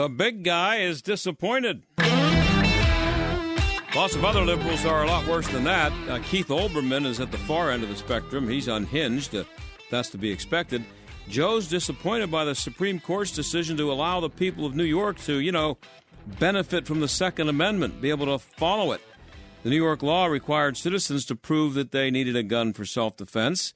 The 0.00 0.08
big 0.08 0.44
guy 0.44 0.76
is 0.78 1.02
disappointed. 1.02 1.82
Lots 3.94 4.14
of 4.14 4.24
other 4.24 4.42
liberals 4.42 4.84
are 4.84 5.02
a 5.02 5.06
lot 5.06 5.26
worse 5.26 5.48
than 5.48 5.64
that. 5.64 5.92
Uh, 6.08 6.20
Keith 6.22 6.48
Olbermann 6.48 7.06
is 7.06 7.18
at 7.18 7.32
the 7.32 7.38
far 7.38 7.70
end 7.70 7.82
of 7.82 7.88
the 7.88 7.96
spectrum. 7.96 8.48
He's 8.48 8.68
unhinged. 8.68 9.34
Uh, 9.34 9.44
that's 9.90 10.10
to 10.10 10.18
be 10.18 10.30
expected. 10.30 10.84
Joe's 11.28 11.66
disappointed 11.68 12.30
by 12.30 12.44
the 12.44 12.54
Supreme 12.54 13.00
Court's 13.00 13.32
decision 13.32 13.76
to 13.78 13.90
allow 13.90 14.20
the 14.20 14.30
people 14.30 14.64
of 14.64 14.76
New 14.76 14.84
York 14.84 15.18
to, 15.20 15.40
you 15.40 15.52
know, 15.52 15.76
benefit 16.38 16.86
from 16.86 17.00
the 17.00 17.08
Second 17.08 17.48
Amendment, 17.48 18.00
be 18.00 18.10
able 18.10 18.26
to 18.26 18.38
follow 18.38 18.92
it. 18.92 19.00
The 19.62 19.68
New 19.68 19.76
York 19.76 20.02
law 20.02 20.24
required 20.24 20.78
citizens 20.78 21.26
to 21.26 21.36
prove 21.36 21.74
that 21.74 21.92
they 21.92 22.10
needed 22.10 22.34
a 22.34 22.42
gun 22.42 22.72
for 22.72 22.86
self 22.86 23.18
defense. 23.18 23.74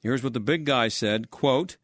Here's 0.00 0.22
what 0.22 0.32
the 0.32 0.40
big 0.40 0.64
guy 0.64 0.88
said 0.88 1.30
quote, 1.30 1.76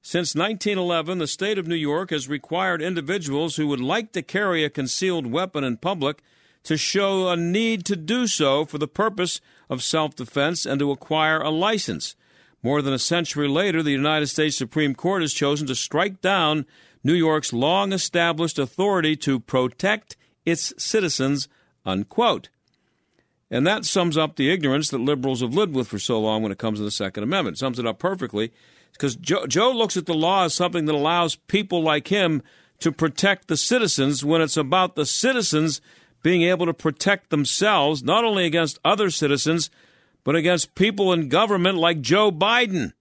Since 0.00 0.36
1911, 0.36 1.18
the 1.18 1.26
state 1.26 1.58
of 1.58 1.66
New 1.66 1.74
York 1.74 2.10
has 2.10 2.28
required 2.28 2.80
individuals 2.80 3.56
who 3.56 3.66
would 3.66 3.80
like 3.80 4.12
to 4.12 4.22
carry 4.22 4.62
a 4.62 4.70
concealed 4.70 5.26
weapon 5.26 5.64
in 5.64 5.78
public 5.78 6.22
to 6.62 6.76
show 6.76 7.28
a 7.28 7.36
need 7.36 7.84
to 7.86 7.96
do 7.96 8.28
so 8.28 8.64
for 8.64 8.78
the 8.78 8.86
purpose 8.86 9.40
of 9.68 9.82
self 9.82 10.14
defense 10.14 10.64
and 10.64 10.78
to 10.78 10.92
acquire 10.92 11.40
a 11.40 11.50
license. 11.50 12.14
More 12.62 12.80
than 12.80 12.94
a 12.94 12.98
century 12.98 13.48
later, 13.48 13.82
the 13.82 13.90
United 13.90 14.28
States 14.28 14.56
Supreme 14.56 14.94
Court 14.94 15.22
has 15.22 15.32
chosen 15.32 15.66
to 15.66 15.74
strike 15.74 16.20
down 16.20 16.64
New 17.02 17.14
York's 17.14 17.52
long 17.52 17.92
established 17.92 18.56
authority 18.56 19.16
to 19.16 19.40
protect 19.40 20.16
its 20.46 20.72
citizens. 20.78 21.48
Unquote. 21.84 22.50
And 23.50 23.66
that 23.66 23.84
sums 23.84 24.16
up 24.16 24.36
the 24.36 24.50
ignorance 24.50 24.90
that 24.90 24.98
liberals 25.00 25.40
have 25.40 25.54
lived 25.54 25.74
with 25.74 25.88
for 25.88 25.98
so 25.98 26.20
long 26.20 26.42
when 26.42 26.52
it 26.52 26.58
comes 26.58 26.78
to 26.78 26.84
the 26.84 26.90
Second 26.90 27.24
Amendment. 27.24 27.56
It 27.56 27.58
sums 27.58 27.78
it 27.78 27.86
up 27.86 27.98
perfectly 27.98 28.52
because 28.92 29.16
Joe, 29.16 29.46
Joe 29.46 29.72
looks 29.72 29.96
at 29.96 30.06
the 30.06 30.14
law 30.14 30.44
as 30.44 30.54
something 30.54 30.84
that 30.84 30.94
allows 30.94 31.34
people 31.34 31.82
like 31.82 32.08
him 32.08 32.42
to 32.78 32.92
protect 32.92 33.48
the 33.48 33.56
citizens 33.56 34.24
when 34.24 34.40
it's 34.40 34.56
about 34.56 34.94
the 34.94 35.06
citizens 35.06 35.80
being 36.22 36.42
able 36.42 36.66
to 36.66 36.74
protect 36.74 37.30
themselves, 37.30 38.02
not 38.02 38.24
only 38.24 38.44
against 38.44 38.78
other 38.84 39.10
citizens, 39.10 39.70
but 40.22 40.36
against 40.36 40.74
people 40.74 41.12
in 41.12 41.28
government 41.28 41.78
like 41.78 42.00
Joe 42.00 42.30
Biden. 42.30 42.92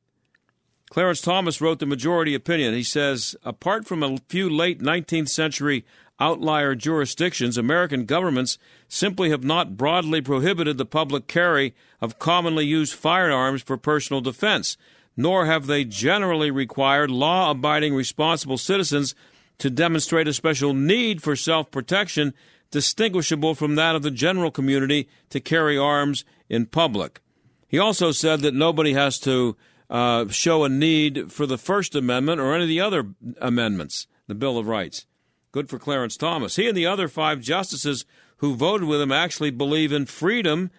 Clarence 0.90 1.22
Thomas 1.22 1.62
wrote 1.62 1.80
the 1.80 1.86
majority 1.86 2.34
opinion. 2.34 2.74
He 2.74 2.84
says, 2.84 3.36
apart 3.44 3.86
from 3.86 4.02
a 4.02 4.18
few 4.30 4.50
late 4.50 4.80
19th 4.80 5.30
century 5.30 5.86
outlier 6.20 6.76
jurisdictions, 6.76 7.58
American 7.58 8.06
governments 8.06 8.58
simply 8.88 9.30
have 9.30 9.44
not 9.44 9.78
broadly 9.78 10.22
prohibited 10.22 10.78
the 10.78 10.86
public 10.86 11.28
carry 11.28 11.74
of 12.02 12.20
commonly 12.20 12.66
used 12.66 12.94
firearms 12.94 13.62
for 13.62 13.78
personal 13.78 14.22
defense, 14.22 14.78
nor 15.16 15.46
have 15.46 15.68
they 15.68 15.84
generally 15.84 16.52
required 16.52 17.12
law 17.12 17.52
abiding 17.52 17.94
responsible 17.94 18.58
citizens 18.58 19.16
to 19.58 19.70
demonstrate 19.70 20.28
a 20.28 20.34
special 20.34 20.74
need 20.74 21.22
for 21.22 21.36
self 21.36 21.70
protection 21.72 22.34
distinguishable 22.72 23.56
from 23.56 23.76
that 23.76 23.96
of 23.96 24.04
the 24.04 24.12
general 24.12 24.52
community 24.52 25.10
to 25.30 25.40
carry 25.40 25.78
arms 25.78 26.24
in 26.50 26.66
public. 26.66 27.22
He 27.68 27.80
also 27.80 28.12
said 28.12 28.42
that 28.42 28.54
nobody 28.54 28.94
has 28.94 29.20
to 29.20 29.56
uh, 29.90 30.28
show 30.28 30.64
a 30.64 30.70
need 30.70 31.32
for 31.32 31.46
the 31.46 31.58
First 31.58 31.96
Amendment 31.96 32.40
or 32.40 32.54
any 32.54 32.64
of 32.64 32.70
the 32.70 32.82
other 32.82 33.14
amendments, 33.42 34.08
the 34.28 34.36
Bill 34.36 34.58
of 34.58 34.68
Rights. 34.68 35.06
Good 35.52 35.70
for 35.70 35.80
Clarence 35.80 36.16
Thomas. 36.16 36.58
He 36.58 36.68
and 36.68 36.78
the 36.78 36.86
other 36.86 37.08
five 37.08 37.42
justices 37.42 38.06
who 38.38 38.56
voted 38.56 38.88
with 38.88 39.02
him 39.02 39.12
actually 39.12 39.50
believe 39.50 39.92
in 39.92 40.06
freedom. 40.06 40.70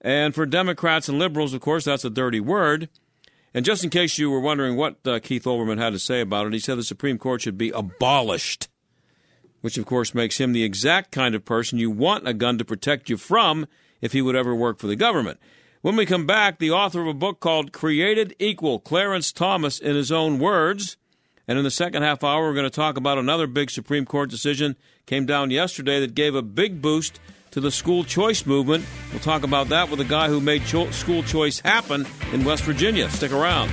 And 0.00 0.34
for 0.34 0.44
Democrats 0.44 1.08
and 1.08 1.18
liberals, 1.18 1.54
of 1.54 1.60
course, 1.60 1.84
that's 1.84 2.04
a 2.04 2.10
dirty 2.10 2.40
word. 2.40 2.88
And 3.54 3.64
just 3.64 3.82
in 3.82 3.90
case 3.90 4.18
you 4.18 4.30
were 4.30 4.40
wondering 4.40 4.76
what 4.76 4.98
uh, 5.06 5.18
Keith 5.20 5.44
Olbermann 5.44 5.78
had 5.78 5.94
to 5.94 5.98
say 5.98 6.20
about 6.20 6.46
it, 6.46 6.52
he 6.52 6.58
said 6.58 6.76
the 6.76 6.82
Supreme 6.82 7.16
Court 7.16 7.40
should 7.40 7.56
be 7.56 7.70
abolished, 7.70 8.68
which 9.62 9.78
of 9.78 9.86
course 9.86 10.14
makes 10.14 10.38
him 10.38 10.52
the 10.52 10.62
exact 10.62 11.10
kind 11.10 11.34
of 11.34 11.46
person 11.46 11.78
you 11.78 11.90
want 11.90 12.28
a 12.28 12.34
gun 12.34 12.58
to 12.58 12.64
protect 12.64 13.08
you 13.08 13.16
from 13.16 13.66
if 14.02 14.12
he 14.12 14.20
would 14.20 14.36
ever 14.36 14.54
work 14.54 14.78
for 14.78 14.86
the 14.86 14.94
government. 14.94 15.40
When 15.80 15.96
we 15.96 16.06
come 16.06 16.26
back, 16.26 16.58
the 16.58 16.70
author 16.70 17.00
of 17.00 17.06
a 17.06 17.14
book 17.14 17.40
called 17.40 17.72
Created 17.72 18.36
Equal, 18.38 18.78
Clarence 18.78 19.32
Thomas, 19.32 19.78
in 19.78 19.96
his 19.96 20.12
own 20.12 20.38
words, 20.38 20.98
and 21.48 21.56
in 21.56 21.64
the 21.64 21.70
second 21.70 22.02
half 22.02 22.22
hour, 22.22 22.42
we're 22.42 22.54
going 22.54 22.64
to 22.64 22.70
talk 22.70 22.98
about 22.98 23.16
another 23.16 23.46
big 23.46 23.70
Supreme 23.70 24.04
Court 24.04 24.28
decision 24.28 24.76
came 25.06 25.24
down 25.24 25.50
yesterday 25.50 25.98
that 26.00 26.14
gave 26.14 26.34
a 26.34 26.42
big 26.42 26.82
boost 26.82 27.18
to 27.52 27.60
the 27.60 27.70
school 27.70 28.04
choice 28.04 28.44
movement. 28.44 28.84
We'll 29.10 29.20
talk 29.20 29.42
about 29.42 29.70
that 29.70 29.90
with 29.90 30.00
a 30.00 30.04
guy 30.04 30.28
who 30.28 30.40
made 30.40 30.66
cho- 30.66 30.90
school 30.90 31.22
choice 31.22 31.58
happen 31.60 32.06
in 32.32 32.44
West 32.44 32.64
Virginia. 32.64 33.08
Stick 33.08 33.32
around. 33.32 33.72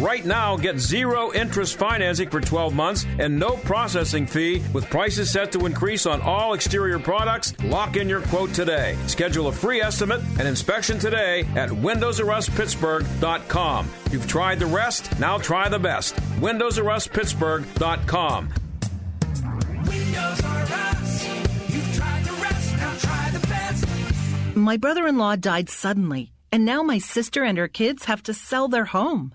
Right 0.00 0.24
now, 0.24 0.56
get 0.56 0.78
zero 0.78 1.30
interest 1.34 1.76
financing 1.76 2.30
for 2.30 2.40
12 2.40 2.74
months 2.74 3.04
and 3.18 3.38
no 3.38 3.58
processing 3.58 4.26
fee 4.26 4.62
with 4.72 4.88
prices 4.88 5.30
set 5.30 5.52
to 5.52 5.66
increase 5.66 6.06
on 6.06 6.22
all 6.22 6.54
exterior 6.54 6.98
products. 6.98 7.52
Lock 7.64 7.96
in 7.96 8.08
your 8.08 8.22
quote 8.22 8.54
today. 8.54 8.96
Schedule 9.08 9.48
a 9.48 9.52
free 9.52 9.82
estimate 9.82 10.22
and 10.38 10.48
inspection 10.48 10.98
today 10.98 11.40
at 11.54 11.68
windowsrustpittsburgh.com. 11.68 13.90
You've 14.10 14.26
tried 14.26 14.58
the 14.58 14.64
rest, 14.64 15.20
now 15.20 15.36
try 15.36 15.68
the 15.68 15.78
best. 15.78 16.14
windowsrustpittsburgh.com. 16.40 18.48
Windows. 19.86 20.40
You've 21.68 21.94
tried 21.94 22.24
the 22.24 22.32
rest, 22.40 22.76
now 22.78 22.94
try 22.96 23.30
the 23.32 23.46
best. 23.48 23.84
My 24.56 24.78
brother 24.78 25.06
in 25.06 25.18
law 25.18 25.36
died 25.36 25.68
suddenly, 25.68 26.32
and 26.50 26.64
now 26.64 26.82
my 26.82 26.96
sister 26.96 27.44
and 27.44 27.58
her 27.58 27.68
kids 27.68 28.06
have 28.06 28.22
to 28.22 28.32
sell 28.32 28.68
their 28.68 28.86
home. 28.86 29.34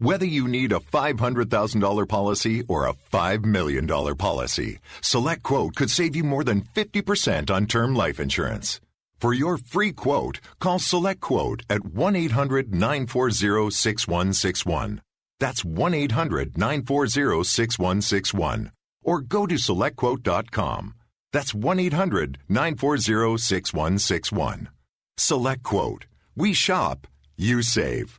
Whether 0.00 0.24
you 0.24 0.48
need 0.48 0.72
a 0.72 0.78
$500,000 0.78 2.08
policy 2.08 2.64
or 2.68 2.86
a 2.86 2.94
$5 3.12 3.44
million 3.44 3.86
policy, 4.16 4.78
Select 5.02 5.42
Quote 5.42 5.76
could 5.76 5.90
save 5.90 6.16
you 6.16 6.24
more 6.24 6.42
than 6.42 6.62
50% 6.74 7.50
on 7.50 7.66
term 7.66 7.94
life 7.94 8.18
insurance. 8.18 8.80
For 9.20 9.34
your 9.34 9.58
free 9.58 9.92
quote, 9.92 10.40
call 10.58 10.78
Select 10.78 11.20
Quote 11.20 11.64
at 11.68 11.84
1 11.84 12.16
800 12.16 12.72
940 12.72 13.70
6161. 13.70 15.02
That's 15.38 15.66
1 15.66 15.92
800 15.92 16.56
940 16.56 17.44
6161. 17.44 18.72
Or 19.04 19.20
go 19.20 19.46
to 19.46 19.56
selectquote.com. 19.56 20.94
That's 21.34 21.52
1 21.54 21.78
800 21.78 22.38
940 22.48 23.36
6161. 23.36 24.68
Select 25.18 25.62
Quote. 25.62 26.06
We 26.34 26.54
shop, 26.54 27.06
you 27.36 27.60
save. 27.60 28.18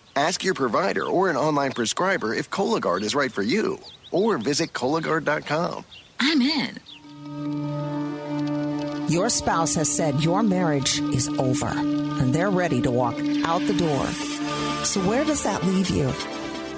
Ask 0.15 0.43
your 0.43 0.53
provider 0.53 1.03
or 1.05 1.29
an 1.29 1.37
online 1.37 1.71
prescriber 1.71 2.33
if 2.33 2.49
Cologuard 2.49 3.01
is 3.01 3.15
right 3.15 3.31
for 3.31 3.43
you, 3.43 3.79
or 4.11 4.37
visit 4.37 4.73
Cologuard.com. 4.73 5.85
I'm 6.19 6.41
in. 6.41 6.77
Your 9.07 9.29
spouse 9.29 9.75
has 9.75 9.93
said 9.93 10.23
your 10.23 10.43
marriage 10.43 10.99
is 10.99 11.27
over 11.29 11.67
and 11.67 12.33
they're 12.33 12.51
ready 12.51 12.81
to 12.81 12.91
walk 12.91 13.15
out 13.43 13.61
the 13.67 13.73
door. 13.77 14.05
So, 14.85 15.01
where 15.01 15.25
does 15.25 15.43
that 15.43 15.63
leave 15.63 15.89
you? 15.89 16.13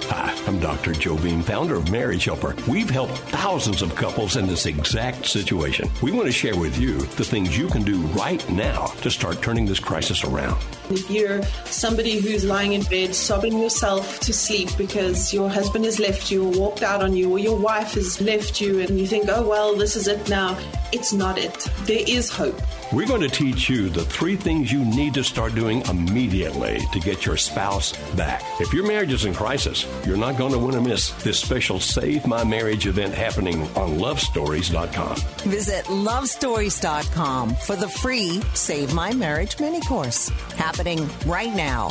Hi, 0.08 0.34
I'm 0.46 0.60
Dr. 0.60 0.92
Joe 0.92 1.16
Beam, 1.16 1.42
founder 1.42 1.76
of 1.76 1.90
Marriage 1.90 2.26
Helper. 2.26 2.54
We've 2.68 2.90
helped 2.90 3.14
thousands 3.14 3.80
of 3.80 3.94
couples 3.94 4.36
in 4.36 4.46
this 4.46 4.66
exact 4.66 5.24
situation. 5.26 5.90
We 6.02 6.12
want 6.12 6.26
to 6.26 6.32
share 6.32 6.56
with 6.56 6.78
you 6.78 6.98
the 6.98 7.24
things 7.24 7.56
you 7.56 7.68
can 7.68 7.82
do 7.82 7.96
right 8.08 8.46
now 8.50 8.86
to 9.00 9.10
start 9.10 9.40
turning 9.40 9.64
this 9.64 9.80
crisis 9.80 10.22
around. 10.22 10.62
If 10.90 11.10
you're 11.10 11.42
somebody 11.64 12.20
who's 12.20 12.44
lying 12.44 12.74
in 12.74 12.82
bed 12.82 13.14
sobbing 13.14 13.58
yourself 13.58 14.20
to 14.20 14.32
sleep 14.34 14.68
because 14.76 15.32
your 15.32 15.48
husband 15.48 15.86
has 15.86 15.98
left 15.98 16.30
you 16.30 16.44
or 16.44 16.50
walked 16.50 16.82
out 16.82 17.02
on 17.02 17.16
you 17.16 17.30
or 17.30 17.38
your 17.38 17.56
wife 17.58 17.94
has 17.94 18.20
left 18.20 18.60
you 18.60 18.80
and 18.80 19.00
you 19.00 19.06
think, 19.06 19.28
oh, 19.28 19.48
well, 19.48 19.74
this 19.74 19.96
is 19.96 20.06
it 20.06 20.28
now, 20.28 20.58
it's 20.92 21.14
not 21.14 21.38
it. 21.38 21.58
There 21.86 22.04
is 22.06 22.28
hope. 22.28 22.60
We're 22.92 23.06
going 23.06 23.22
to 23.22 23.28
teach 23.28 23.68
you 23.68 23.88
the 23.88 24.04
three 24.04 24.36
things 24.36 24.70
you 24.70 24.84
need 24.84 25.14
to 25.14 25.24
start 25.24 25.54
doing 25.54 25.80
immediately 25.86 26.80
to 26.92 27.00
get 27.00 27.24
your 27.24 27.36
spouse 27.36 27.92
back. 28.14 28.42
If 28.60 28.72
your 28.72 28.86
marriage 28.86 29.12
is 29.12 29.24
in 29.24 29.34
crisis, 29.34 29.86
you're 30.06 30.16
not 30.16 30.36
going 30.36 30.52
to 30.52 30.58
want 30.58 30.74
to 30.74 30.80
miss 30.80 31.10
this 31.22 31.38
special 31.38 31.80
Save 31.80 32.26
My 32.26 32.44
Marriage 32.44 32.86
event 32.86 33.14
happening 33.14 33.62
on 33.76 33.98
lovestories.com. 33.98 35.16
Visit 35.50 35.84
lovestories.com 35.86 37.54
for 37.54 37.76
the 37.76 37.88
free 37.88 38.40
Save 38.54 38.92
My 38.94 39.12
Marriage 39.12 39.58
mini 39.60 39.80
course 39.80 40.28
happening 40.56 41.08
right 41.26 41.54
now 41.54 41.90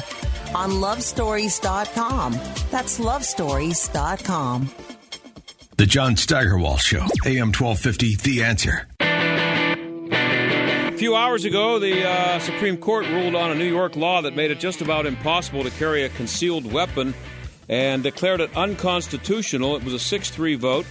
on 0.56 0.72
lovestories.com. 0.72 2.34
That's 2.70 3.00
lovestories.com. 3.00 4.70
The 5.76 5.86
John 5.88 6.16
Steigerwald 6.16 6.82
Show, 6.82 7.02
AM 7.26 7.52
1250, 7.52 8.16
The 8.18 8.44
Answer. 8.44 8.88
A 11.04 11.06
few 11.06 11.18
hours 11.18 11.44
ago, 11.44 11.80
the 11.80 12.08
uh, 12.08 12.40
Supreme 12.40 12.78
Court 12.78 13.06
ruled 13.08 13.36
on 13.36 13.52
a 13.52 13.56
New 13.56 13.68
York 13.68 13.98
law 13.98 14.22
that 14.22 14.38
made 14.38 14.52
it 14.52 14.60
just 14.62 14.80
about 14.80 15.06
impossible 15.06 15.62
to 15.62 15.70
carry 15.72 16.06
a 16.06 16.10
concealed 16.10 16.72
weapon 16.72 17.14
and 17.68 18.02
declared 18.02 18.40
it 18.40 18.56
unconstitutional. 18.56 19.76
It 19.76 19.84
was 19.84 19.94
a 19.94 20.00
6 20.00 20.30
3 20.30 20.56
vote. 20.56 20.86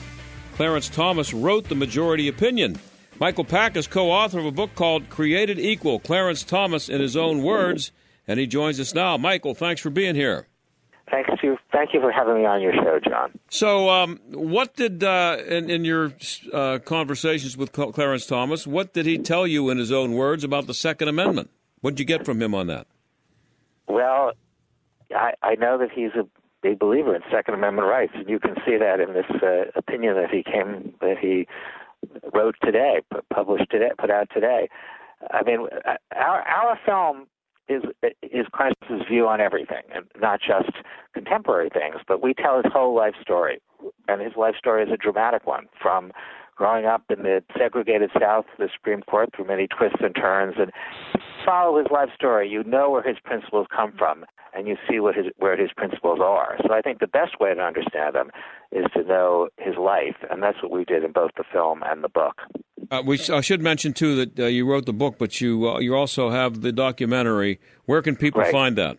Clarence 0.57 0.91
Thomas 0.91 1.33
wrote 1.33 1.71
the 1.71 1.75
majority 1.75 2.29
opinion. 2.29 2.79
Michael 3.21 3.45
Pack 3.45 3.75
is 3.75 3.87
co 3.87 4.11
author 4.11 4.39
of 4.39 4.45
a 4.45 4.53
book 4.53 4.75
called 4.75 5.09
Created 5.09 5.59
Equal 5.59 5.99
Clarence 5.99 6.43
Thomas 6.43 6.91
in 6.91 7.01
His 7.01 7.17
Own 7.17 7.43
Words, 7.43 7.91
and 8.29 8.39
he 8.39 8.47
joins 8.47 8.79
us 8.79 8.93
now. 8.93 9.17
Michael, 9.17 9.55
thanks 9.55 9.81
for 9.81 9.89
being 9.89 10.15
here. 10.15 10.47
Thanks 11.13 11.29
to 11.43 11.59
thank 11.71 11.93
you 11.93 12.01
for 12.01 12.11
having 12.11 12.37
me 12.37 12.47
on 12.47 12.63
your 12.63 12.73
show, 12.73 12.99
John. 13.07 13.39
So, 13.51 13.91
um, 13.91 14.19
what 14.31 14.75
did 14.77 15.05
uh, 15.05 15.37
in, 15.47 15.69
in 15.69 15.85
your 15.85 16.15
uh, 16.55 16.79
conversations 16.79 17.55
with 17.55 17.71
Clarence 17.73 18.25
Thomas? 18.25 18.67
What 18.67 18.95
did 18.95 19.05
he 19.05 19.19
tell 19.19 19.47
you 19.47 19.69
in 19.69 19.77
his 19.77 19.93
own 19.93 20.13
words 20.13 20.43
about 20.43 20.67
the 20.67 20.73
Second 20.73 21.09
Amendment? 21.09 21.51
What 21.83 21.91
did 21.91 22.01
you 22.01 22.07
get 22.07 22.25
from 22.25 22.41
him 22.41 22.55
on 22.55 22.67
that? 22.69 22.87
Well, 23.89 24.33
I, 25.15 25.35
I 25.43 25.55
know 25.57 25.77
that 25.77 25.91
he's 25.95 26.13
a 26.19 26.27
big 26.63 26.79
believer 26.79 27.15
in 27.15 27.21
Second 27.31 27.55
Amendment 27.55 27.89
rights, 27.89 28.13
and 28.15 28.27
you 28.27 28.39
can 28.41 28.55
see 28.65 28.79
that 28.79 28.99
in 28.99 29.13
this 29.13 29.27
uh, 29.43 29.71
opinion 29.77 30.15
that 30.15 30.31
he 30.31 30.43
came 30.43 30.95
that 31.03 31.19
he 31.21 31.47
wrote 32.33 32.57
today, 32.65 33.03
published 33.31 33.71
today, 33.71 33.91
put 33.99 34.11
out 34.11 34.29
today. 34.33 34.71
I 35.31 35.43
mean, 35.43 35.67
our 36.17 36.41
our 36.41 36.79
film 36.87 37.27
is 37.73 37.83
is 38.23 38.47
Clarence's 38.53 39.07
view 39.09 39.27
on 39.27 39.41
everything, 39.41 39.83
and 39.95 40.05
not 40.21 40.41
just 40.41 40.71
contemporary 41.15 41.71
things. 41.71 41.97
But 42.07 42.23
we 42.23 42.35
tell 42.35 42.57
his 42.63 42.73
whole 42.73 42.95
life 42.95 43.15
story, 43.21 43.61
and 44.09 44.21
his 44.21 44.33
life 44.37 44.55
story 44.57 44.83
is 44.83 44.91
a 44.93 44.97
dramatic 44.97 45.47
one. 45.47 45.67
From 45.81 46.13
growing 46.57 46.87
up 46.87 47.03
in 47.11 47.23
the 47.23 47.43
segregated 47.59 48.11
South, 48.21 48.47
the 48.59 48.69
Supreme 48.73 49.03
Court 49.03 49.31
through 49.35 49.47
many 49.47 49.67
twists 49.67 50.01
and 50.01 50.15
turns, 50.15 50.55
and 50.59 50.71
follow 51.45 51.79
his 51.79 51.89
life 51.91 52.11
story. 52.15 52.49
You 52.49 52.63
know 52.65 52.91
where 52.91 53.03
his 53.03 53.17
principles 53.25 53.67
come 53.75 53.93
from, 53.99 54.25
and 54.55 54.69
you 54.69 54.77
see 54.89 55.01
what 55.01 55.15
his 55.15 55.27
where 55.39 55.57
his 55.57 55.71
principles 55.77 56.21
are. 56.23 56.59
So 56.67 56.73
I 56.73 56.81
think 56.81 57.01
the 57.01 57.07
best 57.07 57.41
way 57.41 57.55
to 57.55 57.61
understand 57.61 58.15
them 58.15 58.31
is 58.71 58.87
to 58.95 59.03
know 59.03 59.49
his 59.59 59.77
life, 59.77 60.17
and 60.31 60.43
that's 60.43 60.63
what 60.63 60.71
we 60.71 60.85
did 60.85 61.05
in 61.05 61.13
both 61.13 61.33
the 61.37 61.45
film 61.51 61.83
and 61.85 62.05
the 62.05 62.09
book. 62.09 62.43
Uh, 62.93 63.01
we 63.07 63.19
I 63.31 63.41
should 63.41 63.63
mention 63.63 63.95
too 63.95 64.17
that 64.17 64.39
uh, 64.39 64.47
you 64.49 64.67
wrote 64.67 64.85
the 64.85 64.93
book, 64.93 65.15
but 65.17 65.41
you 65.41 65.67
uh, 65.67 65.79
you 65.79 65.97
also 65.97 66.29
have 66.29 66.61
the 66.61 66.73
documentary. 66.73 67.59
Where 67.87 68.03
can 68.03 68.17
people 68.17 68.43
right. 68.43 68.53
find 68.53 68.77
that? 68.77 68.99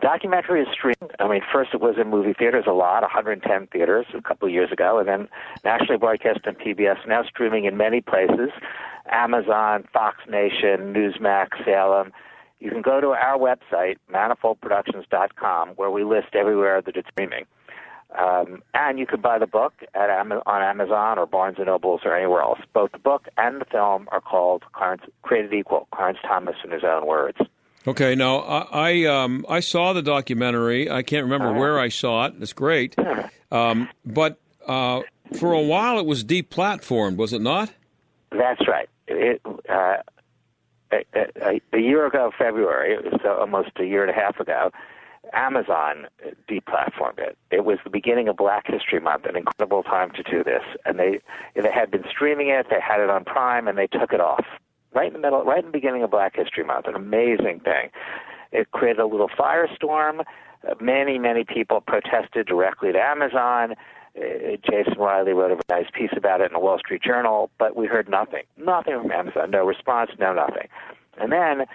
Documentary 0.00 0.62
is 0.62 0.68
streamed. 0.72 1.10
I 1.18 1.26
mean, 1.26 1.42
first 1.52 1.70
it 1.74 1.80
was 1.80 1.96
in 2.00 2.08
movie 2.08 2.32
theaters, 2.32 2.64
a 2.68 2.72
lot, 2.72 3.02
110 3.02 3.66
theaters 3.66 4.06
a 4.14 4.22
couple 4.22 4.46
of 4.46 4.54
years 4.54 4.70
ago, 4.70 5.00
and 5.00 5.08
then 5.08 5.28
nationally 5.64 5.98
broadcast 5.98 6.46
on 6.46 6.54
PBS. 6.54 7.08
Now 7.08 7.24
streaming 7.24 7.64
in 7.64 7.76
many 7.76 8.00
places: 8.00 8.50
Amazon, 9.10 9.84
Fox 9.92 10.18
Nation, 10.28 10.94
Newsmax, 10.94 11.64
Salem. 11.64 12.12
You 12.60 12.70
can 12.70 12.82
go 12.82 13.00
to 13.00 13.08
our 13.08 13.36
website, 13.36 13.96
manifoldproductions.com, 14.12 15.70
where 15.70 15.90
we 15.90 16.04
list 16.04 16.36
everywhere 16.36 16.80
that 16.82 16.96
it's 16.96 17.08
streaming. 17.08 17.46
Um, 18.18 18.62
and 18.74 18.98
you 18.98 19.06
can 19.06 19.20
buy 19.20 19.38
the 19.38 19.46
book 19.46 19.72
at 19.94 20.10
on 20.10 20.62
Amazon 20.62 21.18
or 21.18 21.26
Barnes 21.26 21.56
and 21.58 21.66
Nobles 21.66 22.00
or 22.04 22.16
anywhere 22.16 22.42
else. 22.42 22.58
Both 22.72 22.92
the 22.92 22.98
book 22.98 23.28
and 23.36 23.60
the 23.60 23.64
film 23.64 24.08
are 24.10 24.20
called 24.20 24.64
Clarence, 24.72 25.02
Created 25.22 25.54
Equal, 25.54 25.86
Clarence 25.94 26.18
Thomas 26.26 26.56
in 26.64 26.72
his 26.72 26.82
own 26.84 27.06
words. 27.06 27.38
Okay, 27.86 28.14
now 28.14 28.38
I 28.40 28.90
I, 28.90 29.04
um, 29.04 29.46
I 29.48 29.60
saw 29.60 29.92
the 29.92 30.02
documentary. 30.02 30.90
I 30.90 31.02
can't 31.02 31.24
remember 31.24 31.50
uh-huh. 31.50 31.60
where 31.60 31.78
I 31.78 31.88
saw 31.88 32.26
it. 32.26 32.34
It's 32.40 32.52
great, 32.52 32.94
um, 33.52 33.88
but 34.04 34.38
uh, 34.66 35.00
for 35.38 35.52
a 35.52 35.62
while 35.62 35.98
it 35.98 36.04
was 36.04 36.24
deplatformed, 36.24 37.16
was 37.16 37.32
it 37.32 37.40
not? 37.40 37.72
That's 38.32 38.66
right. 38.68 38.88
It, 39.08 39.40
uh, 39.68 39.96
a, 40.92 41.04
a, 41.14 41.60
a, 41.72 41.78
year 41.78 42.06
ago, 42.06 42.32
February, 42.36 42.94
it 42.94 43.04
was 43.04 43.20
almost 43.24 43.70
a 43.76 43.84
year 43.84 44.02
and 44.02 44.10
a 44.10 44.14
half 44.14 44.38
ago, 44.40 44.70
Amazon 45.32 46.06
deplatformed 46.48 47.18
it. 47.18 47.36
It 47.50 47.64
was 47.64 47.78
the 47.84 47.90
beginning 47.90 48.28
of 48.28 48.36
Black 48.36 48.66
History 48.66 49.00
Month, 49.00 49.26
an 49.26 49.36
incredible 49.36 49.82
time 49.82 50.10
to 50.12 50.22
do 50.22 50.42
this. 50.42 50.62
And 50.84 50.98
they 50.98 51.20
they 51.54 51.70
had 51.70 51.90
been 51.90 52.04
streaming 52.10 52.48
it, 52.48 52.66
they 52.70 52.80
had 52.80 53.00
it 53.00 53.10
on 53.10 53.24
Prime, 53.24 53.68
and 53.68 53.76
they 53.76 53.86
took 53.86 54.12
it 54.12 54.20
off 54.20 54.44
right 54.92 55.06
in 55.06 55.12
the 55.12 55.18
middle, 55.18 55.44
right 55.44 55.60
in 55.60 55.66
the 55.66 55.72
beginning 55.72 56.02
of 56.02 56.10
Black 56.10 56.36
History 56.36 56.64
Month. 56.64 56.86
An 56.86 56.94
amazing 56.94 57.60
thing. 57.60 57.90
It 58.52 58.70
created 58.72 59.00
a 59.00 59.06
little 59.06 59.28
firestorm. 59.28 60.24
Many 60.80 61.18
many 61.18 61.44
people 61.44 61.80
protested 61.80 62.46
directly 62.46 62.92
to 62.92 62.98
Amazon. 62.98 63.74
Uh, 64.16 64.56
Jason 64.68 64.98
Riley 64.98 65.32
wrote 65.32 65.52
a 65.52 65.72
nice 65.72 65.86
piece 65.94 66.10
about 66.16 66.40
it 66.40 66.46
in 66.46 66.52
the 66.52 66.58
Wall 66.58 66.78
Street 66.78 67.02
Journal, 67.02 67.50
but 67.58 67.76
we 67.76 67.86
heard 67.86 68.08
nothing. 68.08 68.42
Nothing 68.56 69.00
from 69.00 69.12
Amazon. 69.12 69.52
No 69.52 69.64
response, 69.64 70.10
no 70.18 70.32
nothing. 70.32 70.68
And 71.18 71.30
then 71.30 71.66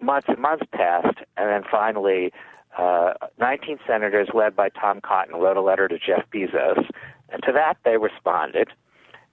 months 0.00 0.26
and 0.28 0.38
months 0.38 0.64
passed, 0.72 1.18
and 1.36 1.48
then 1.48 1.62
finally, 1.70 2.32
uh, 2.78 3.14
19 3.38 3.78
senators 3.86 4.28
led 4.34 4.54
by 4.54 4.68
Tom 4.68 5.00
Cotton 5.00 5.36
wrote 5.36 5.56
a 5.56 5.62
letter 5.62 5.88
to 5.88 5.98
Jeff 5.98 6.24
Bezos, 6.32 6.88
and 7.30 7.42
to 7.42 7.52
that 7.52 7.74
they 7.84 7.96
responded. 7.96 8.68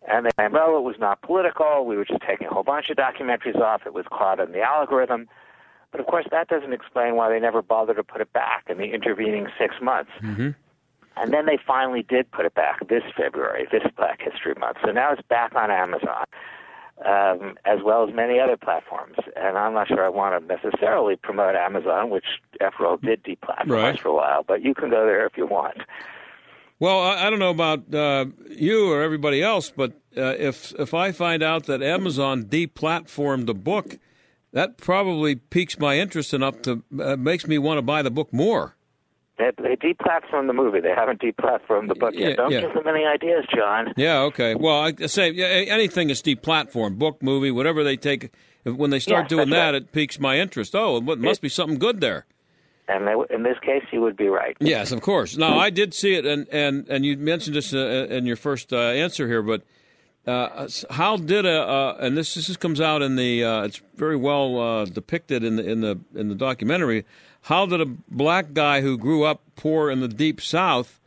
And 0.10 0.25
they 0.25 0.29
said, 0.39 0.53
well, 0.53 0.77
it 0.77 0.84
was 0.84 0.96
not 1.00 1.22
political. 1.22 1.86
We 1.86 1.98
were 1.98 2.06
just 2.06 2.22
taking 2.25 2.48
a 2.48 2.50
whole 2.50 2.63
bunch 2.63 2.89
of 2.89 2.98
documentaries 2.98 3.60
off. 3.60 3.82
It 3.86 3.94
was 3.94 4.06
caught 4.10 4.39
in 4.39 4.53
the 4.53 4.62
algorithm. 4.62 5.27
But 5.91 6.00
of 6.00 6.08
course, 6.08 6.25
that 6.32 6.48
doesn't 6.48 6.74
explain 6.74 7.15
why 7.15 7.29
they 7.29 7.39
never 7.39 7.62
bothered 7.62 7.98
to 7.98 8.03
put 8.03 8.22
it 8.22 8.32
back 8.32 8.65
in 8.70 8.77
the 8.77 8.94
intervening 8.94 9.48
six 9.60 9.75
months. 9.82 10.12
Mm-hmm. 10.22 10.50
And 11.17 11.34
then 11.34 11.46
they 11.46 11.58
finally 11.65 12.03
did 12.03 12.29
put 12.32 12.46
it 12.46 12.53
back 12.53 12.88
this 12.88 13.03
February, 13.15 13.67
this 13.72 13.84
Black 13.96 14.22
History 14.22 14.53
Month. 14.60 14.77
So 14.86 14.91
now 14.91 15.12
it's 15.12 15.22
back 15.27 15.56
on 15.56 15.72
Amazon, 15.72 16.25
um, 17.05 17.55
as 17.65 17.79
well 17.83 18.07
as 18.07 18.13
many 18.13 18.39
other 18.39 18.57
platforms. 18.57 19.15
And 19.35 19.57
I'm 19.57 19.73
not 19.73 19.87
sure 19.87 20.03
I 20.03 20.09
want 20.09 20.39
to 20.47 20.55
necessarily 20.55 21.15
promote 21.15 21.55
Amazon, 21.55 22.09
which, 22.09 22.25
after 22.61 22.85
all, 22.85 22.97
did 22.97 23.23
deplatform 23.23 23.67
Right. 23.69 23.95
us 23.95 23.99
for 23.99 24.09
a 24.09 24.13
while. 24.15 24.43
But 24.43 24.61
you 24.63 24.73
can 24.73 24.89
go 24.89 25.05
there 25.05 25.25
if 25.25 25.37
you 25.37 25.45
want. 25.45 25.77
Well, 26.79 26.99
I, 27.01 27.25
I 27.27 27.29
don't 27.29 27.39
know 27.39 27.49
about 27.49 27.93
uh, 27.93 28.25
you 28.49 28.91
or 28.91 29.01
everybody 29.01 29.41
else, 29.41 29.71
but 29.75 29.93
uh, 30.15 30.35
if 30.37 30.73
if 30.79 30.93
I 30.93 31.11
find 31.11 31.41
out 31.41 31.65
that 31.65 31.81
Amazon 31.81 32.43
deplatformed 32.45 33.47
the 33.47 33.55
book, 33.55 33.97
that 34.53 34.77
probably 34.77 35.35
piques 35.35 35.79
my 35.79 35.97
interest 35.97 36.33
enough 36.33 36.61
to 36.63 36.83
uh, 37.01 37.15
makes 37.15 37.47
me 37.47 37.57
want 37.57 37.79
to 37.79 37.81
buy 37.81 38.01
the 38.03 38.11
book 38.11 38.31
more. 38.31 38.75
They, 39.38 39.51
they 39.58 39.75
deplatformed 39.75 40.48
the 40.48 40.53
movie. 40.53 40.79
They 40.79 40.94
haven't 40.96 41.22
deplatformed 41.22 41.89
the 41.89 41.96
book 41.96 42.13
Yeah, 42.15 42.29
yet. 42.29 42.38
Don't 42.38 42.51
yeah. 42.51 42.62
give 42.62 42.74
them 42.74 42.88
any 42.88 43.06
ideas, 43.06 43.46
John. 43.56 43.94
Yeah, 43.96 44.22
okay. 44.22 44.56
Well, 44.56 44.79
I 44.79 45.06
say 45.06 45.32
yeah, 45.32 45.46
anything 45.46 46.10
is 46.10 46.22
deplatformed, 46.22 46.98
book, 46.98 47.22
movie, 47.22 47.51
whatever 47.51 47.84
they 47.84 47.98
take. 47.98 48.32
When 48.63 48.89
they 48.89 49.00
start 49.00 49.25
Yes, 49.25 49.29
doing 49.29 49.50
that, 49.51 49.75
it 49.75 49.91
piques 49.91 50.20
my 50.20 50.39
interest. 50.39 50.75
Oh, 50.75 50.98
it 50.98 51.20
must 51.20 51.41
be 51.41 51.50
something 51.50 51.77
good 51.77 52.01
there. 52.01 52.25
And 52.89 53.08
they, 53.08 53.13
in 53.34 53.44
this 53.44 53.58
case, 53.60 53.84
you 53.91 54.01
would 54.01 54.17
be 54.17 54.27
right. 54.27 54.58
Yes, 54.60 54.91
of 54.91 55.01
course. 55.01 55.38
Now, 55.38 55.58
I 55.58 55.70
did 55.70 55.94
see 55.94 56.15
it, 56.15 56.25
and 56.25 56.48
and 56.50 56.88
and 56.89 57.06
you 57.06 57.17
mentioned 57.17 57.56
this 57.56 57.74
uh, 57.74 58.08
in 58.10 58.25
your 58.25 58.38
first 58.38 58.74
uh, 58.74 58.77
answer 58.77 59.27
here, 59.27 59.41
but 59.41 59.62
uh, 60.25 60.67
how 60.89 61.17
did 61.17 61.46
a 61.46 61.62
uh, 61.62 61.98
and 62.00 62.17
this 62.17 62.36
this 62.36 62.58
comes 62.58 62.82
out 62.82 63.01
in 63.01 63.15
the 63.15 63.44
uh, 63.44 63.63
it's 63.63 63.82
very 63.96 64.17
well 64.17 64.60
uh, 64.60 64.86
depicted 64.86 65.44
in 65.44 65.58
the 65.58 65.70
in 65.70 65.82
the 65.82 66.00
in 66.15 66.29
the 66.29 66.36
documentary. 66.36 67.06
How 67.44 67.65
did 67.65 67.82
a 67.82 67.86
black 67.86 68.53
guy 68.53 68.82
who 68.82 68.98
grew 68.98 69.24
up 69.24 69.41
poor 69.56 69.89
in 69.89 70.00
the 70.00 70.08
deep 70.08 70.41
South 70.41 71.00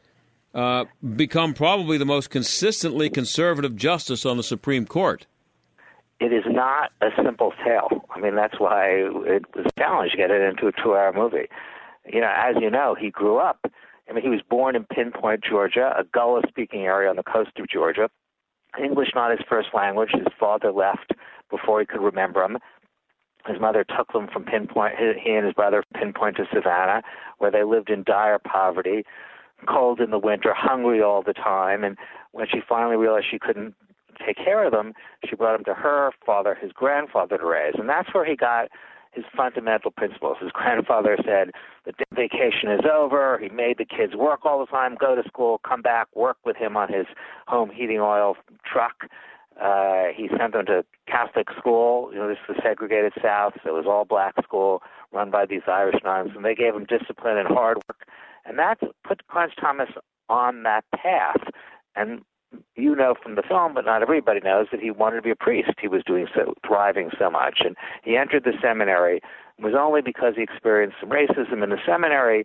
uh, 0.55 0.87
become 1.17 1.55
probably 1.55 1.99
the 1.99 2.07
most 2.07 2.31
consistently 2.31 3.11
conservative 3.11 3.77
justice 3.77 4.25
on 4.25 4.37
the 4.37 4.43
Supreme 4.43 4.87
Court? 4.87 5.27
it 6.21 6.35
is 6.35 6.45
not 6.47 6.93
a 7.01 7.09
simple 7.25 7.53
tale. 7.65 8.05
I 8.11 8.21
mean, 8.21 8.37
that's 8.37 8.61
why 8.61 8.89
it 8.89 9.45
was 9.57 9.67
a 9.67 9.81
challenge 9.81 10.13
to 10.13 10.19
get 10.19 10.31
it 10.31 10.43
into 10.43 10.67
a 10.67 10.73
two-hour 10.73 11.15
movie. 11.15 11.49
You 12.13 12.21
know, 12.21 12.33
as 12.37 12.57
you 12.61 12.71
know, 12.71 12.95
he 12.95 13.11
grew 13.11 13.39
up. 13.39 13.59
I 14.09 14.13
mean, 14.13 14.23
he 14.23 14.29
was 14.29 14.43
born 14.49 14.77
in 14.77 14.85
Pinpoint, 14.85 15.43
Georgia, 15.43 15.95
a 15.99 16.05
Gullah-speaking 16.05 16.83
area 16.83 17.09
on 17.09 17.17
the 17.17 17.23
coast 17.23 17.53
of 17.59 17.69
Georgia. 17.69 18.11
English 18.79 19.09
not 19.15 19.31
his 19.31 19.41
first 19.49 19.69
language. 19.73 20.11
His 20.13 20.27
father 20.39 20.71
left 20.73 21.13
before 21.51 21.81
he 21.81 21.87
could 21.87 22.03
remember 22.03 22.45
him. 22.45 22.59
His 23.47 23.61
mother 23.61 23.85
took 23.85 24.13
them 24.13 24.29
from 24.33 24.45
Pinpoint, 24.45 24.95
he 24.99 25.31
and 25.33 25.45
his 25.45 25.55
brother 25.55 25.83
Pinpoint 25.95 26.37
to 26.37 26.45
Savannah, 26.53 27.03
where 27.39 27.51
they 27.51 27.65
lived 27.65 27.91
in 27.91 28.03
dire 28.05 28.39
poverty, 28.39 29.05
cold 29.67 30.01
in 30.01 30.11
the 30.11 30.19
winter, 30.19 30.53
hungry 30.55 31.03
all 31.03 31.23
the 31.23 31.33
time. 31.33 31.85
And 31.85 31.97
when 32.33 32.47
she 32.49 32.61
finally 32.67 32.97
realized 32.97 33.27
she 33.31 33.39
couldn't 33.39 33.75
take 34.25 34.37
care 34.37 34.65
of 34.65 34.73
them, 34.73 34.93
she 35.29 35.37
brought 35.37 35.59
him 35.59 35.65
to 35.65 35.75
her 35.75 36.11
father, 36.25 36.57
his 36.61 36.73
grandfather, 36.73 37.39
to 37.39 37.47
raise. 37.47 37.75
And 37.79 37.89
that's 37.89 38.13
where 38.13 38.25
he 38.25 38.37
got 38.37 38.69
his 39.13 39.25
fundamental 39.37 39.91
principles. 39.91 40.37
His 40.41 40.53
grandfather 40.53 41.17
said, 41.25 41.51
the 41.85 41.93
vacation 42.15 42.71
is 42.71 42.83
over. 42.91 43.39
He 43.39 43.49
made 43.49 43.79
the 43.79 43.85
kids 43.85 44.15
work 44.15 44.45
all 44.45 44.61
the 44.61 44.67
time, 44.67 44.97
go 45.01 45.15
to 45.15 45.27
school, 45.27 45.61
come 45.67 45.83
back, 45.83 46.07
work 46.15 46.37
with 46.45 46.57
him 46.57 46.77
on 46.77 46.93
his 46.93 47.07
home 47.49 47.71
heating 47.71 47.99
oil 47.99 48.37
truck. 48.65 49.09
Uh, 49.61 50.05
he 50.17 50.29
sent 50.39 50.55
them 50.55 50.65
to 50.67 50.85
Catholic 51.07 51.49
school. 51.59 52.11
You 52.13 52.19
know, 52.19 52.29
this 52.29 52.39
was 52.49 52.57
segregated 52.63 53.13
South, 53.23 53.55
so 53.63 53.71
it 53.71 53.79
was 53.79 53.87
all 53.87 54.05
black 54.05 54.35
school 54.43 54.83
run 55.13 55.31
by 55.31 55.45
these 55.45 55.63
Irish 55.67 56.03
nuns, 56.03 56.31
and 56.35 56.45
they 56.45 56.55
gave 56.55 56.75
him 56.75 56.87
discipline 56.87 57.37
and 57.37 57.49
hard 57.49 57.77
work. 57.89 58.07
And 58.47 58.59
that 58.59 58.81
put 59.07 59.27
Clarence 59.29 59.55
Thomas 59.61 59.91
on 60.29 60.63
that 60.63 60.85
path. 60.95 61.43
And 61.95 62.23
you 62.75 62.97
know 62.97 63.15
from 63.23 63.35
the 63.35 63.43
film, 63.43 63.75
but 63.75 63.85
not 63.85 64.03
everybody 64.03 64.41
knows 64.41 64.67
that 64.73 64.81
he 64.81 64.91
wanted 64.91 65.17
to 65.17 65.23
be 65.23 65.31
a 65.31 65.37
priest. 65.37 65.71
He 65.81 65.89
was 65.89 66.03
doing 66.05 66.27
so, 66.35 66.55
thriving 66.67 67.11
so 67.19 67.31
much, 67.31 67.61
and 67.65 67.77
he 68.03 68.17
entered 68.17 68.45
the 68.45 68.53
seminary. 68.61 69.21
It 69.59 69.65
was 69.65 69.75
only 69.79 70.01
because 70.01 70.35
he 70.37 70.43
experienced 70.43 70.97
some 71.01 71.11
racism 71.11 71.63
in 71.63 71.71
the 71.71 71.79
seminary 71.87 72.45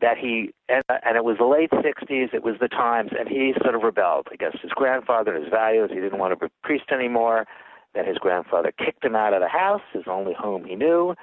that 0.00 0.18
he, 0.18 0.52
and, 0.68 0.82
and 0.88 1.16
it 1.16 1.24
was 1.24 1.36
the 1.38 1.46
late 1.46 1.70
'60s. 1.70 2.32
It 2.32 2.42
was 2.42 2.56
the 2.60 2.68
times, 2.68 3.10
and 3.18 3.28
he 3.28 3.54
sort 3.62 3.74
of 3.74 3.82
rebelled 3.82 4.28
against 4.32 4.58
his 4.60 4.72
grandfather 4.72 5.34
and 5.34 5.44
his 5.44 5.50
values. 5.50 5.90
He 5.92 6.00
didn't 6.00 6.18
want 6.18 6.32
to 6.32 6.36
be 6.36 6.46
a 6.46 6.66
priest 6.66 6.86
anymore. 6.92 7.46
Then 7.94 8.06
his 8.06 8.18
grandfather 8.18 8.72
kicked 8.72 9.04
him 9.04 9.14
out 9.14 9.34
of 9.34 9.40
the 9.40 9.48
house, 9.48 9.82
his 9.92 10.04
only 10.08 10.34
home 10.34 10.64
he 10.64 10.74
knew. 10.74 11.14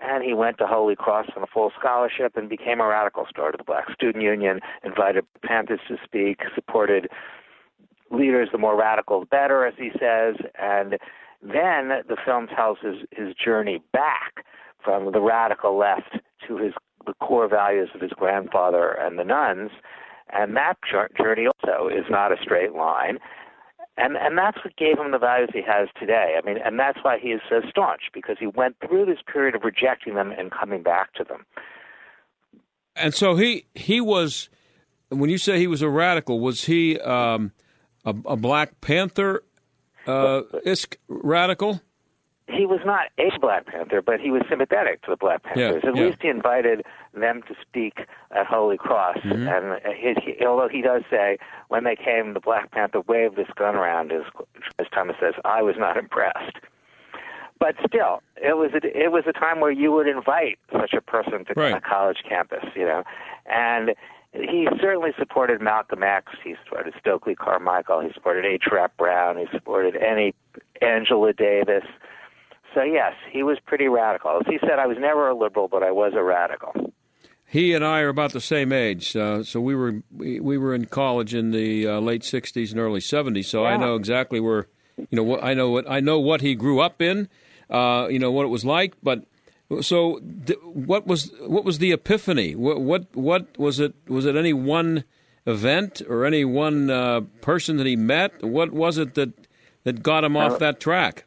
And 0.00 0.24
he 0.24 0.34
went 0.34 0.58
to 0.58 0.66
Holy 0.66 0.96
Cross 0.96 1.28
on 1.36 1.42
a 1.42 1.46
full 1.46 1.70
scholarship 1.78 2.36
and 2.36 2.48
became 2.48 2.80
a 2.80 2.86
radical. 2.86 3.24
Started 3.28 3.60
the 3.60 3.64
Black 3.64 3.90
Student 3.92 4.22
Union, 4.22 4.60
invited 4.84 5.24
Panthers 5.44 5.80
to 5.88 5.96
speak, 6.04 6.40
supported 6.54 7.08
leaders, 8.10 8.48
the 8.52 8.58
more 8.58 8.76
radical, 8.76 9.20
the 9.20 9.26
better, 9.26 9.64
as 9.64 9.74
he 9.78 9.90
says. 9.98 10.36
And 10.58 10.98
then 11.40 12.02
the 12.08 12.16
film 12.24 12.48
tells 12.48 12.78
his, 12.82 13.06
his 13.10 13.34
journey 13.34 13.80
back 13.92 14.44
from 14.82 15.12
the 15.12 15.20
radical 15.20 15.76
left 15.76 16.18
to 16.48 16.56
his 16.56 16.72
the 17.06 17.14
core 17.14 17.48
values 17.48 17.90
of 17.94 18.00
his 18.00 18.12
grandfather 18.12 18.90
and 18.90 19.18
the 19.18 19.24
nuns. 19.24 19.70
And 20.32 20.56
that 20.56 20.76
journey 21.16 21.46
also 21.46 21.88
is 21.88 22.04
not 22.08 22.32
a 22.32 22.36
straight 22.42 22.74
line. 22.74 23.18
And 23.98 24.16
and 24.16 24.38
that's 24.38 24.56
what 24.64 24.74
gave 24.76 24.98
him 24.98 25.10
the 25.10 25.18
values 25.18 25.50
he 25.52 25.60
has 25.66 25.88
today. 26.00 26.36
I 26.42 26.46
mean, 26.46 26.56
and 26.64 26.78
that's 26.78 26.98
why 27.02 27.18
he 27.18 27.28
is 27.28 27.42
so 27.48 27.60
staunch 27.68 28.02
because 28.14 28.36
he 28.40 28.46
went 28.46 28.76
through 28.80 29.04
this 29.04 29.18
period 29.30 29.54
of 29.54 29.64
rejecting 29.64 30.14
them 30.14 30.32
and 30.36 30.50
coming 30.50 30.82
back 30.82 31.12
to 31.14 31.24
them. 31.24 31.44
And 32.96 33.14
so 33.14 33.36
he 33.36 33.66
he 33.74 34.00
was 34.00 34.48
when 35.10 35.28
you 35.28 35.38
say 35.38 35.58
he 35.58 35.66
was 35.66 35.82
a 35.82 35.90
radical, 35.90 36.40
was 36.40 36.64
he 36.64 36.98
um, 37.00 37.52
a, 38.04 38.14
a 38.24 38.36
Black 38.36 38.80
Panther 38.80 39.42
uh, 40.06 40.42
isk 40.64 40.96
radical? 41.08 41.82
He 42.52 42.66
was 42.66 42.80
not 42.84 43.06
a 43.18 43.30
Black 43.40 43.66
Panther, 43.66 44.02
but 44.02 44.20
he 44.20 44.30
was 44.30 44.42
sympathetic 44.48 45.02
to 45.02 45.10
the 45.10 45.16
Black 45.16 45.42
Panthers. 45.42 45.82
Yeah, 45.84 45.90
At 45.90 45.96
yeah. 45.96 46.04
least 46.04 46.18
he 46.22 46.28
invited 46.28 46.82
them 47.14 47.42
to 47.48 47.54
speak 47.60 48.00
at 48.30 48.46
Holy 48.46 48.76
Cross. 48.76 49.18
Mhm. 49.18 49.48
And 49.48 49.96
his, 49.96 50.16
he, 50.22 50.44
although 50.44 50.68
he 50.68 50.82
does 50.82 51.02
say 51.10 51.38
when 51.68 51.84
they 51.84 51.96
came, 51.96 52.34
the 52.34 52.40
Black 52.40 52.70
Panther 52.70 53.00
waved 53.02 53.36
this 53.36 53.48
gun 53.56 53.74
around, 53.76 54.12
as, 54.12 54.22
as 54.78 54.86
Thomas 54.92 55.16
says, 55.20 55.34
I 55.44 55.62
was 55.62 55.76
not 55.78 55.96
impressed. 55.96 56.56
But 57.58 57.76
still, 57.86 58.22
it 58.36 58.56
was 58.56 58.72
a, 58.74 58.84
it 58.98 59.12
was 59.12 59.24
a 59.28 59.32
time 59.32 59.60
where 59.60 59.70
you 59.70 59.92
would 59.92 60.08
invite 60.08 60.58
such 60.72 60.92
a 60.94 61.00
person 61.00 61.44
to 61.44 61.52
Right. 61.54 61.74
a 61.76 61.80
college 61.80 62.22
campus, 62.28 62.64
you 62.74 62.84
know, 62.84 63.04
and 63.46 63.94
he 64.32 64.66
certainly 64.80 65.12
supported 65.18 65.60
Malcolm 65.60 66.02
X. 66.02 66.32
He 66.42 66.56
supported 66.64 66.94
Stokely 66.98 67.34
Carmichael. 67.34 68.00
He 68.00 68.12
supported 68.14 68.44
H. 68.46 68.64
Rap 68.72 68.96
Brown. 68.96 69.36
He 69.36 69.46
supported 69.52 69.94
any 69.96 70.34
Angela 70.80 71.32
Davis. 71.34 71.84
So 72.74 72.82
yes, 72.82 73.12
he 73.30 73.42
was 73.42 73.58
pretty 73.66 73.88
radical. 73.88 74.30
As 74.40 74.46
he 74.46 74.58
said, 74.60 74.78
I 74.78 74.86
was 74.86 74.96
never 74.98 75.28
a 75.28 75.34
liberal, 75.34 75.68
but 75.68 75.82
I 75.82 75.90
was 75.90 76.12
a 76.14 76.22
radical. 76.22 76.72
He 77.46 77.74
and 77.74 77.84
I 77.84 78.00
are 78.00 78.08
about 78.08 78.32
the 78.32 78.40
same 78.40 78.72
age, 78.72 79.14
uh, 79.14 79.42
so 79.44 79.60
we 79.60 79.74
were 79.74 80.02
we, 80.10 80.40
we 80.40 80.56
were 80.56 80.74
in 80.74 80.86
college 80.86 81.34
in 81.34 81.50
the 81.50 81.86
uh, 81.86 82.00
late 82.00 82.22
'60s 82.22 82.70
and 82.70 82.80
early 82.80 83.00
'70s. 83.00 83.44
So 83.44 83.66
I 83.66 83.76
know 83.76 83.94
exactly 83.94 84.40
where, 84.40 84.68
you 84.96 85.06
know, 85.12 85.22
what 85.22 85.44
I 85.44 85.52
know 85.52 85.68
what 85.70 85.84
I 85.90 86.00
know 86.00 86.18
what 86.18 86.40
he 86.40 86.54
grew 86.54 86.80
up 86.80 87.02
in, 87.02 87.28
uh, 87.68 88.06
you 88.10 88.18
know 88.18 88.32
what 88.32 88.44
it 88.44 88.48
was 88.48 88.64
like. 88.64 88.94
But 89.02 89.24
so, 89.82 90.18
th- 90.46 90.58
what 90.62 91.06
was 91.06 91.30
what 91.42 91.64
was 91.66 91.76
the 91.78 91.92
epiphany? 91.92 92.54
What 92.54 92.80
what 92.80 93.14
what 93.14 93.58
was 93.58 93.80
it? 93.80 93.92
Was 94.08 94.24
it 94.24 94.34
any 94.34 94.54
one 94.54 95.04
event 95.44 96.00
or 96.08 96.24
any 96.24 96.46
one 96.46 96.88
uh, 96.88 97.20
person 97.42 97.76
that 97.76 97.86
he 97.86 97.96
met? 97.96 98.42
What 98.42 98.72
was 98.72 98.96
it 98.96 99.12
that 99.14 99.32
that 99.84 100.02
got 100.02 100.24
him 100.24 100.38
off 100.38 100.52
Uh, 100.52 100.58
that 100.58 100.80
track? 100.80 101.24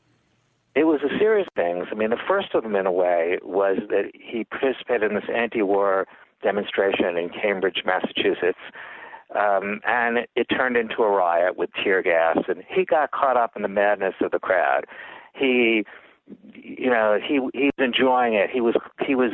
It 0.76 0.84
was 0.84 1.00
a 1.04 1.18
series 1.18 1.48
of 1.48 1.54
things. 1.54 1.88
I 1.90 1.96
mean, 1.96 2.10
the 2.10 2.18
first 2.28 2.54
of 2.54 2.64
them, 2.64 2.76
in 2.76 2.86
a 2.86 2.92
way, 2.92 3.40
was 3.44 3.78
that 3.90 4.12
he 4.14 4.44
participated 4.44 5.10
in 5.10 5.16
this 5.16 5.30
anti-war 5.34 6.06
demonstration 6.44 7.18
in 7.18 7.30
Cambridge, 7.30 7.84
Massachusetts, 7.86 8.60
um, 9.34 9.80
and 9.88 10.18
it, 10.20 10.30
it 10.36 10.46
turned 10.46 10.76
into 10.76 11.02
a 11.02 11.10
riot 11.10 11.58
with 11.58 11.70
tear 11.82 12.04
gas, 12.04 12.38
and 12.48 12.64
he 12.70 12.84
got 12.86 13.12
caught 13.12 13.38
up 13.38 13.54
in 13.56 13.62
the 13.62 13.70
madness 13.70 14.16
of 14.22 14.32
the 14.32 14.40
crowd. 14.40 14.86
He, 15.34 15.86
you 16.54 16.90
know, 16.90 17.20
he 17.26 17.40
he 17.54 17.72
was 17.78 17.80
enjoying 17.80 18.34
it. 18.34 18.50
He 18.52 18.62
was 18.62 18.76
he 19.06 19.16
was 19.16 19.32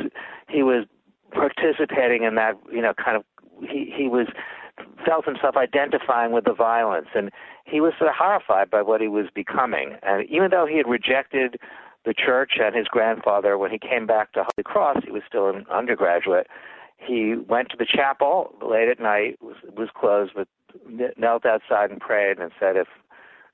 he 0.48 0.64
was 0.64 0.86
participating 1.32 2.24
in 2.24 2.36
that, 2.36 2.54
you 2.72 2.82
know, 2.82 2.94
kind 2.94 3.18
of. 3.18 3.24
He 3.68 3.94
he 3.96 4.08
was 4.08 4.28
felt 5.06 5.26
himself 5.26 5.56
identifying 5.58 6.32
with 6.32 6.46
the 6.46 6.54
violence, 6.54 7.08
and 7.16 7.32
he 7.66 7.82
was 7.82 7.94
sort 7.98 8.10
of 8.10 8.16
horrified 8.18 8.70
by 8.70 8.82
what 8.82 9.02
he 9.02 9.08
was 9.08 9.28
becoming. 9.34 9.98
And 10.04 10.28
even 10.30 10.52
though 10.52 10.66
he 10.66 10.78
had 10.78 10.88
rejected 10.88 11.58
the 12.06 12.14
church 12.14 12.54
and 12.62 12.76
his 12.76 12.88
grandfather 12.88 13.58
when 13.58 13.72
he 13.72 13.80
came 13.80 14.06
back 14.08 14.34
to 14.34 14.44
Holy 14.44 14.64
Cross, 14.64 15.04
he 15.06 15.12
was 15.12 15.22
still 15.28 15.50
an 15.50 15.66
undergraduate. 15.72 16.48
He 16.98 17.36
went 17.36 17.70
to 17.70 17.78
the 17.78 17.86
chapel 17.86 18.54
late 18.62 18.90
at 18.90 19.00
night, 19.00 19.38
was, 19.42 19.56
was 19.76 19.90
closed, 19.94 20.34
but 20.36 20.48
knelt 21.18 21.46
outside 21.46 21.90
and 21.92 22.00
prayed 22.00 22.40
and 22.40 22.52
said 22.60 22.76
if 22.76 22.88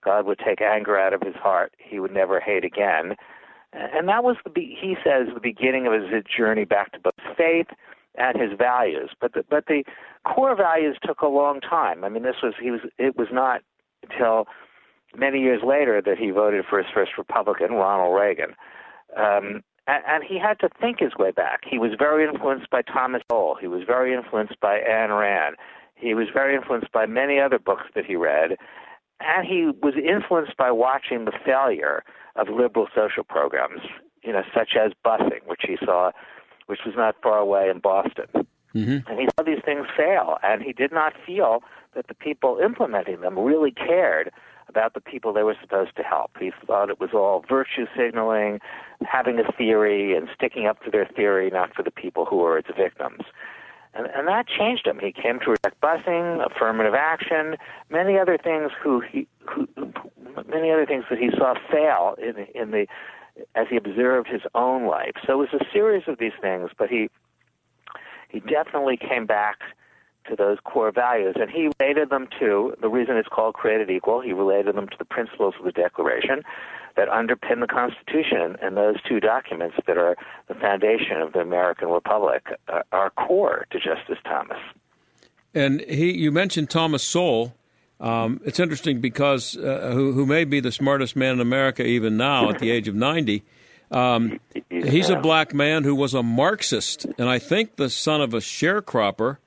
God 0.04 0.26
would 0.26 0.40
take 0.40 0.62
anger 0.62 0.98
out 0.98 1.14
of 1.14 1.22
his 1.22 1.36
heart, 1.36 1.74
he 1.78 2.00
would 2.00 2.14
never 2.14 2.40
hate 2.40 2.64
again. 2.64 3.16
and 3.74 4.08
that 4.08 4.24
was 4.24 4.38
the 4.44 4.52
he 4.56 4.96
says 5.04 5.28
the 5.34 5.40
beginning 5.42 5.88
of 5.88 5.94
his 5.94 6.24
journey 6.26 6.66
back 6.66 6.92
to 6.94 7.00
both 7.00 7.14
faith 7.38 7.68
and 8.18 8.40
his 8.40 8.58
values. 8.58 9.12
But 9.22 9.34
the, 9.34 9.44
but 9.50 9.66
the 9.68 9.84
core 10.26 10.56
values 10.56 10.98
took 11.04 11.22
a 11.22 11.28
long 11.28 11.62
time. 11.62 12.04
I 12.04 12.10
mean, 12.10 12.24
this 12.24 12.38
was 12.42 12.54
he 12.62 12.72
was 12.72 12.82
it 12.98 13.18
was 13.18 13.28
not 13.32 13.62
until 14.04 14.46
many 15.16 15.40
years 15.40 15.62
later 15.66 16.02
that 16.06 16.18
he 16.18 16.32
voted 16.32 16.66
for 16.70 16.78
his 16.78 16.88
first 16.94 17.12
Republican, 17.18 17.74
Ronald 17.74 18.16
Reagan. 18.16 18.56
Um, 19.16 19.64
and, 19.88 20.04
and 20.06 20.24
he 20.24 20.38
had 20.38 20.60
to 20.60 20.70
think 20.82 21.00
his 21.00 21.16
way 21.18 21.32
back. 21.32 21.62
He 21.70 21.80
was 21.80 21.92
very 21.98 22.28
influenced 22.28 22.70
by 22.70 22.82
Thomas 22.82 23.22
Sowell. 23.32 23.56
He 23.60 23.68
was 23.68 23.84
very 23.88 24.14
influenced 24.14 24.60
by 24.60 24.80
Ayn 24.80 25.18
Rand. 25.18 25.56
He 25.96 26.14
was 26.14 26.28
very 26.34 26.56
influenced 26.56 26.92
by 26.92 27.06
many 27.06 27.40
other 27.40 27.58
books 27.58 27.86
that 27.96 28.06
he 28.06 28.16
read. 28.16 28.58
And 29.20 29.48
he 29.48 29.72
was 29.82 29.96
influenced 29.96 30.58
by 30.58 30.72
watching 30.72 31.26
the 31.26 31.32
failure 31.44 32.04
of 32.36 32.50
liberal 32.50 32.88
social 32.94 33.24
programs, 33.24 33.82
you 34.24 34.32
know, 34.32 34.44
such 34.54 34.76
as 34.80 34.92
busing, 35.04 35.48
which 35.48 35.62
he 35.66 35.78
saw, 35.84 36.12
which 36.68 36.80
was 36.86 36.96
not 36.96 37.16
far 37.22 37.40
away 37.40 37.70
in 37.70 37.80
Boston. 37.80 38.28
Mm-hmm. 38.76 39.10
And 39.10 39.20
he 39.20 39.28
saw 39.36 39.44
these 39.44 39.64
things 39.66 39.88
fail, 39.96 40.38
and 40.44 40.62
he 40.62 40.72
did 40.72 40.92
not 40.92 41.14
feel 41.26 41.64
that 41.96 42.08
the 42.08 42.14
people 42.14 42.60
implementing 42.64 43.22
them 43.22 43.38
really 43.38 43.72
cared 43.72 44.32
about 44.70 44.94
the 44.94 45.02
people 45.02 45.34
they 45.34 45.44
were 45.44 45.56
supposed 45.60 45.96
to 45.96 46.04
help. 46.04 46.32
He 46.40 46.52
thought 46.66 46.90
it 46.90 47.00
was 47.00 47.12
all 47.14 47.44
virtue 47.48 47.86
signaling, 47.98 48.60
having 49.06 49.40
a 49.40 49.52
theory, 49.54 50.16
and 50.16 50.28
sticking 50.36 50.68
up 50.68 50.78
for 50.84 50.92
their 50.92 51.06
theory, 51.06 51.50
not 51.50 51.74
for 51.74 51.84
the 51.84 51.92
people 51.92 52.26
who 52.26 52.38
were 52.38 52.58
its 52.58 52.70
victims. 52.78 53.22
And, 53.94 54.08
and 54.14 54.28
that 54.28 54.48
changed 54.48 54.86
him. 54.86 55.00
He 55.00 55.12
came 55.12 55.40
to 55.40 55.52
reject 55.52 55.82
busing, 55.82 56.46
affirmative 56.46 56.94
action, 56.94 57.56
many 57.90 58.20
other 58.20 58.38
things 58.38 58.72
who 58.82 59.00
he, 59.00 59.28
who, 59.40 59.68
many 60.50 60.72
other 60.72 60.86
things 60.86 61.06
that 61.10 61.18
he 61.18 61.32
saw 61.32 61.56
fail 61.72 62.16
in, 62.22 62.46
in 62.54 62.72
the 62.72 62.86
as 63.56 63.68
he 63.70 63.78
observed 63.78 64.28
his 64.28 64.42
own 64.56 64.88
life. 64.88 65.14
So 65.26 65.34
it 65.34 65.52
was 65.52 65.62
a 65.62 65.66
series 65.72 66.04
of 66.08 66.18
these 66.18 66.34
things, 66.42 66.72
but 66.78 66.90
he 66.90 67.10
he 68.30 68.42
definitely 68.42 68.98
came 68.98 69.26
back 69.26 69.60
to 70.30 70.36
those 70.36 70.58
core 70.64 70.92
values. 70.92 71.36
And 71.40 71.50
he 71.50 71.70
related 71.80 72.10
them 72.10 72.28
to 72.40 72.76
the 72.82 72.90
reason 72.90 73.16
it's 73.18 73.30
called 73.30 73.54
created 73.54 73.90
equal, 73.90 74.22
he 74.22 74.34
related 74.34 74.76
them 74.76 74.88
to 74.88 74.98
the 74.98 75.06
principles 75.06 75.56
of 75.58 75.66
the 75.66 75.72
Declaration 75.72 76.44
that 76.96 77.08
underpin 77.10 77.62
the 77.62 77.68
Constitution. 77.68 78.58
And 78.62 78.76
those 78.76 78.96
two 79.08 79.20
documents 79.20 79.78
that 79.86 79.98
are 79.98 80.16
the 80.48 80.56
foundation 80.56 81.22
of 81.22 81.34
the 81.34 81.40
American 81.40 81.90
Republic 81.90 82.48
are, 82.68 82.86
are 82.92 83.10
core 83.12 83.66
to 83.72 83.80
Justice 83.80 84.20
Thomas. 84.26 84.58
And 85.54 85.82
he, 85.82 86.12
you 86.12 86.32
mentioned 86.32 86.70
Thomas 86.70 87.04
Sowell. 87.04 87.54
Um, 88.00 88.42
it's 88.46 88.60
interesting 88.60 89.02
because 89.02 89.58
uh, 89.58 89.92
who, 89.94 90.14
who 90.14 90.26
may 90.26 90.44
be 90.44 90.60
the 90.60 90.72
smartest 90.72 91.16
man 91.16 91.34
in 91.34 91.42
America 91.42 91.84
even 91.84 92.18
now 92.18 92.50
at 92.50 92.60
the 92.60 92.70
age 92.70 92.88
of 92.88 92.96
90. 92.96 93.44
Um, 93.90 94.40
he's 94.70 95.10
a 95.10 95.16
black 95.16 95.54
man 95.54 95.84
who 95.84 95.96
was 95.96 96.14
a 96.14 96.22
Marxist, 96.22 97.06
and 97.18 97.30
I 97.30 97.40
think 97.40 97.78
the 97.78 97.90
son 97.90 98.22
of 98.22 98.34
a 98.34 98.38
sharecropper 98.38 99.38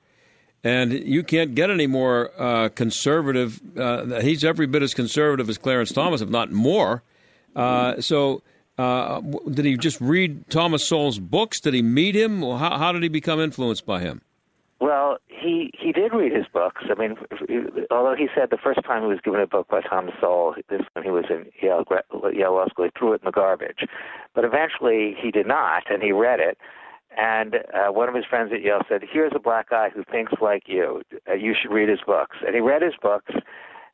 and 0.63 0.91
you 0.91 1.23
can't 1.23 1.55
get 1.55 1.69
any 1.69 1.87
more 1.87 2.31
uh, 2.39 2.69
conservative. 2.69 3.59
Uh, 3.77 4.19
he's 4.21 4.43
every 4.43 4.67
bit 4.67 4.83
as 4.83 4.93
conservative 4.93 5.49
as 5.49 5.57
Clarence 5.57 5.91
Thomas, 5.91 6.21
if 6.21 6.29
not 6.29 6.51
more. 6.51 7.03
Uh, 7.55 7.99
so, 7.99 8.43
uh, 8.77 9.21
did 9.49 9.65
he 9.65 9.75
just 9.75 9.99
read 9.99 10.49
Thomas 10.49 10.85
Sowell's 10.85 11.19
books? 11.19 11.59
Did 11.59 11.73
he 11.73 11.81
meet 11.81 12.15
him? 12.15 12.41
How, 12.41 12.77
how 12.77 12.91
did 12.91 13.03
he 13.03 13.09
become 13.09 13.39
influenced 13.39 13.85
by 13.85 14.01
him? 14.01 14.21
He 15.51 15.71
he 15.77 15.91
did 15.91 16.13
read 16.13 16.31
his 16.31 16.45
books. 16.53 16.83
I 16.89 16.95
mean, 16.95 17.17
although 17.91 18.15
he 18.15 18.27
said 18.33 18.51
the 18.51 18.57
first 18.57 18.79
time 18.85 19.01
he 19.01 19.09
was 19.09 19.19
given 19.21 19.41
a 19.41 19.47
book 19.47 19.67
by 19.67 19.81
Thomas 19.81 20.13
Sowell, 20.21 20.55
this 20.69 20.81
when 20.93 21.03
he 21.03 21.11
was 21.11 21.25
in 21.29 21.45
Yale, 21.61 21.83
Yale 22.33 22.53
Law 22.53 22.67
School, 22.69 22.85
he 22.85 22.91
threw 22.97 23.11
it 23.11 23.21
in 23.21 23.25
the 23.25 23.31
garbage. 23.31 23.83
But 24.33 24.45
eventually, 24.45 25.13
he 25.21 25.29
did 25.29 25.47
not, 25.47 25.83
and 25.91 26.01
he 26.01 26.13
read 26.13 26.39
it 26.39 26.57
and 27.17 27.55
uh, 27.73 27.91
one 27.91 28.07
of 28.07 28.15
his 28.15 28.23
friends 28.23 28.51
at 28.53 28.61
Yale 28.61 28.83
said, 28.87 29.01
"Here's 29.11 29.33
a 29.35 29.39
black 29.39 29.69
guy 29.69 29.89
who 29.89 30.05
thinks 30.09 30.31
like 30.41 30.63
you. 30.67 31.01
Uh, 31.29 31.33
you 31.33 31.53
should 31.59 31.73
read 31.73 31.89
his 31.89 31.99
books." 32.05 32.37
And 32.45 32.55
he 32.55 32.61
read 32.61 32.81
his 32.81 32.93
books, 33.01 33.33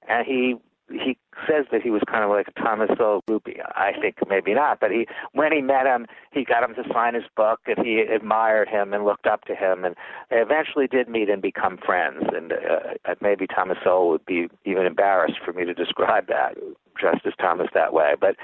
and 0.08 0.28
he 0.28 0.56
he 0.90 1.18
says 1.48 1.66
that 1.72 1.82
he 1.82 1.90
was 1.90 2.02
kind 2.10 2.24
of 2.24 2.30
like 2.30 2.48
Thomas 2.56 2.90
Sowell 2.98 3.24
groupie. 3.30 3.60
I 3.76 3.92
think 4.00 4.18
maybe 4.30 4.54
not, 4.54 4.80
but 4.80 4.92
he 4.92 5.08
when 5.34 5.52
he 5.52 5.62
met 5.62 5.86
him, 5.86 6.06
he 6.32 6.46
got 6.46 6.64
him 6.64 6.76
to 6.76 6.84
sign 6.94 7.14
his 7.14 7.26
book, 7.36 7.60
and 7.68 7.86
he 7.86 8.00
admired 8.00 8.70
him 8.70 8.94
and 8.94 9.06
looked 9.06 9.28
up 9.28 9.46
to 9.46 9.56
him, 9.56 9.84
and 9.84 9.96
they 10.30 10.38
eventually 10.38 10.88
did 10.88 11.10
meet 11.10 11.30
and 11.30 11.42
become 11.42 11.78
friends. 11.78 12.24
And 12.34 12.54
uh, 12.54 13.16
maybe 13.22 13.48
Thomas 13.48 13.78
Sowell 13.84 14.10
would 14.10 14.26
be 14.26 14.48
even 14.66 14.86
embarrassed 14.86 15.40
for 15.44 15.54
me 15.54 15.66
to 15.66 15.74
describe 15.74 16.28
that 16.28 16.56
Justice 17.00 17.34
Thomas 17.40 17.68
that 17.74 17.94
way, 17.94 18.14
but 18.20 18.36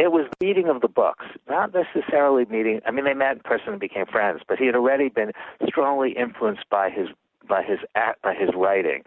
it 0.00 0.12
was 0.12 0.26
reading 0.40 0.68
of 0.68 0.80
the 0.80 0.88
books, 0.88 1.26
not 1.48 1.74
necessarily 1.74 2.46
meeting. 2.46 2.80
I 2.86 2.90
mean, 2.90 3.04
they 3.04 3.12
met 3.12 3.32
in 3.32 3.40
person 3.40 3.68
and 3.70 3.80
became 3.80 4.06
friends, 4.06 4.40
but 4.48 4.58
he 4.58 4.64
had 4.64 4.74
already 4.74 5.10
been 5.10 5.32
strongly 5.66 6.12
influenced 6.12 6.68
by 6.70 6.88
his 6.88 7.08
by 7.46 7.62
his 7.62 7.78
by 7.94 8.34
his 8.34 8.50
writing. 8.54 9.02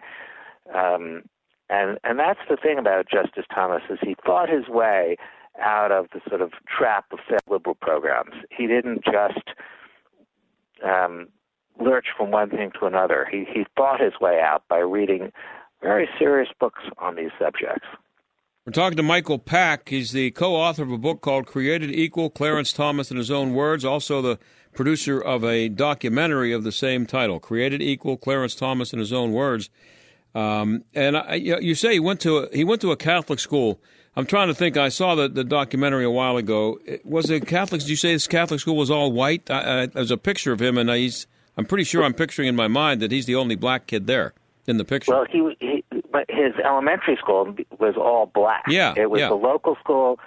Um, 0.72 1.22
and 1.70 1.98
and 2.04 2.18
that's 2.18 2.40
the 2.48 2.56
thing 2.56 2.78
about 2.78 3.08
Justice 3.08 3.46
Thomas 3.54 3.82
is 3.90 3.98
he 4.02 4.16
thought 4.24 4.48
his 4.48 4.68
way 4.68 5.16
out 5.60 5.92
of 5.92 6.06
the 6.12 6.20
sort 6.28 6.40
of 6.40 6.52
trap 6.66 7.06
of 7.12 7.18
liberal 7.48 7.76
programs. 7.76 8.34
He 8.50 8.66
didn't 8.66 9.04
just 9.04 9.50
um, 10.84 11.28
lurch 11.80 12.06
from 12.16 12.30
one 12.30 12.50
thing 12.50 12.72
to 12.80 12.86
another. 12.86 13.26
He 13.30 13.44
he 13.52 13.64
thought 13.76 14.00
his 14.00 14.14
way 14.20 14.40
out 14.42 14.64
by 14.68 14.78
reading 14.78 15.32
very 15.82 16.08
serious 16.18 16.48
books 16.58 16.82
on 16.98 17.16
these 17.16 17.30
subjects. 17.38 17.86
We're 18.66 18.72
talking 18.72 18.96
to 18.96 19.02
Michael 19.02 19.38
Pack. 19.38 19.90
He's 19.90 20.12
the 20.12 20.30
co 20.30 20.56
author 20.56 20.82
of 20.82 20.90
a 20.90 20.96
book 20.96 21.20
called 21.20 21.46
Created 21.46 21.90
Equal 21.90 22.30
Clarence 22.30 22.72
Thomas 22.72 23.10
in 23.10 23.18
His 23.18 23.30
Own 23.30 23.52
Words, 23.52 23.84
also 23.84 24.22
the 24.22 24.38
producer 24.74 25.20
of 25.20 25.44
a 25.44 25.68
documentary 25.68 26.50
of 26.52 26.64
the 26.64 26.72
same 26.72 27.04
title, 27.04 27.38
Created 27.38 27.82
Equal 27.82 28.16
Clarence 28.16 28.54
Thomas 28.54 28.94
in 28.94 28.98
His 28.98 29.12
Own 29.12 29.32
Words. 29.32 29.68
Um, 30.34 30.84
and 30.94 31.16
I, 31.16 31.34
you 31.34 31.74
say 31.74 31.92
he 31.92 32.00
went 32.00 32.20
to 32.20 32.38
a, 32.38 32.56
he 32.56 32.64
went 32.64 32.80
to 32.80 32.90
a 32.90 32.96
Catholic 32.96 33.38
school. 33.38 33.80
I'm 34.16 34.26
trying 34.26 34.48
to 34.48 34.54
think. 34.54 34.76
I 34.76 34.88
saw 34.88 35.14
the, 35.14 35.28
the 35.28 35.44
documentary 35.44 36.04
a 36.04 36.10
while 36.10 36.36
ago. 36.36 36.78
Was 37.04 37.30
it 37.30 37.46
Catholic? 37.46 37.80
Did 37.80 37.90
you 37.90 37.96
say 37.96 38.12
this 38.12 38.26
Catholic 38.26 38.60
school 38.60 38.76
was 38.76 38.90
all 38.90 39.12
white? 39.12 39.50
I, 39.50 39.82
I, 39.82 39.86
there's 39.86 40.10
a 40.10 40.16
picture 40.16 40.52
of 40.52 40.60
him, 40.60 40.78
and 40.78 40.90
he's. 40.90 41.26
I'm 41.56 41.66
pretty 41.66 41.84
sure 41.84 42.02
I'm 42.02 42.14
picturing 42.14 42.48
in 42.48 42.56
my 42.56 42.66
mind 42.66 43.00
that 43.00 43.12
he's 43.12 43.26
the 43.26 43.36
only 43.36 43.54
black 43.54 43.86
kid 43.86 44.08
there 44.08 44.34
in 44.66 44.76
the 44.76 44.84
picture. 44.84 45.12
Well, 45.12 45.24
he, 45.30 45.56
he 45.60 45.84
but 46.10 46.26
his 46.28 46.52
elementary 46.64 47.16
school 47.16 47.54
was 47.78 47.94
all 47.96 48.26
black. 48.26 48.64
Yeah, 48.68 48.94
it 48.96 49.10
was 49.10 49.20
yeah. 49.20 49.28
the 49.28 49.34
local 49.34 49.76
school 49.76 50.18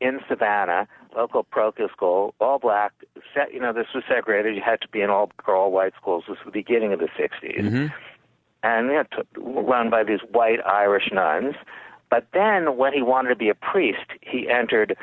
in 0.00 0.20
Savannah, 0.28 0.86
local 1.16 1.42
parochial 1.42 1.88
school, 1.88 2.34
all 2.40 2.58
black. 2.58 2.92
Set, 3.34 3.52
you 3.52 3.60
know, 3.60 3.72
this 3.72 3.86
was 3.94 4.04
segregated. 4.08 4.54
You 4.54 4.62
had 4.64 4.80
to 4.82 4.88
be 4.88 5.00
in 5.00 5.10
all 5.10 5.30
all 5.46 5.72
white 5.72 5.94
schools. 6.00 6.24
This 6.28 6.36
was 6.38 6.46
the 6.46 6.50
beginning 6.52 6.92
of 6.92 7.00
the 7.00 7.08
'60s, 7.18 7.60
Mm-hmm. 7.60 7.86
And 8.62 8.88
you 8.88 8.94
know, 8.94 9.04
t- 9.04 9.22
run 9.36 9.90
by 9.90 10.04
these 10.04 10.20
white 10.30 10.64
Irish 10.66 11.10
nuns. 11.12 11.54
But 12.10 12.26
then, 12.32 12.76
when 12.76 12.92
he 12.92 13.02
wanted 13.02 13.30
to 13.30 13.36
be 13.36 13.48
a 13.48 13.54
priest, 13.54 14.06
he 14.20 14.48
entered 14.48 14.96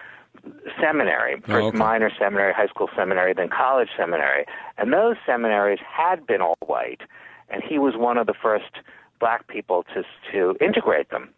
seminary, 0.79 1.35
Oh, 1.35 1.47
first 1.47 1.67
okay. 1.67 1.77
minor 1.77 2.11
seminary, 2.17 2.53
high 2.53 2.67
school 2.67 2.89
seminary, 2.95 3.33
then 3.33 3.49
college 3.49 3.89
seminary. 3.97 4.45
And 4.77 4.91
those 4.91 5.15
seminaries 5.25 5.79
had 5.85 6.25
been 6.25 6.41
all 6.41 6.57
white, 6.65 7.01
and 7.49 7.61
he 7.63 7.77
was 7.77 7.95
one 7.95 8.17
of 8.17 8.27
the 8.27 8.33
first 8.33 8.71
black 9.19 9.47
people 9.47 9.85
to 9.93 10.03
to 10.31 10.57
integrate 10.63 11.09
them. 11.09 11.29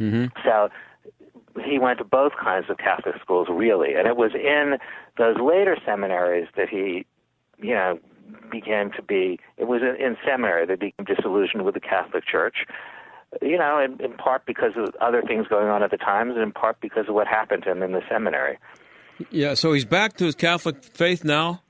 Mm-hmm. 0.00 0.26
So 0.44 0.70
he 1.64 1.78
went 1.78 1.98
to 1.98 2.04
both 2.04 2.32
kinds 2.42 2.68
of 2.68 2.78
Catholic 2.78 3.16
schools, 3.20 3.48
really, 3.50 3.94
and 3.94 4.06
it 4.08 4.16
was 4.16 4.32
in 4.34 4.78
those 5.18 5.36
later 5.38 5.76
seminaries 5.84 6.48
that 6.56 6.68
he, 6.68 7.06
you 7.58 7.74
know, 7.74 7.98
began 8.50 8.90
to 8.92 9.02
be. 9.02 9.38
It 9.56 9.64
was 9.64 9.82
in, 9.82 9.96
in 10.04 10.16
seminary 10.26 10.66
they 10.66 10.76
became 10.76 11.04
disillusioned 11.04 11.64
with 11.64 11.74
the 11.74 11.80
Catholic 11.80 12.24
Church. 12.26 12.66
You 13.42 13.58
know, 13.58 13.78
in, 13.78 14.00
in 14.04 14.16
part 14.16 14.46
because 14.46 14.72
of 14.76 14.94
other 15.00 15.20
things 15.22 15.48
going 15.48 15.68
on 15.68 15.82
at 15.82 15.90
the 15.90 15.96
times, 15.96 16.32
and 16.34 16.42
in 16.42 16.52
part 16.52 16.80
because 16.80 17.08
of 17.08 17.14
what 17.14 17.26
happened 17.26 17.64
to 17.64 17.72
him 17.72 17.82
in 17.82 17.92
the 17.92 18.02
seminary. 18.08 18.58
Yeah, 19.30 19.54
so 19.54 19.72
he's 19.72 19.84
back 19.84 20.16
to 20.18 20.24
his 20.24 20.34
Catholic 20.34 20.82
faith 20.84 21.24
now. 21.24 21.62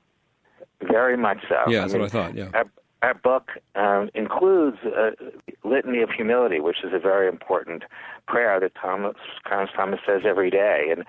Very 0.81 1.17
much 1.17 1.39
so. 1.49 1.63
Yeah, 1.67 1.81
that's 1.81 1.93
mean, 1.93 2.03
what 2.03 2.13
I 2.13 2.27
thought. 2.27 2.35
Yeah. 2.35 2.49
Our, 2.53 2.65
our 3.01 3.13
book 3.15 3.49
um, 3.75 4.09
includes 4.13 4.77
a 4.85 5.11
litany 5.63 6.01
of 6.01 6.09
humility, 6.11 6.59
which 6.59 6.77
is 6.83 6.91
a 6.93 6.99
very 6.99 7.27
important 7.27 7.83
prayer 8.27 8.59
that 8.59 8.73
Thomas, 8.79 9.15
Clarence 9.45 9.71
Thomas 9.75 9.99
says 10.05 10.21
every 10.25 10.49
day. 10.49 10.87
And, 10.91 11.03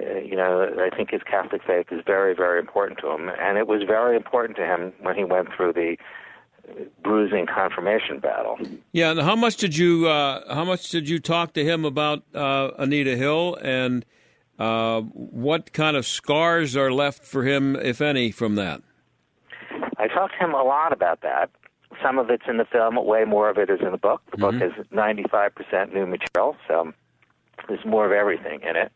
uh, 0.00 0.18
you 0.18 0.36
know, 0.36 0.74
I 0.78 0.94
think 0.94 1.10
his 1.10 1.22
Catholic 1.22 1.62
faith 1.66 1.86
is 1.90 2.00
very, 2.06 2.34
very 2.34 2.58
important 2.60 3.00
to 3.00 3.10
him. 3.10 3.30
And 3.40 3.58
it 3.58 3.66
was 3.66 3.82
very 3.86 4.16
important 4.16 4.56
to 4.58 4.64
him 4.64 4.92
when 5.00 5.16
he 5.16 5.24
went 5.24 5.48
through 5.56 5.72
the 5.72 5.96
bruising 7.02 7.46
confirmation 7.46 8.18
battle. 8.20 8.58
Yeah, 8.92 9.10
and 9.12 9.20
how 9.20 9.36
much 9.36 9.56
did 9.56 9.76
you 9.76 10.06
uh, 10.06 10.54
how 10.54 10.64
much 10.64 10.90
did 10.90 11.08
you 11.08 11.18
talk 11.18 11.54
to 11.54 11.64
him 11.64 11.84
about 11.84 12.22
uh, 12.34 12.70
Anita 12.78 13.16
Hill 13.16 13.56
and 13.62 14.04
uh, 14.58 15.00
what 15.00 15.72
kind 15.72 15.96
of 15.96 16.06
scars 16.06 16.76
are 16.76 16.92
left 16.92 17.24
for 17.24 17.44
him, 17.44 17.76
if 17.76 18.00
any, 18.00 18.30
from 18.30 18.56
that? 18.56 18.82
I 19.98 20.08
talked 20.08 20.34
to 20.38 20.44
him 20.44 20.54
a 20.54 20.62
lot 20.62 20.92
about 20.92 21.22
that. 21.22 21.50
Some 22.02 22.18
of 22.18 22.30
it's 22.30 22.44
in 22.48 22.58
the 22.58 22.64
film, 22.64 22.96
way 23.04 23.24
more 23.24 23.48
of 23.48 23.58
it 23.58 23.70
is 23.70 23.80
in 23.80 23.90
the 23.92 23.98
book. 23.98 24.20
The 24.30 24.36
book 24.36 24.54
is 24.56 24.72
95% 24.92 25.92
new 25.92 26.06
material, 26.06 26.56
so 26.68 26.92
there's 27.66 27.84
more 27.84 28.06
of 28.06 28.12
everything 28.12 28.60
in 28.62 28.76
it. 28.76 28.92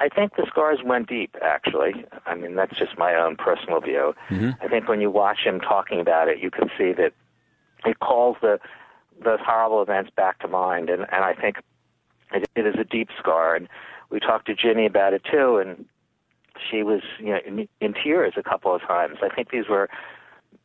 I 0.00 0.08
think 0.08 0.36
the 0.36 0.46
scars 0.48 0.78
went 0.82 1.08
deep, 1.08 1.36
actually. 1.42 2.06
I 2.24 2.34
mean, 2.34 2.54
that's 2.54 2.76
just 2.78 2.96
my 2.96 3.14
own 3.14 3.36
personal 3.36 3.80
view. 3.80 4.14
Mm-hmm. 4.30 4.50
I 4.62 4.68
think 4.68 4.88
when 4.88 5.00
you 5.02 5.10
watch 5.10 5.40
him 5.44 5.60
talking 5.60 6.00
about 6.00 6.26
it, 6.28 6.38
you 6.38 6.50
can 6.50 6.70
see 6.76 6.92
that 6.94 7.12
it 7.84 8.00
calls 8.00 8.36
the 8.40 8.58
those 9.22 9.38
horrible 9.44 9.82
events 9.82 10.10
back 10.16 10.38
to 10.38 10.48
mind, 10.48 10.88
and, 10.88 11.02
and 11.12 11.24
I 11.24 11.34
think 11.34 11.56
it, 12.32 12.48
it 12.56 12.66
is 12.66 12.76
a 12.80 12.84
deep 12.84 13.10
scar. 13.18 13.54
And 13.54 13.68
we 14.08 14.18
talked 14.18 14.46
to 14.46 14.54
Ginni 14.54 14.86
about 14.86 15.12
it 15.12 15.22
too, 15.30 15.58
and 15.58 15.84
she 16.70 16.82
was 16.82 17.02
you 17.18 17.26
know 17.26 17.38
in, 17.46 17.68
in 17.80 17.92
tears 17.92 18.34
a 18.38 18.42
couple 18.42 18.74
of 18.74 18.80
times. 18.80 19.18
I 19.22 19.28
think 19.28 19.50
these 19.50 19.68
were 19.68 19.90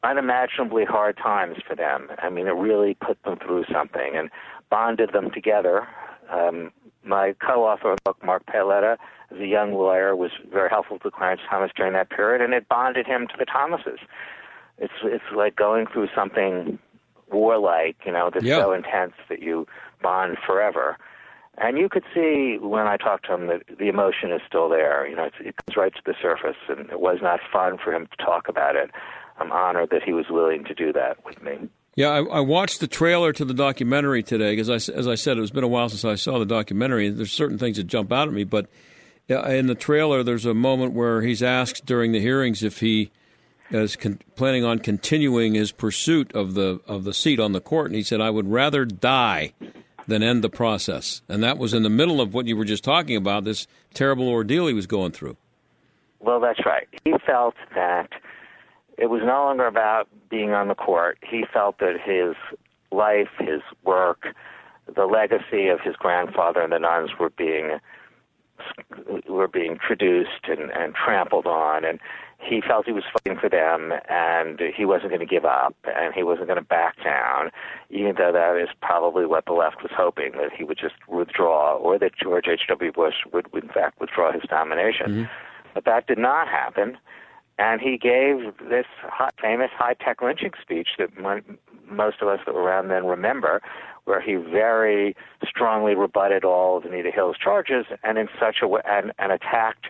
unimaginably 0.03 0.85
hard 0.85 1.17
times 1.17 1.57
for 1.67 1.75
them. 1.75 2.07
I 2.19 2.29
mean, 2.29 2.47
it 2.47 2.51
really 2.51 2.93
put 2.93 3.21
them 3.23 3.37
through 3.37 3.65
something 3.71 4.15
and 4.15 4.29
bonded 4.69 5.11
them 5.11 5.31
together. 5.31 5.87
Um, 6.29 6.71
my 7.05 7.33
co-author 7.39 7.91
of 7.91 7.97
the 7.97 8.11
book, 8.11 8.23
Mark 8.23 8.45
Paoletta, 8.45 8.97
as 9.31 9.39
a 9.39 9.45
young 9.45 9.73
lawyer, 9.73 10.15
was 10.15 10.31
very 10.51 10.69
helpful 10.69 10.99
to 10.99 11.11
Clarence 11.11 11.41
Thomas 11.49 11.71
during 11.75 11.93
that 11.93 12.09
period, 12.09 12.41
and 12.41 12.53
it 12.53 12.67
bonded 12.67 13.05
him 13.05 13.27
to 13.27 13.33
the 13.37 13.45
Thomases. 13.45 13.99
It's 14.77 14.93
it's 15.03 15.23
like 15.35 15.55
going 15.55 15.87
through 15.87 16.09
something 16.13 16.77
warlike, 17.31 17.97
you 18.05 18.11
know, 18.11 18.29
that's 18.31 18.45
Yeah. 18.45 18.57
so 18.59 18.73
intense 18.73 19.13
that 19.29 19.41
you 19.41 19.67
bond 20.01 20.37
forever. 20.45 20.97
And 21.57 21.77
you 21.77 21.87
could 21.87 22.03
see 22.13 22.57
when 22.59 22.85
I 22.85 22.97
talked 22.97 23.25
to 23.27 23.33
him 23.33 23.47
that 23.47 23.63
the 23.79 23.87
emotion 23.87 24.31
is 24.31 24.41
still 24.45 24.67
there. 24.67 25.07
You 25.07 25.15
know, 25.15 25.23
it's, 25.23 25.37
it 25.39 25.55
comes 25.55 25.77
right 25.77 25.93
to 25.95 26.01
the 26.05 26.13
surface, 26.21 26.57
and 26.67 26.89
it 26.91 26.99
was 26.99 27.19
not 27.21 27.39
fun 27.51 27.77
for 27.77 27.93
him 27.93 28.07
to 28.07 28.23
talk 28.23 28.49
about 28.49 28.75
it. 28.75 28.91
I'm 29.39 29.51
honored 29.51 29.89
that 29.91 30.03
he 30.03 30.11
was 30.13 30.25
willing 30.29 30.65
to 30.65 30.73
do 30.73 30.91
that 30.93 31.23
with 31.25 31.41
me. 31.41 31.69
Yeah, 31.95 32.09
I, 32.09 32.23
I 32.23 32.39
watched 32.41 32.81
the 32.81 32.87
trailer 32.87 33.31
to 33.31 33.45
the 33.45 33.53
documentary 33.53 34.21
today 34.21 34.51
because, 34.51 34.69
I, 34.69 34.93
as 34.93 35.07
I 35.07 35.15
said, 35.15 35.37
it's 35.37 35.51
been 35.51 35.63
a 35.63 35.67
while 35.67 35.87
since 35.87 36.03
I 36.03 36.15
saw 36.15 36.39
the 36.39 36.45
documentary. 36.45 37.09
There's 37.09 37.31
certain 37.31 37.57
things 37.57 37.77
that 37.77 37.85
jump 37.85 38.11
out 38.11 38.27
at 38.27 38.33
me, 38.33 38.43
but 38.43 38.67
in 39.29 39.67
the 39.67 39.75
trailer, 39.75 40.21
there's 40.21 40.45
a 40.45 40.53
moment 40.53 40.93
where 40.93 41.21
he's 41.21 41.41
asked 41.41 41.85
during 41.85 42.11
the 42.11 42.19
hearings 42.19 42.63
if 42.63 42.81
he 42.81 43.11
is 43.71 43.95
con- 43.95 44.19
planning 44.35 44.65
on 44.65 44.79
continuing 44.79 45.53
his 45.53 45.71
pursuit 45.71 46.35
of 46.35 46.53
the 46.53 46.81
of 46.85 47.03
the 47.03 47.13
seat 47.13 47.39
on 47.39 47.53
the 47.53 47.61
court, 47.61 47.87
and 47.87 47.95
he 47.95 48.03
said, 48.03 48.21
"I 48.21 48.29
would 48.29 48.51
rather 48.51 48.85
die 48.85 49.53
than 50.05 50.21
end 50.21 50.43
the 50.43 50.49
process." 50.49 51.21
And 51.27 51.41
that 51.43 51.57
was 51.57 51.73
in 51.73 51.81
the 51.83 51.89
middle 51.89 52.21
of 52.21 52.33
what 52.33 52.45
you 52.45 52.57
were 52.57 52.65
just 52.65 52.83
talking 52.83 53.15
about, 53.15 53.45
this 53.45 53.67
terrible 53.93 54.27
ordeal 54.27 54.67
he 54.67 54.73
was 54.73 54.85
going 54.85 55.13
through. 55.13 55.37
Well, 56.19 56.39
that's 56.39 56.63
right. 56.65 56.87
He 57.03 57.13
felt 57.25 57.55
that 57.73 58.09
it 58.97 59.07
was 59.07 59.21
no 59.23 59.43
longer 59.45 59.67
about 59.67 60.07
being 60.29 60.51
on 60.51 60.67
the 60.67 60.75
court. 60.75 61.17
He 61.21 61.43
felt 61.51 61.79
that 61.79 61.95
his 62.03 62.35
life, 62.91 63.29
his 63.39 63.61
work, 63.83 64.27
the 64.93 65.05
legacy 65.05 65.67
of 65.67 65.79
his 65.81 65.95
grandfather 65.95 66.61
and 66.61 66.71
the 66.71 66.79
nuns 66.79 67.11
were 67.19 67.31
being 67.31 67.79
were 69.27 69.49
being 69.49 69.77
traduced 69.85 70.47
and, 70.47 70.71
and 70.71 70.95
trampled 70.95 71.45
on, 71.45 71.83
and 71.83 71.99
he 72.39 72.61
felt 72.61 72.85
he 72.85 72.91
was 72.91 73.03
fighting 73.11 73.37
for 73.39 73.49
them, 73.49 73.91
and 74.09 74.61
he 74.75 74.85
wasn't 74.85 75.09
going 75.09 75.19
to 75.19 75.25
give 75.25 75.45
up, 75.45 75.75
and 75.85 76.13
he 76.13 76.23
wasn't 76.23 76.47
going 76.47 76.59
to 76.59 76.65
back 76.65 76.95
down, 77.03 77.51
even 77.89 78.15
though 78.17 78.31
that 78.31 78.57
is 78.61 78.69
probably 78.81 79.25
what 79.25 79.45
the 79.45 79.53
left 79.53 79.81
was 79.81 79.91
hoping 79.95 80.31
that 80.33 80.51
he 80.57 80.63
would 80.63 80.77
just 80.77 80.95
withdraw, 81.07 81.75
or 81.75 81.99
that 81.99 82.11
George 82.21 82.47
H. 82.47 82.61
W. 82.69 82.91
Bush 82.91 83.15
would, 83.33 83.47
in 83.53 83.69
fact, 83.69 83.99
withdraw 83.99 84.31
his 84.31 84.43
nomination. 84.49 85.07
Mm-hmm. 85.07 85.23
But 85.73 85.85
that 85.85 86.07
did 86.07 86.17
not 86.17 86.47
happen. 86.47 86.97
And 87.57 87.79
he 87.79 87.97
gave 87.97 88.57
this 88.69 88.85
hot, 89.01 89.33
famous 89.41 89.71
high-tech 89.73 90.21
lynching 90.21 90.51
speech 90.61 90.89
that 90.97 91.17
mon- 91.17 91.57
most 91.89 92.21
of 92.21 92.27
us 92.27 92.39
that 92.45 92.53
were 92.53 92.63
around 92.63 92.89
then 92.89 93.05
remember, 93.05 93.61
where 94.03 94.21
he 94.21 94.35
very 94.35 95.15
strongly 95.47 95.95
rebutted 95.95 96.43
all 96.43 96.77
of 96.77 96.85
Anita 96.85 97.11
Hill's 97.11 97.37
charges, 97.37 97.85
and 98.03 98.17
in 98.17 98.27
such 98.39 98.57
a 98.61 98.67
way, 98.67 98.81
and, 98.85 99.11
and 99.17 99.31
attacked 99.31 99.85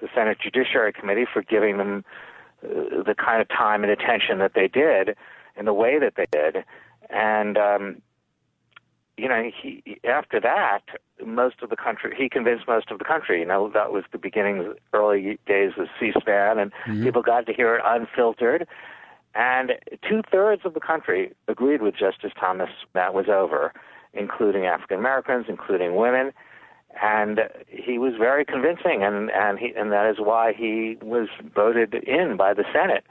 the 0.00 0.08
Senate 0.14 0.38
Judiciary 0.42 0.92
Committee 0.92 1.24
for 1.30 1.42
giving 1.42 1.78
them 1.78 2.04
uh, 2.64 3.02
the 3.02 3.14
kind 3.16 3.40
of 3.40 3.48
time 3.48 3.84
and 3.84 3.92
attention 3.92 4.38
that 4.38 4.52
they 4.54 4.68
did, 4.68 5.16
in 5.56 5.66
the 5.66 5.72
way 5.72 5.98
that 5.98 6.14
they 6.16 6.26
did, 6.32 6.64
and 7.10 7.56
um, 7.56 8.02
you 9.16 9.28
know, 9.28 9.50
he 9.62 9.98
after 10.04 10.40
that, 10.40 10.80
most 11.24 11.56
of 11.62 11.70
the 11.70 11.76
country, 11.76 12.14
he 12.16 12.28
convinced 12.28 12.66
most 12.66 12.90
of 12.90 12.98
the 12.98 13.04
country. 13.04 13.40
You 13.40 13.46
know, 13.46 13.70
that 13.72 13.92
was 13.92 14.04
the 14.12 14.18
beginning, 14.18 14.74
early 14.92 15.38
days 15.46 15.72
of 15.78 15.86
C-SPAN, 16.00 16.58
and 16.58 16.72
people 17.02 17.22
got 17.22 17.46
to 17.46 17.52
hear 17.52 17.76
it 17.76 17.82
unfiltered. 17.84 18.66
And 19.34 19.72
two 20.08 20.22
thirds 20.30 20.62
of 20.64 20.74
the 20.74 20.80
country 20.80 21.32
agreed 21.48 21.82
with 21.82 21.94
Justice 21.96 22.32
Thomas 22.38 22.70
that 22.92 23.14
was 23.14 23.26
over, 23.28 23.72
including 24.12 24.66
African 24.66 24.98
Americans, 24.98 25.46
including 25.48 25.96
women. 25.96 26.32
And 27.02 27.40
he 27.68 27.98
was 27.98 28.14
very 28.16 28.44
convincing, 28.44 29.02
and 29.02 29.30
and 29.30 29.58
he 29.58 29.72
and 29.76 29.90
that 29.92 30.08
is 30.10 30.16
why 30.18 30.52
he 30.52 30.96
was 31.02 31.28
voted 31.54 31.94
in 31.94 32.36
by 32.36 32.54
the 32.54 32.64
Senate, 32.72 33.04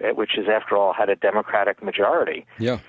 eh, 0.00 0.10
which 0.10 0.36
is 0.36 0.46
after 0.48 0.76
all 0.76 0.92
had 0.92 1.08
a 1.08 1.16
Democratic 1.16 1.82
majority. 1.82 2.46
Yeah. 2.58 2.80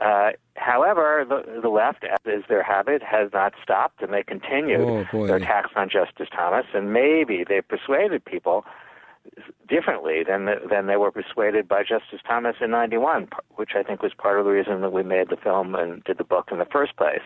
Uh, 0.00 0.32
however, 0.56 1.24
the, 1.26 1.60
the 1.60 1.68
left, 1.68 2.04
as 2.04 2.18
is 2.26 2.44
their 2.48 2.62
habit, 2.62 3.02
has 3.02 3.30
not 3.32 3.54
stopped, 3.62 4.02
and 4.02 4.12
they 4.12 4.22
continued 4.22 5.06
Oh, 5.12 5.26
their 5.26 5.36
attacks 5.36 5.70
on 5.74 5.88
Justice 5.88 6.28
Thomas. 6.34 6.66
And 6.74 6.92
maybe 6.92 7.44
they 7.48 7.60
persuaded 7.62 8.24
people 8.24 8.64
differently 9.68 10.22
than 10.26 10.44
the, 10.44 10.56
than 10.70 10.86
they 10.86 10.96
were 10.96 11.10
persuaded 11.10 11.66
by 11.66 11.82
Justice 11.82 12.20
Thomas 12.26 12.56
in 12.60 12.70
'91, 12.70 13.28
which 13.56 13.70
I 13.74 13.82
think 13.82 14.02
was 14.02 14.12
part 14.14 14.38
of 14.38 14.44
the 14.44 14.52
reason 14.52 14.82
that 14.82 14.92
we 14.92 15.02
made 15.02 15.30
the 15.30 15.36
film 15.36 15.74
and 15.74 16.04
did 16.04 16.18
the 16.18 16.24
book 16.24 16.48
in 16.52 16.58
the 16.58 16.66
first 16.66 16.96
place. 16.96 17.22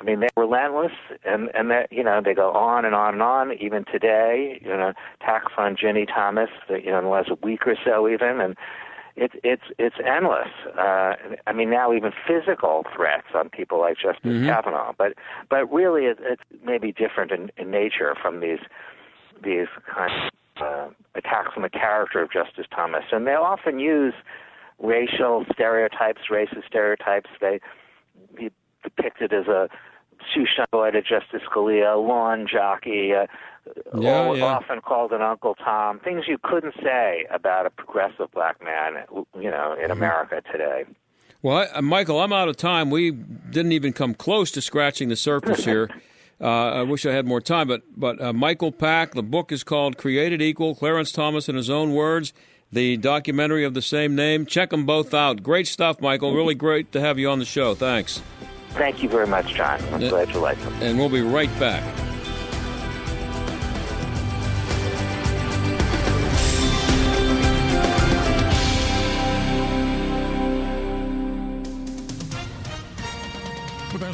I 0.00 0.04
mean, 0.04 0.20
they're 0.20 0.30
relentless, 0.36 0.92
and 1.24 1.50
and 1.54 1.70
that 1.70 1.92
you 1.92 2.02
know 2.02 2.20
they 2.24 2.34
go 2.34 2.50
on 2.52 2.84
and 2.84 2.94
on 2.94 3.14
and 3.14 3.22
on. 3.22 3.52
Even 3.54 3.84
today, 3.84 4.60
you 4.62 4.68
know, 4.68 4.92
attacks 5.20 5.52
on 5.56 5.76
Ginni 5.76 6.06
Thomas, 6.12 6.50
you 6.68 6.90
know, 6.90 6.98
in 6.98 7.04
the 7.04 7.10
last 7.10 7.30
week 7.42 7.66
or 7.66 7.76
so, 7.84 8.08
even, 8.08 8.40
and 8.40 8.56
it's 9.16 9.34
it's 9.44 9.62
it's 9.78 9.96
endless. 10.04 10.48
Uh, 10.78 11.14
I 11.46 11.52
mean, 11.52 11.70
now 11.70 11.92
even 11.92 12.12
physical 12.26 12.84
threats 12.94 13.28
on 13.34 13.50
people 13.50 13.78
like 13.80 13.98
Justice 13.98 14.24
Mhm. 14.24 14.46
Kavanaugh, 14.46 14.92
but 14.96 15.14
but 15.50 15.70
really, 15.72 16.06
it, 16.06 16.18
it's 16.20 16.42
maybe 16.64 16.92
different 16.92 17.30
in, 17.30 17.50
in 17.56 17.70
nature 17.70 18.14
from 18.20 18.40
these 18.40 18.60
these 19.42 19.68
kind 19.92 20.30
of 20.56 20.62
uh, 20.62 20.88
attacks 21.14 21.50
on 21.56 21.62
the 21.62 21.70
character 21.70 22.22
of 22.22 22.30
Justice 22.30 22.66
Thomas, 22.74 23.04
and 23.12 23.26
they 23.26 23.34
often 23.34 23.78
use 23.78 24.14
racial 24.78 25.44
stereotypes, 25.52 26.22
racist 26.30 26.66
stereotypes. 26.66 27.30
They 27.40 27.60
he 28.38 28.50
depicted 28.82 29.32
as 29.32 29.46
a 29.46 29.68
shoeshine 30.34 30.70
boy 30.70 30.90
to 30.90 31.02
Justice 31.02 31.42
Scalia, 31.50 31.94
a 31.94 31.98
lawn 31.98 32.46
jockey, 32.50 33.12
uh, 33.14 33.26
Yeah, 33.98 34.32
yeah. 34.32 34.44
often 34.44 34.80
called 34.80 35.12
an 35.12 35.22
Uncle 35.22 35.54
Tom. 35.56 35.98
Things 36.00 36.24
you 36.28 36.38
couldn't 36.42 36.74
say 36.82 37.26
about 37.30 37.66
a 37.66 37.70
progressive 37.70 38.30
black 38.32 38.62
man, 38.62 39.04
you 39.38 39.50
know, 39.50 39.74
Mm-hmm. 39.76 39.84
in 39.84 39.90
America 39.90 40.42
today. 40.50 40.84
Well, 41.42 41.56
I, 41.58 41.64
uh, 41.78 41.82
Michael, 41.82 42.20
I'm 42.20 42.32
out 42.32 42.48
of 42.48 42.56
time. 42.56 42.90
We 42.90 43.10
didn't 43.10 43.72
even 43.72 43.92
come 43.92 44.14
close 44.14 44.50
to 44.52 44.60
scratching 44.60 45.08
the 45.08 45.16
surface 45.16 45.64
here. 45.64 45.88
Uh, 46.40 46.80
I 46.80 46.82
wish 46.82 47.06
I 47.06 47.12
had 47.12 47.24
more 47.24 47.40
time, 47.40 47.68
but 47.68 47.82
but 47.96 48.20
uh, 48.20 48.32
Michael 48.32 48.72
Pack, 48.72 49.14
the 49.14 49.22
book 49.22 49.52
is 49.52 49.62
called 49.62 49.96
"Created 49.96 50.42
Equal." 50.42 50.74
Clarence 50.74 51.12
Thomas, 51.12 51.48
in 51.48 51.54
his 51.54 51.70
own 51.70 51.92
words, 51.94 52.32
the 52.72 52.96
documentary 52.96 53.64
of 53.64 53.74
the 53.74 53.82
same 53.82 54.16
name. 54.16 54.44
Check 54.44 54.70
them 54.70 54.84
both 54.84 55.14
out. 55.14 55.44
Great 55.44 55.68
stuff, 55.68 56.00
Michael. 56.00 56.34
Really 56.34 56.56
great 56.56 56.90
to 56.92 57.00
have 57.00 57.16
you 57.16 57.30
on 57.30 57.38
the 57.38 57.44
show. 57.44 57.76
Thanks. 57.76 58.20
Thank 58.70 59.04
you 59.04 59.08
very 59.08 59.28
much, 59.28 59.54
John. 59.54 59.80
I'm 59.92 60.00
glad 60.00 60.30
you 60.30 60.40
like 60.40 60.58
them. 60.62 60.72
And 60.82 60.98
we'll 60.98 61.08
be 61.10 61.20
right 61.20 61.50
back. 61.60 61.84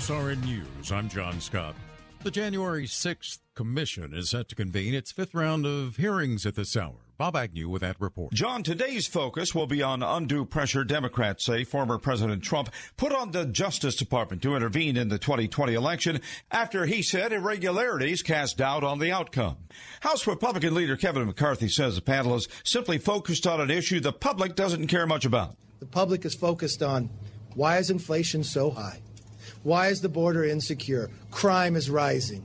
SRN 0.09 0.43
News, 0.47 0.91
I'm 0.91 1.07
John 1.11 1.39
Scott. 1.39 1.75
The 2.23 2.31
January 2.31 2.87
6th 2.87 3.41
Commission 3.55 4.15
is 4.15 4.31
set 4.31 4.49
to 4.49 4.55
convene 4.55 4.95
its 4.95 5.13
fifth 5.13 5.35
round 5.35 5.67
of 5.67 5.97
hearings 5.97 6.47
at 6.47 6.55
this 6.55 6.79
hour. 6.79 6.95
Bob 7.19 7.37
Agnew 7.37 7.69
with 7.69 7.83
that 7.83 8.01
report. 8.01 8.33
John, 8.33 8.63
today's 8.63 9.07
focus 9.07 9.55
will 9.55 9.67
be 9.67 9.83
on 9.83 10.03
undue 10.03 10.47
pressure 10.47 10.83
Democrats 10.83 11.45
say 11.45 11.63
former 11.63 11.99
President 11.99 12.43
Trump 12.43 12.71
put 12.97 13.13
on 13.13 13.33
the 13.33 13.45
Justice 13.45 13.97
Department 13.97 14.41
to 14.41 14.57
intervene 14.57 14.97
in 14.97 15.11
the 15.11 15.19
2020 15.19 15.75
election 15.75 16.23
after 16.51 16.87
he 16.87 17.03
said 17.03 17.31
irregularities 17.31 18.23
cast 18.23 18.57
doubt 18.57 18.85
on 18.85 19.01
the 19.01 19.13
outcome. 19.13 19.59
House 20.01 20.27
Republican 20.27 20.75
leader 20.75 20.97
Kevin 20.97 21.27
McCarthy 21.27 21.69
says 21.69 21.97
the 21.97 22.01
panel 22.01 22.35
is 22.35 22.49
simply 22.65 22.97
focused 22.97 23.47
on 23.47 23.61
an 23.61 23.71
issue 23.71 24.01
the 24.01 24.15
public 24.15 24.55
doesn't 24.55 24.87
care 24.87 25.07
much 25.07 25.27
about. 25.27 25.55
The 25.81 25.87
public 25.87 26.25
is 26.25 26.35
focused 26.35 26.83
on 26.83 27.11
why 27.55 27.77
is 27.77 27.91
inflation 27.91 28.43
so 28.43 28.71
high? 28.71 29.03
Why 29.63 29.89
is 29.89 30.01
the 30.01 30.09
border 30.09 30.45
insecure? 30.45 31.11
Crime 31.31 31.77
is 31.77 31.91
rising. 31.91 32.45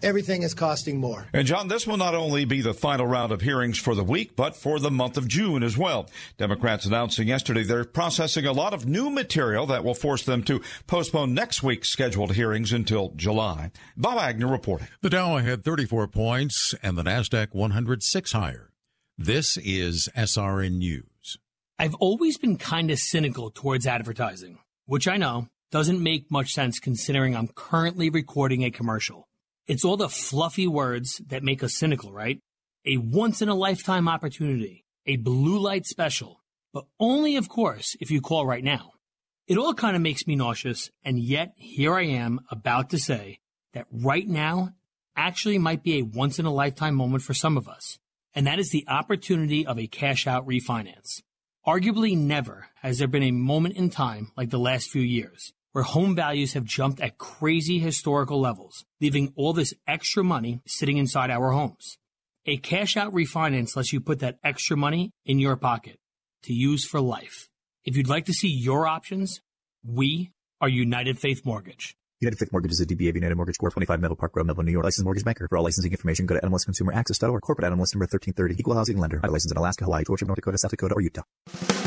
everything 0.00 0.44
is 0.44 0.54
costing 0.54 0.98
more. 0.98 1.26
And 1.32 1.44
John, 1.44 1.66
this 1.66 1.84
will 1.84 1.96
not 1.96 2.14
only 2.14 2.44
be 2.44 2.60
the 2.60 2.72
final 2.72 3.04
round 3.04 3.32
of 3.32 3.40
hearings 3.40 3.78
for 3.80 3.96
the 3.96 4.04
week, 4.04 4.36
but 4.36 4.54
for 4.54 4.78
the 4.78 4.92
month 4.92 5.16
of 5.16 5.26
June 5.26 5.64
as 5.64 5.76
well. 5.76 6.08
Democrats 6.36 6.86
announcing 6.86 7.26
yesterday 7.26 7.64
they're 7.64 7.84
processing 7.84 8.46
a 8.46 8.52
lot 8.52 8.72
of 8.72 8.86
new 8.86 9.10
material 9.10 9.66
that 9.66 9.82
will 9.82 9.94
force 9.94 10.22
them 10.22 10.44
to 10.44 10.60
postpone 10.86 11.34
next 11.34 11.64
week's 11.64 11.88
scheduled 11.88 12.34
hearings 12.34 12.72
until 12.72 13.10
July. 13.16 13.72
Bob 13.96 14.18
Agnew 14.18 14.46
reporting. 14.48 14.86
The 15.00 15.10
Dow 15.10 15.36
had 15.38 15.64
34 15.64 16.06
points 16.06 16.76
and 16.80 16.96
the 16.96 17.02
NASDAQ 17.02 17.52
106 17.52 18.30
higher. 18.32 18.70
This 19.16 19.56
is 19.56 20.08
SRN 20.16 20.78
News. 20.78 21.38
I've 21.76 21.94
always 21.96 22.38
been 22.38 22.56
kind 22.56 22.92
of 22.92 23.00
cynical 23.00 23.50
towards 23.50 23.84
advertising, 23.84 24.58
which 24.86 25.08
I 25.08 25.16
know 25.16 25.48
doesn't 25.70 26.02
make 26.02 26.30
much 26.30 26.52
sense 26.52 26.78
considering 26.78 27.36
I'm 27.36 27.48
currently 27.48 28.08
recording 28.10 28.64
a 28.64 28.70
commercial. 28.70 29.28
It's 29.66 29.84
all 29.84 29.98
the 29.98 30.08
fluffy 30.08 30.66
words 30.66 31.20
that 31.28 31.42
make 31.42 31.62
us 31.62 31.76
cynical, 31.76 32.10
right? 32.10 32.40
A 32.86 32.96
once 32.96 33.42
in 33.42 33.50
a 33.50 33.54
lifetime 33.54 34.08
opportunity, 34.08 34.86
a 35.04 35.16
blue 35.16 35.58
light 35.58 35.84
special, 35.84 36.40
but 36.72 36.86
only, 36.98 37.36
of 37.36 37.48
course, 37.48 37.96
if 38.00 38.10
you 38.10 38.20
call 38.20 38.46
right 38.46 38.64
now. 38.64 38.92
It 39.46 39.58
all 39.58 39.74
kind 39.74 39.94
of 39.94 40.02
makes 40.02 40.26
me 40.26 40.36
nauseous, 40.36 40.90
and 41.04 41.18
yet 41.18 41.52
here 41.56 41.94
I 41.94 42.04
am 42.04 42.40
about 42.50 42.90
to 42.90 42.98
say 42.98 43.40
that 43.74 43.86
right 43.90 44.26
now 44.26 44.74
actually 45.16 45.58
might 45.58 45.82
be 45.82 45.98
a 45.98 46.02
once 46.02 46.38
in 46.38 46.46
a 46.46 46.52
lifetime 46.52 46.94
moment 46.94 47.22
for 47.22 47.34
some 47.34 47.56
of 47.58 47.68
us, 47.68 47.98
and 48.34 48.46
that 48.46 48.58
is 48.58 48.70
the 48.70 48.86
opportunity 48.88 49.66
of 49.66 49.78
a 49.78 49.86
cash 49.86 50.26
out 50.26 50.46
refinance. 50.46 51.22
Arguably 51.66 52.16
never 52.16 52.68
has 52.80 52.98
there 52.98 53.08
been 53.08 53.22
a 53.22 53.30
moment 53.30 53.76
in 53.76 53.90
time 53.90 54.32
like 54.36 54.48
the 54.48 54.58
last 54.58 54.90
few 54.90 55.02
years 55.02 55.52
where 55.72 55.84
home 55.84 56.14
values 56.14 56.54
have 56.54 56.64
jumped 56.64 57.00
at 57.00 57.18
crazy 57.18 57.78
historical 57.78 58.40
levels, 58.40 58.84
leaving 59.00 59.32
all 59.36 59.52
this 59.52 59.74
extra 59.86 60.24
money 60.24 60.60
sitting 60.66 60.96
inside 60.96 61.30
our 61.30 61.52
homes. 61.52 61.98
A 62.46 62.56
cash 62.56 62.96
out 62.96 63.12
refinance 63.12 63.76
lets 63.76 63.92
you 63.92 64.00
put 64.00 64.20
that 64.20 64.38
extra 64.42 64.76
money 64.76 65.12
in 65.26 65.38
your 65.38 65.56
pocket 65.56 65.98
to 66.44 66.52
use 66.52 66.84
for 66.84 67.00
life. 67.00 67.48
If 67.84 67.96
you'd 67.96 68.08
like 68.08 68.24
to 68.26 68.32
see 68.32 68.48
your 68.48 68.86
options, 68.86 69.40
we 69.84 70.32
are 70.60 70.68
United 70.68 71.18
Faith 71.18 71.44
Mortgage. 71.44 71.94
United 72.20 72.36
Faith 72.36 72.50
Mortgage 72.50 72.72
is 72.72 72.80
a 72.80 72.86
DBA 72.86 73.10
of 73.10 73.14
United 73.14 73.36
Mortgage 73.36 73.58
Corp. 73.58 73.72
25 73.72 74.00
Melville 74.00 74.16
Park 74.16 74.34
Road, 74.34 74.46
Melville, 74.46 74.64
New 74.64 74.72
York. 74.72 74.82
Licensed 74.82 75.04
mortgage 75.04 75.24
banker. 75.24 75.46
For 75.46 75.56
all 75.56 75.62
licensing 75.62 75.92
information, 75.92 76.26
go 76.26 76.34
to 76.34 76.40
nmlsconsumeraccess.org. 76.40 77.42
Corporate 77.42 77.66
NMLS 77.66 77.94
number 77.94 78.08
1330. 78.10 78.56
Equal 78.58 78.74
housing 78.74 78.98
lender. 78.98 79.20
Licensed 79.22 79.52
in 79.52 79.56
Alaska, 79.56 79.84
Hawaii, 79.84 80.02
Georgia, 80.04 80.24
North 80.24 80.36
Dakota, 80.36 80.58
South 80.58 80.72
Dakota, 80.72 80.94
or 80.96 81.00
Utah. 81.00 81.22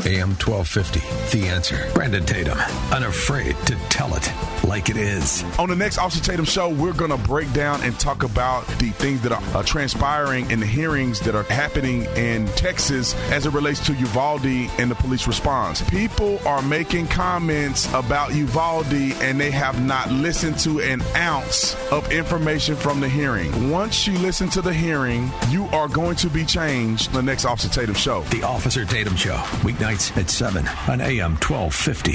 AM 0.04 0.30
1250, 0.34 1.00
The 1.36 1.48
Answer. 1.48 1.88
Brandon 1.94 2.24
Tatum, 2.24 2.58
unafraid 2.92 3.54
to 3.66 3.76
tell 3.88 4.12
it 4.16 4.32
like 4.64 4.88
it 4.88 4.96
is. 4.96 5.44
On 5.58 5.68
the 5.68 5.76
next 5.76 5.98
Officer 5.98 6.24
Tatum 6.24 6.44
show, 6.44 6.68
we're 6.70 6.92
going 6.92 7.10
to 7.10 7.18
break 7.18 7.52
down 7.52 7.80
and 7.82 7.98
talk 8.00 8.24
about 8.24 8.66
the 8.78 8.90
things 8.90 9.20
that 9.20 9.30
are 9.30 9.42
uh, 9.56 9.62
transpiring 9.62 10.50
in 10.50 10.58
the 10.58 10.66
hearings 10.66 11.20
that 11.20 11.36
are 11.36 11.44
happening 11.44 12.04
in 12.16 12.46
Texas 12.48 13.14
as 13.30 13.46
it 13.46 13.52
relates 13.52 13.84
to 13.86 13.94
Uvalde 13.94 14.46
and 14.46 14.90
the 14.90 14.96
police 14.96 15.28
response. 15.28 15.82
People 15.88 16.40
are 16.46 16.62
making 16.62 17.06
comments 17.06 17.86
about 17.92 18.34
Uvalde 18.34 18.92
and 18.92 19.38
they 19.40 19.52
have 19.52 19.84
not 19.84 20.10
listened 20.22 20.56
to 20.60 20.80
an 20.80 21.02
ounce 21.16 21.74
of 21.90 22.10
information 22.12 22.76
from 22.76 23.00
the 23.00 23.08
hearing. 23.08 23.70
Once 23.70 24.06
you 24.06 24.16
listen 24.18 24.48
to 24.48 24.62
the 24.62 24.72
hearing, 24.72 25.28
you 25.48 25.64
are 25.66 25.88
going 25.88 26.14
to 26.14 26.28
be 26.28 26.44
changed 26.44 27.12
the 27.12 27.20
next 27.20 27.44
Officer 27.44 27.68
Tatum 27.68 27.96
show. 27.96 28.22
The 28.30 28.44
Officer 28.44 28.84
Tatum 28.84 29.16
Show, 29.16 29.34
weeknights 29.64 30.16
at 30.16 30.30
7 30.30 30.66
on 30.88 31.00
AM 31.00 31.32
1250. 31.32 32.12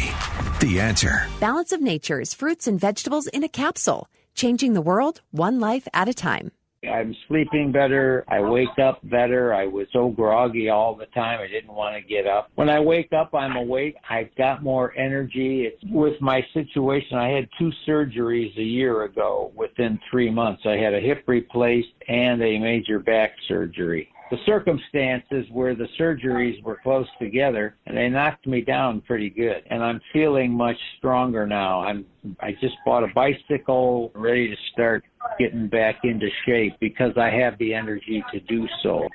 The 0.65 0.80
Answer. 0.80 1.28
Balance 1.41 1.74
of 1.74 1.82
Nature's 1.82 2.34
fruits 2.34 2.65
and 2.65 2.80
vegetables 2.80 3.28
in 3.28 3.43
a 3.43 3.50
capsule, 3.50 4.08
changing 4.36 4.74
the 4.74 4.82
world 4.82 5.22
one 5.32 5.60
life 5.60 5.88
at 5.93 6.08
a 6.08 6.13
time. 6.13 6.52
I'm 6.89 7.15
sleeping 7.28 7.71
better. 7.71 8.23
I 8.28 8.41
wake 8.41 8.78
up 8.82 9.00
better. 9.10 9.54
I 9.54 9.67
was 9.67 9.88
so 9.93 10.10
groggy 10.10 10.69
all 10.69 10.95
the 10.95 11.06
time. 11.08 11.39
I 11.41 11.47
didn't 11.47 11.73
want 11.73 11.95
to 11.95 12.08
get 12.08 12.28
up. 12.28 12.50
When 12.56 12.69
I 12.69 12.80
wake 12.80 13.12
up, 13.13 13.34
I'm 13.34 13.56
awake. 13.56 13.95
I've 14.10 14.34
got 14.36 14.63
more 14.63 14.97
energy. 14.97 15.65
It's 15.65 15.84
with 15.91 16.19
my 16.21 16.41
situation. 16.54 17.17
I 17.17 17.30
had 17.30 17.47
two 17.60 17.71
surgeries 17.88 18.58
a 18.58 18.63
year 18.63 19.04
ago 19.04 19.52
within 19.56 20.00
three 20.10 20.32
months. 20.32 20.63
I 20.65 20.78
had 20.78 20.93
a 20.93 21.00
hip 21.00 21.23
replaced 21.28 21.89
and 22.08 22.41
a 22.41 22.60
major 22.60 23.00
back 23.00 23.32
surgery. 23.47 24.10
The 24.30 24.38
circumstances 24.46 25.46
where 25.52 25.74
the 25.74 25.88
surgeries 25.98 26.62
were 26.63 26.78
close 26.84 27.08
together 27.20 27.78
and 27.86 27.96
they 27.96 28.10
knocked 28.10 28.46
me 28.46 28.62
down 28.62 29.02
pretty 29.02 29.30
good. 29.30 29.63
And 29.70 29.82
I'm 29.82 30.02
feeling 30.12 30.52
much 30.52 30.76
stronger 30.98 31.48
now. 31.48 31.82
I'm, 31.82 32.06
I 32.42 32.52
just 32.60 32.76
bought 32.86 33.04
a 33.04 33.13
bicycle 33.16 34.12
ready 34.13 34.50
to 34.50 34.56
start 34.74 35.06
getting 35.40 35.68
back 35.68 36.00
into 36.04 36.28
shape 36.46 36.74
because 36.82 37.13
I 37.18 37.30
have 37.30 37.58
the 37.58 37.74
energy 37.74 38.24
to 38.34 38.40
do 38.42 38.68
so. 38.84 39.08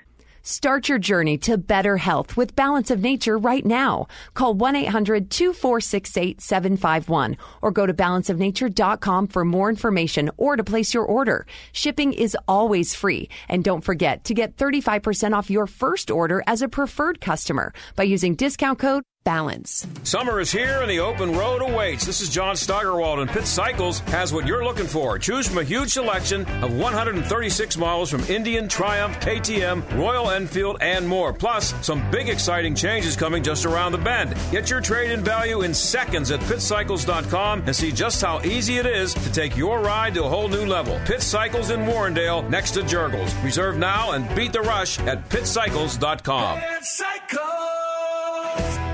Start 0.42 0.88
your 0.88 0.98
journey 0.98 1.38
to 1.38 1.57
better 1.57 1.98
health 1.98 2.37
with 2.37 2.57
Balance 2.57 2.90
of 2.90 3.00
Nature 3.00 3.38
right 3.38 3.64
now. 3.64 4.09
Call 4.35 4.55
1 4.55 4.74
800 4.74 5.31
246 5.31 6.16
8751 6.16 7.37
or 7.62 7.70
go 7.70 7.87
to 7.87 7.94
balanceofnature.com 7.94 9.28
for 9.28 9.44
more 9.44 9.70
information 9.70 10.31
or 10.37 10.57
to 10.57 10.64
place 10.64 10.94
your 10.94 11.05
order. 11.05 11.46
Shipping 11.72 12.12
is 12.12 12.37
always 12.48 12.94
free. 12.94 13.28
And 13.48 13.62
don't 13.62 13.85
forget 13.85 14.24
to 14.24 14.35
get 14.35 14.57
35% 14.57 15.37
off 15.37 15.48
your 15.48 15.68
first 15.68 16.11
order 16.11 16.42
as 16.48 16.61
a 16.61 16.68
preferred 16.68 17.20
customer 17.20 17.72
by 17.94 18.02
using 18.02 18.35
discount 18.35 18.81
code 18.81 19.05
balance. 19.24 19.87
Summer 20.02 20.40
is 20.40 20.50
here 20.50 20.80
and 20.80 20.90
the 20.90 21.00
open 21.00 21.32
road 21.32 21.62
awaits. 21.62 22.04
This 22.04 22.20
is 22.20 22.28
John 22.28 22.56
Steigerwald, 22.56 23.20
and 23.20 23.30
Pitt 23.30 23.46
Cycles 23.46 24.00
has 24.00 24.32
what 24.32 24.46
you're 24.46 24.64
looking 24.64 24.87
for. 24.87 25.18
Choose 25.18 25.46
from 25.46 25.58
a 25.58 25.64
huge 25.64 25.90
selection 25.90 26.46
of 26.62 26.76
136 26.76 27.76
models 27.76 28.11
from 28.11 28.22
Indian, 28.24 28.68
Triumph, 28.68 29.18
KTM, 29.20 29.98
Royal 29.98 30.30
Enfield, 30.30 30.78
and 30.80 31.06
more. 31.06 31.32
Plus, 31.32 31.74
some 31.85 32.08
big 32.11 32.28
exciting 32.28 32.74
changes 32.74 33.16
coming 33.16 33.42
just 33.42 33.64
around 33.64 33.92
the 33.92 33.98
bend. 33.98 34.35
Get 34.50 34.70
your 34.70 34.80
trade 34.80 35.11
in 35.11 35.22
value 35.22 35.62
in 35.62 35.74
seconds 35.74 36.30
at 36.30 36.40
pitcycles.com 36.40 37.62
and 37.66 37.76
see 37.76 37.92
just 37.92 38.20
how 38.20 38.40
easy 38.42 38.78
it 38.78 38.87
is 38.87 39.14
to 39.14 39.32
take 39.32 39.56
your 39.56 39.80
ride 39.80 40.14
to 40.14 40.24
a 40.24 40.28
whole 40.28 40.48
new 40.48 40.66
level. 40.66 41.00
Pitt 41.04 41.22
Cycles 41.22 41.70
in 41.70 41.80
Warrendale 41.80 42.48
next 42.48 42.72
to 42.72 42.82
Jergel's. 42.82 43.35
Reserve 43.37 43.76
now 43.76 44.12
and 44.12 44.32
beat 44.35 44.52
the 44.52 44.61
rush 44.61 44.98
at 45.00 45.28
pitcycles.com. 45.28 46.61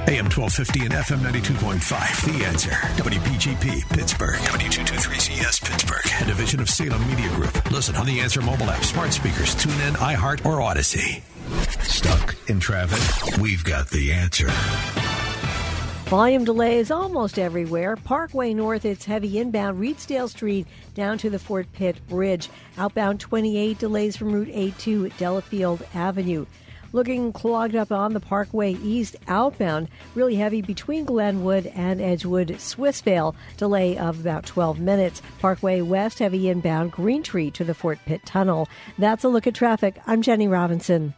AM 0.09 0.25
1250 0.25 0.87
and 0.87 0.94
FM 0.94 1.18
92.5. 1.18 2.38
The 2.38 2.44
Answer. 2.47 2.71
WPGP, 2.71 3.90
Pittsburgh. 3.90 4.37
W223CS, 4.37 5.62
Pittsburgh. 5.62 6.23
A 6.23 6.25
division 6.25 6.61
of 6.61 6.71
Salem 6.71 7.07
Media 7.07 7.29
Group. 7.35 7.71
Listen 7.71 7.94
on 7.94 8.07
the 8.07 8.18
Answer 8.21 8.40
mobile 8.40 8.71
app, 8.71 8.83
smart 8.85 9.12
speakers, 9.12 9.55
tune 9.55 9.79
in, 9.83 9.92
iHeart, 9.97 10.47
or 10.47 10.61
Audacy. 10.61 11.21
Stuck 11.83 12.35
in 12.49 12.59
traffic? 12.59 13.37
We've 13.38 13.62
got 13.62 13.90
the 13.90 14.14
answer. 14.14 14.49
Volume 16.09 16.44
delays 16.44 16.90
almost 16.90 17.38
everywhere. 17.38 17.94
Parkway 17.97 18.55
North, 18.55 18.87
it's 18.87 19.05
heavy 19.05 19.38
inbound. 19.38 19.79
Reedsdale 19.79 20.31
Street 20.31 20.66
down 20.94 21.18
to 21.18 21.29
the 21.29 21.38
Fort 21.38 21.71
Pitt 21.75 22.01
Bridge. 22.09 22.49
Outbound 22.79 23.21
28 23.21 23.79
delays 23.79 24.16
from 24.16 24.33
Route 24.33 24.49
82 24.51 25.05
at 25.05 25.18
Delafield 25.18 25.87
Avenue. 25.92 26.47
Looking 26.92 27.33
clogged 27.33 27.77
up 27.77 27.92
on 27.92 28.14
the 28.14 28.20
Parkway 28.20 28.72
East 28.72 29.16
outbound, 29.29 29.88
really 30.14 30.37
heavy 30.37 30.62
between 30.62 31.05
Glenwood 31.05 31.66
and 31.74 32.01
Edgewood 32.01 32.48
Swissvale. 32.48 33.35
Delay 33.57 33.98
of 33.98 34.20
about 34.20 34.46
12 34.46 34.81
minutes. 34.81 35.22
Parkway 35.38 35.81
West, 35.83 36.18
heavy 36.18 36.48
inbound 36.48 36.92
Green 36.92 37.22
Tree 37.22 37.51
to 37.53 37.64
the 37.64 37.74
Fort 37.74 37.98
Pitt 38.07 38.24
Tunnel. 38.24 38.68
That's 38.98 39.24
a 39.24 39.29
look 39.29 39.46
at 39.46 39.55
traffic. 39.55 40.01
I'm 40.07 40.22
Jenny 40.22 40.48
Robinson. 40.48 41.14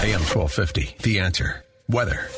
AM 0.00 0.20
1250. 0.20 0.96
The 1.02 1.20
Answer. 1.20 1.64
Weather. 1.88 2.28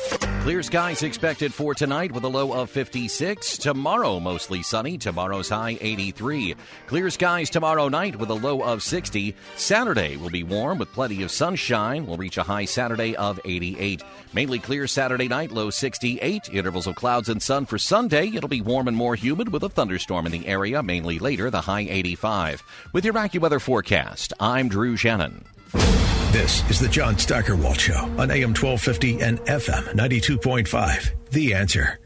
Clear 0.43 0.61
skies 0.61 1.03
expected 1.03 1.53
for 1.53 1.73
tonight 1.73 2.11
with 2.11 2.25
a 2.25 2.27
low 2.27 2.51
of 2.51 2.69
56. 2.69 3.57
Tomorrow, 3.59 4.19
mostly 4.19 4.61
sunny. 4.61 4.97
Tomorrow's 4.97 5.47
high 5.47 5.77
83. 5.79 6.55
Clear 6.85 7.09
skies 7.11 7.49
tomorrow 7.49 7.87
night 7.87 8.17
with 8.17 8.29
a 8.29 8.33
low 8.33 8.61
of 8.61 8.83
60. 8.83 9.33
Saturday 9.55 10.17
will 10.17 10.29
be 10.29 10.43
warm 10.43 10.79
with 10.79 10.91
plenty 10.91 11.23
of 11.23 11.31
sunshine. 11.31 12.05
We'll 12.05 12.17
reach 12.17 12.37
a 12.37 12.43
high 12.43 12.65
Saturday 12.65 13.15
of 13.15 13.39
88. 13.45 14.03
Mainly 14.33 14.59
clear 14.59 14.85
Saturday 14.85 15.29
night, 15.29 15.53
low 15.53 15.69
68. 15.69 16.49
Intervals 16.51 16.87
of 16.87 16.95
clouds 16.95 17.29
and 17.29 17.41
sun 17.41 17.65
for 17.65 17.77
Sunday. 17.77 18.27
It'll 18.27 18.49
be 18.49 18.59
warm 18.59 18.89
and 18.89 18.97
more 18.97 19.15
humid 19.15 19.47
with 19.47 19.63
a 19.63 19.69
thunderstorm 19.69 20.25
in 20.25 20.33
the 20.33 20.45
area, 20.45 20.83
mainly 20.83 21.19
later, 21.19 21.51
the 21.51 21.61
high 21.61 21.87
85. 21.89 22.63
With 22.91 23.05
your 23.05 23.13
AccuWeather 23.13 23.61
forecast, 23.61 24.33
I'm 24.41 24.67
Drew 24.67 24.97
Shannon. 24.97 25.45
This 25.73 26.67
is 26.69 26.79
the 26.79 26.87
John 26.87 27.17
Steigerwald 27.17 27.79
Show 27.79 27.97
on 28.17 28.31
AM 28.31 28.53
1250 28.53 29.21
and 29.21 29.39
FM 29.41 29.83
92.5. 29.93 31.11
The 31.31 31.53
Answer. 31.53 31.99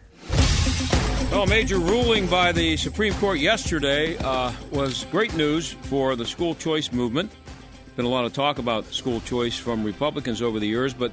Well, 1.32 1.44
a 1.44 1.48
major 1.48 1.78
ruling 1.78 2.28
by 2.28 2.52
the 2.52 2.78
Supreme 2.78 3.14
Court 3.16 3.40
yesterday 3.40 4.18
uh, 4.18 4.52
was 4.72 5.06
great 5.12 5.36
news 5.36 5.74
for 5.74 6.16
the 6.16 6.26
school 6.26 6.56
choice 6.56 6.92
movement. 6.92 7.32
There's 7.32 7.96
been 7.96 8.06
a 8.06 8.10
lot 8.10 8.26
of 8.26 8.34
talk 8.34 8.60
about 8.60 8.86
school 8.94 9.20
choice 9.22 9.58
from 9.58 9.84
Republicans 9.84 10.42
over 10.42 10.60
the 10.60 10.68
years, 10.68 10.94
but 10.94 11.12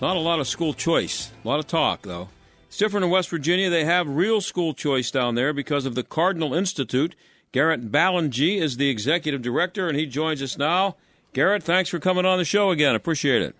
not 0.00 0.16
a 0.16 0.20
lot 0.20 0.40
of 0.40 0.48
school 0.48 0.74
choice. 0.74 1.30
A 1.44 1.48
lot 1.48 1.60
of 1.60 1.66
talk, 1.66 2.02
though. 2.02 2.28
It's 2.66 2.76
different 2.76 3.04
in 3.04 3.10
West 3.10 3.30
Virginia. 3.30 3.70
They 3.70 3.84
have 3.84 4.08
real 4.08 4.40
school 4.40 4.74
choice 4.74 5.10
down 5.10 5.36
there 5.36 5.52
because 5.52 5.86
of 5.86 5.94
the 5.94 6.02
Cardinal 6.02 6.54
Institute 6.54 7.14
Garrett 7.54 7.92
Ballengee 7.92 8.60
is 8.60 8.78
the 8.78 8.90
executive 8.90 9.40
director, 9.40 9.88
and 9.88 9.96
he 9.96 10.06
joins 10.06 10.42
us 10.42 10.58
now. 10.58 10.96
Garrett, 11.34 11.62
thanks 11.62 11.90
for 11.90 11.98
coming 11.98 12.24
on 12.24 12.38
the 12.38 12.44
show 12.44 12.70
again. 12.70 12.94
Appreciate 12.94 13.42
it. 13.42 13.54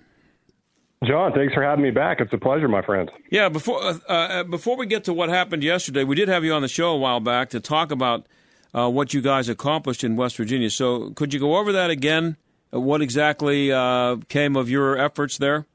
John, 1.05 1.33
thanks 1.33 1.53
for 1.53 1.63
having 1.63 1.83
me 1.83 1.91
back. 1.91 2.21
It's 2.21 2.33
a 2.33 2.39
pleasure, 2.39 2.69
my 2.69 2.81
friend. 2.83 3.11
Yeah, 3.31 3.49
before 3.51 3.83
uh, 3.83 3.99
uh, 4.09 4.45
before 4.45 4.77
we 4.77 4.87
get 4.87 5.05
to 5.05 5.13
what 5.13 5.29
happened 5.29 5.63
yesterday, 5.63 6.05
we 6.05 6.15
did 6.15 6.29
have 6.29 6.45
you 6.45 6.53
on 6.55 6.63
the 6.63 6.69
show 6.69 6.93
a 6.93 6.97
while 6.97 7.21
back 7.21 7.51
to 7.51 7.61
talk 7.61 7.91
about 7.91 8.27
uh, 8.73 8.89
what 8.89 9.13
you 9.13 9.21
guys 9.21 9.49
accomplished 9.49 10.03
in 10.03 10.17
West 10.17 10.37
Virginia. 10.37 10.71
So, 10.71 11.11
could 11.11 11.35
you 11.35 11.41
go 11.41 11.57
over 11.57 11.73
that 11.73 11.91
again? 11.91 12.37
Uh, 12.73 12.81
what 12.81 13.03
exactly 13.03 13.71
uh, 13.71 14.17
came 14.29 14.57
of 14.57 14.71
your 14.71 14.97
efforts 14.97 15.37
there? 15.37 15.67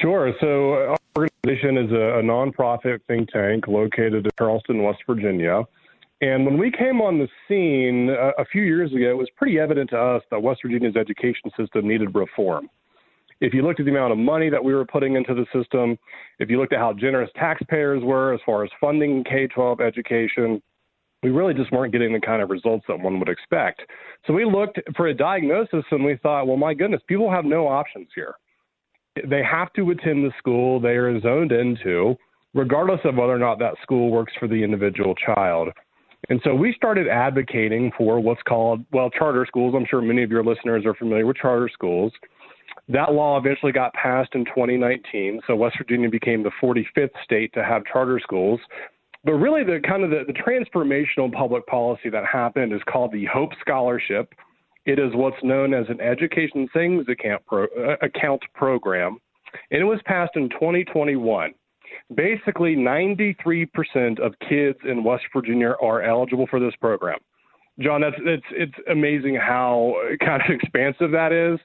Sure. 0.00 0.32
So, 0.40 0.74
our 0.74 0.98
organization 1.16 1.78
is 1.78 1.90
a, 1.90 2.18
a 2.18 2.22
nonprofit 2.22 3.00
think 3.08 3.30
tank 3.30 3.66
located 3.66 4.24
in 4.24 4.30
Charleston, 4.38 4.82
West 4.82 5.00
Virginia. 5.06 5.64
And 6.20 6.46
when 6.46 6.58
we 6.58 6.70
came 6.70 7.00
on 7.00 7.18
the 7.18 7.28
scene 7.48 8.08
a, 8.10 8.42
a 8.42 8.44
few 8.46 8.62
years 8.62 8.92
ago, 8.92 9.10
it 9.10 9.16
was 9.16 9.28
pretty 9.36 9.58
evident 9.58 9.90
to 9.90 9.98
us 9.98 10.22
that 10.30 10.42
West 10.42 10.60
Virginia's 10.64 10.96
education 10.96 11.50
system 11.58 11.88
needed 11.88 12.14
reform. 12.14 12.68
If 13.40 13.52
you 13.52 13.62
looked 13.62 13.80
at 13.80 13.86
the 13.86 13.92
amount 13.92 14.12
of 14.12 14.18
money 14.18 14.48
that 14.48 14.62
we 14.62 14.74
were 14.74 14.86
putting 14.86 15.16
into 15.16 15.34
the 15.34 15.44
system, 15.52 15.98
if 16.38 16.48
you 16.48 16.58
looked 16.58 16.72
at 16.72 16.78
how 16.78 16.92
generous 16.92 17.30
taxpayers 17.36 18.02
were 18.02 18.32
as 18.32 18.40
far 18.46 18.64
as 18.64 18.70
funding 18.80 19.24
K 19.24 19.48
12 19.48 19.80
education, 19.80 20.62
we 21.22 21.30
really 21.30 21.54
just 21.54 21.72
weren't 21.72 21.92
getting 21.92 22.12
the 22.12 22.20
kind 22.20 22.42
of 22.42 22.50
results 22.50 22.84
that 22.86 23.00
one 23.00 23.18
would 23.18 23.28
expect. 23.28 23.82
So 24.26 24.32
we 24.32 24.44
looked 24.44 24.78
for 24.94 25.08
a 25.08 25.14
diagnosis 25.14 25.84
and 25.90 26.04
we 26.04 26.16
thought, 26.22 26.46
well, 26.46 26.56
my 26.56 26.74
goodness, 26.74 27.00
people 27.08 27.30
have 27.30 27.44
no 27.44 27.66
options 27.66 28.08
here. 28.14 28.34
They 29.28 29.42
have 29.42 29.72
to 29.74 29.90
attend 29.90 30.24
the 30.24 30.32
school 30.38 30.80
they 30.80 30.90
are 30.90 31.18
zoned 31.20 31.50
into, 31.50 32.16
regardless 32.52 33.00
of 33.04 33.16
whether 33.16 33.32
or 33.32 33.38
not 33.38 33.58
that 33.60 33.74
school 33.82 34.10
works 34.10 34.32
for 34.38 34.48
the 34.48 34.62
individual 34.62 35.14
child. 35.14 35.70
And 36.28 36.40
so 36.44 36.54
we 36.54 36.72
started 36.74 37.08
advocating 37.08 37.92
for 37.96 38.20
what's 38.20 38.42
called, 38.42 38.84
well, 38.92 39.10
charter 39.10 39.44
schools. 39.46 39.74
I'm 39.76 39.86
sure 39.88 40.00
many 40.00 40.22
of 40.22 40.30
your 40.30 40.44
listeners 40.44 40.86
are 40.86 40.94
familiar 40.94 41.26
with 41.26 41.36
charter 41.36 41.68
schools. 41.72 42.12
That 42.88 43.12
law 43.12 43.38
eventually 43.38 43.72
got 43.72 43.92
passed 43.94 44.34
in 44.34 44.44
2019. 44.46 45.40
So 45.46 45.56
West 45.56 45.76
Virginia 45.78 46.08
became 46.08 46.42
the 46.42 46.50
45th 46.62 47.10
state 47.22 47.52
to 47.54 47.64
have 47.64 47.82
charter 47.90 48.20
schools. 48.22 48.60
But 49.24 49.34
really, 49.34 49.64
the 49.64 49.80
kind 49.86 50.04
of 50.04 50.10
the, 50.10 50.24
the 50.26 50.34
transformational 50.34 51.32
public 51.32 51.66
policy 51.66 52.10
that 52.10 52.24
happened 52.26 52.72
is 52.72 52.80
called 52.90 53.12
the 53.12 53.24
Hope 53.24 53.50
Scholarship. 53.60 54.34
It 54.84 54.98
is 54.98 55.14
what's 55.14 55.42
known 55.42 55.72
as 55.72 55.86
an 55.88 56.00
education 56.00 56.68
savings 56.74 57.06
account, 57.08 57.42
pro, 57.46 57.64
uh, 57.64 57.96
account 58.02 58.42
program, 58.54 59.16
and 59.70 59.80
it 59.80 59.84
was 59.84 59.98
passed 60.04 60.32
in 60.36 60.50
2021. 60.50 61.54
Basically, 62.14 62.76
93% 62.76 64.20
of 64.20 64.34
kids 64.48 64.78
in 64.88 65.04
West 65.04 65.24
Virginia 65.34 65.74
are 65.82 66.02
eligible 66.02 66.46
for 66.48 66.60
this 66.60 66.74
program. 66.80 67.18
John, 67.80 68.02
that's 68.02 68.16
it's 68.20 68.46
it's 68.52 68.74
amazing 68.88 69.34
how 69.34 69.94
kind 70.20 70.42
of 70.42 70.50
expansive 70.62 71.10
that 71.10 71.32
is. 71.32 71.58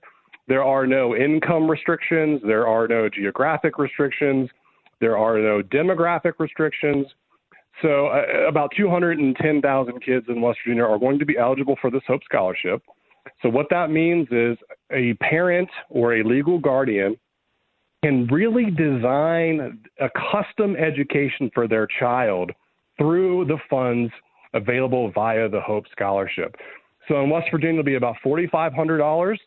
There 0.48 0.64
are 0.64 0.88
no 0.88 1.16
income 1.16 1.70
restrictions, 1.70 2.42
there 2.44 2.68
are 2.68 2.88
no 2.88 3.08
geographic 3.08 3.78
restrictions, 3.78 4.50
there 5.00 5.18
are 5.18 5.38
no 5.38 5.62
demographic 5.62 6.34
restrictions. 6.40 7.06
So, 7.84 8.08
uh, 8.08 8.48
about 8.48 8.72
210,000 8.76 10.04
kids 10.04 10.26
in 10.28 10.42
West 10.42 10.60
Virginia 10.66 10.84
are 10.84 10.98
going 10.98 11.20
to 11.20 11.26
be 11.26 11.38
eligible 11.38 11.78
for 11.80 11.90
this 11.92 12.02
Hope 12.08 12.22
Scholarship. 12.26 12.82
So, 13.42 13.50
what 13.50 13.68
that 13.70 13.92
means 13.92 14.28
is 14.32 14.58
a 14.92 15.14
parent 15.16 15.70
or 15.90 16.16
a 16.16 16.24
legal 16.24 16.58
guardian 16.58 17.16
can 18.04 18.28
really 18.28 18.72
design 18.72 19.80
a 20.00 20.10
custom 20.32 20.76
education 20.76 21.52
for 21.54 21.68
their 21.68 21.88
child 22.00 22.52
through 22.98 23.46
the 23.46 23.58
funds 23.70 24.12
available 24.54 25.12
via 25.12 25.50
the 25.50 25.62
Hope 25.62 25.86
Scholarship. 25.92 26.56
So, 27.08 27.22
in 27.24 27.30
West 27.30 27.48
Virginia, 27.52 27.80
it'll 27.80 27.86
be 27.86 27.96
about 27.96 28.16
$4,500 28.26 29.38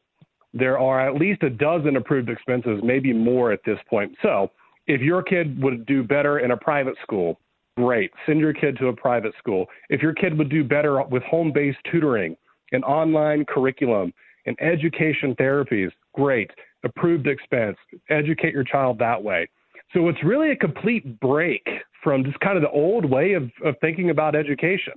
there 0.55 0.79
are 0.79 1.01
at 1.01 1.15
least 1.15 1.43
a 1.43 1.51
dozen 1.51 1.97
approved 1.97 2.29
expenses, 2.29 2.81
maybe 2.83 3.13
more 3.13 3.53
at 3.53 3.61
this 3.65 3.79
point. 3.89 4.15
So 4.23 4.51
if 4.87 5.01
your 5.01 5.23
kid 5.23 5.63
would 5.63 5.87
do 5.87 6.03
better 6.03 6.41
in 6.41 6.51
a 6.51 6.57
private 6.57 6.95
school, 7.03 7.41
great. 7.77 8.11
Send 8.27 8.41
your 8.41 8.53
kid 8.53 8.77
to 8.79 8.89
a 8.89 8.93
private 8.93 9.33
school. 9.39 9.67
If 9.89 10.03
your 10.03 10.13
kid 10.13 10.37
would 10.37 10.51
do 10.51 10.63
better 10.63 11.03
with 11.05 11.23
home 11.23 11.53
based 11.53 11.79
tutoring, 11.91 12.37
an 12.73 12.85
online 12.85 13.45
curriculum, 13.47 14.13
and 14.45 14.61
education 14.61 15.35
therapies, 15.37 15.91
great. 16.15 16.51
Approved 16.85 17.27
expense. 17.27 17.77
Educate 18.11 18.53
your 18.53 18.65
child 18.65 18.99
that 18.99 19.23
way. 19.23 19.49
So 19.93 20.09
it's 20.09 20.23
really 20.25 20.51
a 20.51 20.57
complete 20.57 21.21
break 21.21 21.67
from 22.03 22.25
just 22.25 22.41
kind 22.41 22.57
of 22.57 22.63
the 22.63 22.71
old 22.71 23.05
way 23.05 23.35
of, 23.35 23.51
of 23.65 23.75
thinking 23.81 24.11
about 24.11 24.35
education. 24.35 24.95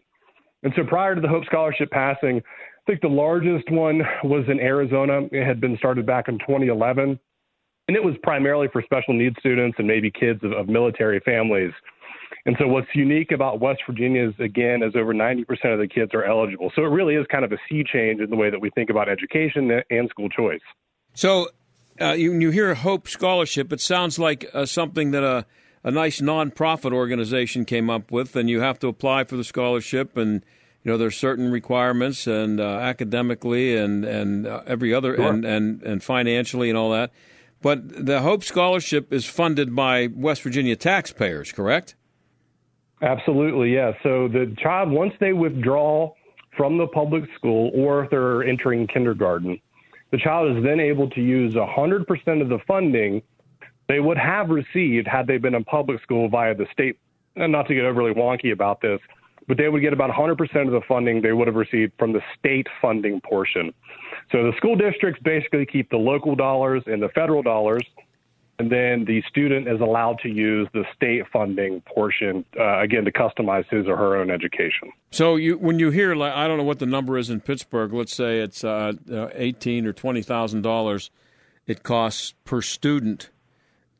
And 0.63 0.73
so 0.75 0.83
prior 0.83 1.15
to 1.15 1.21
the 1.21 1.27
Hope 1.27 1.45
Scholarship 1.45 1.91
passing, 1.91 2.37
I 2.37 2.91
think 2.91 3.01
the 3.01 3.07
largest 3.07 3.69
one 3.69 4.01
was 4.23 4.45
in 4.47 4.59
Arizona. 4.59 5.21
It 5.31 5.45
had 5.45 5.59
been 5.59 5.77
started 5.77 6.05
back 6.05 6.27
in 6.27 6.39
2011, 6.39 7.19
and 7.87 7.97
it 7.97 8.03
was 8.03 8.15
primarily 8.23 8.67
for 8.71 8.81
special 8.81 9.13
needs 9.13 9.35
students 9.39 9.77
and 9.77 9.87
maybe 9.87 10.09
kids 10.11 10.39
of, 10.43 10.53
of 10.53 10.67
military 10.67 11.19
families. 11.19 11.71
And 12.47 12.55
so, 12.59 12.67
what's 12.67 12.87
unique 12.93 13.31
about 13.31 13.59
West 13.59 13.81
Virginia 13.87 14.29
is, 14.29 14.35
again, 14.39 14.83
is 14.83 14.95
over 14.95 15.13
90% 15.13 15.41
of 15.73 15.79
the 15.79 15.87
kids 15.87 16.13
are 16.13 16.23
eligible. 16.23 16.71
So, 16.75 16.83
it 16.83 16.89
really 16.89 17.15
is 17.15 17.25
kind 17.31 17.43
of 17.43 17.51
a 17.51 17.57
sea 17.69 17.83
change 17.83 18.21
in 18.21 18.29
the 18.29 18.35
way 18.35 18.49
that 18.49 18.59
we 18.59 18.69
think 18.71 18.89
about 18.89 19.09
education 19.09 19.81
and 19.89 20.09
school 20.09 20.29
choice. 20.29 20.61
So, 21.13 21.47
uh, 21.99 22.11
you, 22.13 22.33
you 22.33 22.51
hear 22.51 22.73
Hope 22.75 23.07
Scholarship, 23.07 23.71
it 23.71 23.81
sounds 23.81 24.19
like 24.19 24.49
uh, 24.53 24.65
something 24.65 25.11
that 25.11 25.23
a, 25.23 25.45
a 25.83 25.91
nice 25.91 26.21
nonprofit 26.21 26.93
organization 26.93 27.65
came 27.65 27.89
up 27.89 28.11
with, 28.11 28.35
and 28.35 28.49
you 28.49 28.61
have 28.61 28.79
to 28.79 28.87
apply 28.87 29.23
for 29.23 29.37
the 29.37 29.43
scholarship 29.43 30.17
and 30.17 30.43
you 30.83 30.91
know 30.91 30.97
there's 30.97 31.17
certain 31.17 31.51
requirements 31.51 32.27
and 32.27 32.59
uh, 32.59 32.63
academically 32.63 33.75
and 33.75 34.05
and 34.05 34.45
uh, 34.45 34.61
every 34.67 34.93
other 34.93 35.15
sure. 35.15 35.27
and, 35.27 35.43
and 35.43 35.81
and 35.83 36.03
financially 36.03 36.69
and 36.69 36.77
all 36.77 36.91
that. 36.91 37.11
But 37.61 38.05
the 38.05 38.21
Hope 38.21 38.43
Scholarship 38.43 39.11
is 39.11 39.25
funded 39.25 39.75
by 39.75 40.07
West 40.13 40.43
Virginia 40.43 40.75
taxpayers, 40.75 41.51
correct? 41.51 41.95
Absolutely, 43.01 43.73
yes. 43.73 43.95
So 44.03 44.27
the 44.27 44.55
child, 44.61 44.91
once 44.91 45.13
they 45.19 45.33
withdraw 45.33 46.13
from 46.55 46.77
the 46.77 46.87
public 46.87 47.23
school 47.35 47.71
or 47.73 48.03
if 48.03 48.11
they're 48.11 48.43
entering 48.43 48.87
kindergarten, 48.87 49.59
the 50.15 50.21
child 50.21 50.55
is 50.55 50.63
then 50.63 50.79
able 50.79 51.09
to 51.09 51.19
use 51.19 51.55
100% 51.55 52.41
of 52.41 52.47
the 52.47 52.59
funding 52.65 53.21
they 53.89 53.99
would 53.99 54.17
have 54.17 54.49
received 54.49 55.05
had 55.07 55.27
they 55.27 55.37
been 55.37 55.53
in 55.53 55.65
public 55.65 56.01
school 56.01 56.29
via 56.29 56.55
the 56.55 56.65
state. 56.71 56.97
And 57.35 57.51
not 57.51 57.67
to 57.67 57.75
get 57.75 57.83
overly 57.83 58.13
wonky 58.13 58.53
about 58.53 58.79
this, 58.79 59.01
but 59.49 59.57
they 59.57 59.67
would 59.67 59.81
get 59.81 59.91
about 59.91 60.09
100% 60.09 60.39
of 60.67 60.71
the 60.71 60.79
funding 60.87 61.21
they 61.21 61.33
would 61.33 61.47
have 61.47 61.57
received 61.57 61.91
from 61.99 62.13
the 62.13 62.21
state 62.39 62.65
funding 62.81 63.19
portion. 63.19 63.73
So 64.31 64.49
the 64.49 64.53
school 64.55 64.77
districts 64.77 65.21
basically 65.21 65.65
keep 65.65 65.89
the 65.89 65.97
local 65.97 66.33
dollars 66.33 66.83
and 66.85 67.03
the 67.03 67.09
federal 67.09 67.43
dollars, 67.43 67.83
and 68.57 68.71
then 68.71 69.05
the 69.05 69.21
student 69.27 69.67
is 69.67 69.81
allowed 69.81 70.19
to 70.19 70.29
use 70.29 70.67
the 70.73 70.85
state 70.95 71.23
funding 71.31 71.81
portion 71.81 72.45
uh, 72.59 72.79
again 72.79 73.03
to 73.05 73.11
customize 73.11 73.67
his 73.69 73.87
or 73.87 73.97
her 73.97 74.15
own 74.15 74.31
education. 74.31 74.91
So 75.11 75.35
you, 75.35 75.57
when 75.57 75.79
you 75.79 75.91
hear, 75.91 76.15
like, 76.15 76.33
I 76.33 76.47
don't 76.47 76.57
know 76.57 76.63
what 76.63 76.79
the 76.79 76.85
number 76.85 77.17
is 77.17 77.29
in 77.29 77.41
Pittsburgh. 77.41 77.93
Let's 77.93 78.15
say 78.15 78.39
it's 78.39 78.63
uh, 78.63 78.93
uh 79.11 79.29
eighteen 79.33 79.85
or 79.85 79.93
twenty 79.93 80.21
thousand 80.21 80.61
dollars. 80.61 81.11
It 81.67 81.83
costs 81.83 82.33
per 82.45 82.61
student 82.61 83.29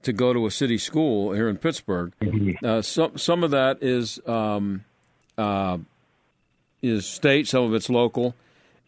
to 0.03 0.13
go 0.13 0.33
to 0.33 0.45
a 0.45 0.51
city 0.51 0.77
school 0.77 1.33
here 1.33 1.49
in 1.49 1.57
Pittsburgh. 1.57 2.13
Mm-hmm. 2.21 2.65
Uh, 2.65 2.81
some 2.81 3.17
some 3.17 3.43
of 3.43 3.51
that 3.51 3.81
is 3.81 4.19
um, 4.25 4.85
uh, 5.37 5.79
is 6.81 7.05
state, 7.05 7.47
some 7.47 7.63
of 7.63 7.73
it's 7.73 7.89
local. 7.89 8.35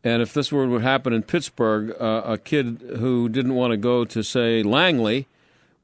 And 0.03 0.21
if 0.21 0.33
this 0.33 0.51
were 0.51 0.67
to 0.67 0.77
happen 0.77 1.11
in 1.11 1.23
Pittsburgh, 1.23 1.93
uh, 1.99 2.21
a 2.23 2.37
kid 2.37 2.81
who 2.97 3.27
didn't 3.27 3.55
want 3.55 3.71
to 3.71 3.77
go 3.77 4.05
to, 4.05 4.23
say, 4.23 4.63
Langley 4.63 5.27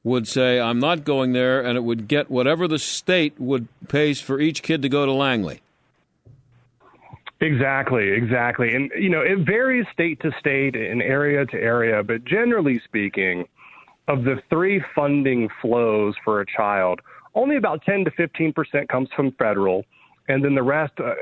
would 0.04 0.28
say, 0.28 0.60
I'm 0.60 0.78
not 0.78 1.04
going 1.04 1.32
there, 1.32 1.60
and 1.60 1.76
it 1.76 1.82
would 1.82 2.06
get 2.06 2.30
whatever 2.30 2.68
the 2.68 2.78
state 2.78 3.34
would 3.40 3.66
pays 3.88 4.20
for 4.20 4.38
each 4.38 4.62
kid 4.62 4.82
to 4.82 4.88
go 4.88 5.06
to 5.06 5.12
Langley. 5.12 5.60
Exactly, 7.40 8.10
exactly. 8.10 8.74
And, 8.74 8.90
you 8.98 9.08
know, 9.08 9.20
it 9.20 9.38
varies 9.40 9.86
state 9.92 10.20
to 10.20 10.30
state 10.38 10.76
and 10.76 11.02
area 11.02 11.44
to 11.46 11.56
area, 11.56 12.02
but 12.02 12.24
generally 12.24 12.80
speaking, 12.84 13.46
of 14.06 14.24
the 14.24 14.36
three 14.50 14.82
funding 14.94 15.48
flows 15.62 16.14
for 16.24 16.40
a 16.40 16.46
child, 16.46 17.00
only 17.34 17.56
about 17.56 17.82
10 17.82 18.04
to 18.04 18.10
15% 18.10 18.88
comes 18.88 19.08
from 19.16 19.32
federal, 19.32 19.84
and 20.28 20.44
then 20.44 20.54
the 20.54 20.62
rest, 20.62 20.92
uh, 21.00 21.14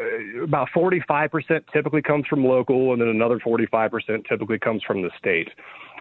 about 0.43 0.69
45% 0.75 1.65
typically 1.73 2.03
comes 2.03 2.27
from 2.27 2.45
local, 2.45 2.93
and 2.93 3.01
then 3.01 3.09
another 3.09 3.39
45% 3.39 4.27
typically 4.29 4.59
comes 4.59 4.83
from 4.83 5.03
the 5.03 5.11
state. 5.19 5.49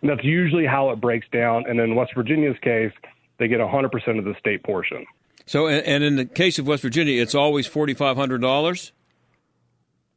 And 0.02 0.10
that's 0.10 0.24
usually 0.24 0.66
how 0.66 0.90
it 0.92 1.00
breaks 1.00 1.28
down. 1.32 1.66
And 1.68 1.80
in 1.80 1.96
West 1.96 2.14
Virginia's 2.16 2.58
case, 2.62 2.92
they 3.38 3.48
get 3.48 3.60
100% 3.60 4.20
of 4.20 4.26
the 4.26 4.36
state 4.40 4.64
portion. 4.64 5.06
So, 5.46 5.68
and 5.68 6.04
in 6.04 6.16
the 6.16 6.26
case 6.26 6.60
of 6.60 6.68
West 6.68 6.84
Virginia, 6.84 7.22
it's 7.22 7.36
always 7.36 7.68
$4,500? 7.68 8.92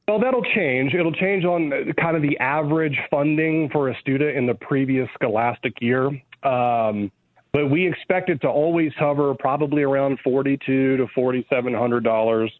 Well, 0.06 0.20
that'll 0.20 0.44
change. 0.54 0.92
It'll 0.92 1.12
change 1.12 1.44
on 1.44 1.72
kind 1.98 2.14
of 2.16 2.22
the 2.22 2.38
average 2.38 2.98
funding 3.10 3.70
for 3.70 3.88
a 3.88 3.98
student 4.00 4.36
in 4.36 4.46
the 4.46 4.54
previous 4.54 5.08
scholastic 5.14 5.80
year. 5.80 6.08
Um, 6.42 7.10
but 7.54 7.70
we 7.70 7.88
expect 7.88 8.28
it 8.28 8.42
to 8.42 8.48
always 8.48 8.92
hover 8.98 9.34
probably 9.34 9.82
around 9.82 10.18
forty-two 10.22 10.98
to 10.98 11.06
forty-seven 11.14 11.72
hundred 11.72 12.04
dollars 12.04 12.52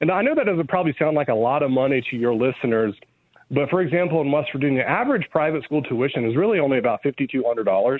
And 0.00 0.10
I 0.10 0.22
know 0.22 0.34
that 0.34 0.46
doesn't 0.46 0.68
probably 0.68 0.94
sound 0.98 1.14
like 1.14 1.28
a 1.28 1.34
lot 1.34 1.62
of 1.62 1.70
money 1.70 2.02
to 2.10 2.16
your 2.16 2.34
listeners, 2.34 2.94
but 3.50 3.70
for 3.70 3.80
example, 3.80 4.20
in 4.20 4.30
West 4.30 4.50
Virginia, 4.52 4.82
average 4.82 5.26
private 5.30 5.64
school 5.64 5.82
tuition 5.82 6.24
is 6.24 6.36
really 6.36 6.58
only 6.58 6.78
about 6.78 7.02
$5,200. 7.02 7.98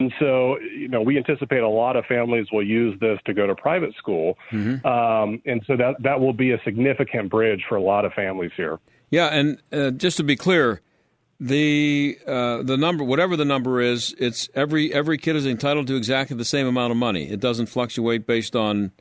And 0.00 0.12
so, 0.18 0.58
you 0.58 0.88
know, 0.88 1.02
we 1.02 1.16
anticipate 1.16 1.60
a 1.60 1.68
lot 1.68 1.96
of 1.96 2.04
families 2.06 2.46
will 2.52 2.66
use 2.66 2.98
this 3.00 3.18
to 3.26 3.34
go 3.34 3.46
to 3.46 3.54
private 3.54 3.94
school. 3.96 4.36
Mm-hmm. 4.50 4.84
Um, 4.86 5.42
and 5.46 5.62
so 5.66 5.76
that, 5.76 5.96
that 6.02 6.20
will 6.20 6.32
be 6.32 6.52
a 6.52 6.60
significant 6.64 7.30
bridge 7.30 7.62
for 7.68 7.76
a 7.76 7.82
lot 7.82 8.04
of 8.04 8.12
families 8.14 8.50
here. 8.56 8.80
Yeah. 9.10 9.28
And 9.28 9.62
uh, 9.70 9.90
just 9.90 10.16
to 10.16 10.24
be 10.24 10.36
clear, 10.36 10.80
the 11.38 12.18
uh, 12.24 12.62
the 12.62 12.76
number, 12.76 13.02
whatever 13.02 13.36
the 13.36 13.44
number 13.44 13.80
is, 13.80 14.14
it's 14.16 14.48
every 14.54 14.94
every 14.94 15.18
kid 15.18 15.34
is 15.34 15.44
entitled 15.44 15.88
to 15.88 15.96
exactly 15.96 16.36
the 16.36 16.44
same 16.44 16.68
amount 16.68 16.92
of 16.92 16.96
money. 16.96 17.28
It 17.28 17.40
doesn't 17.40 17.66
fluctuate 17.66 18.26
based 18.26 18.54
on 18.54 18.92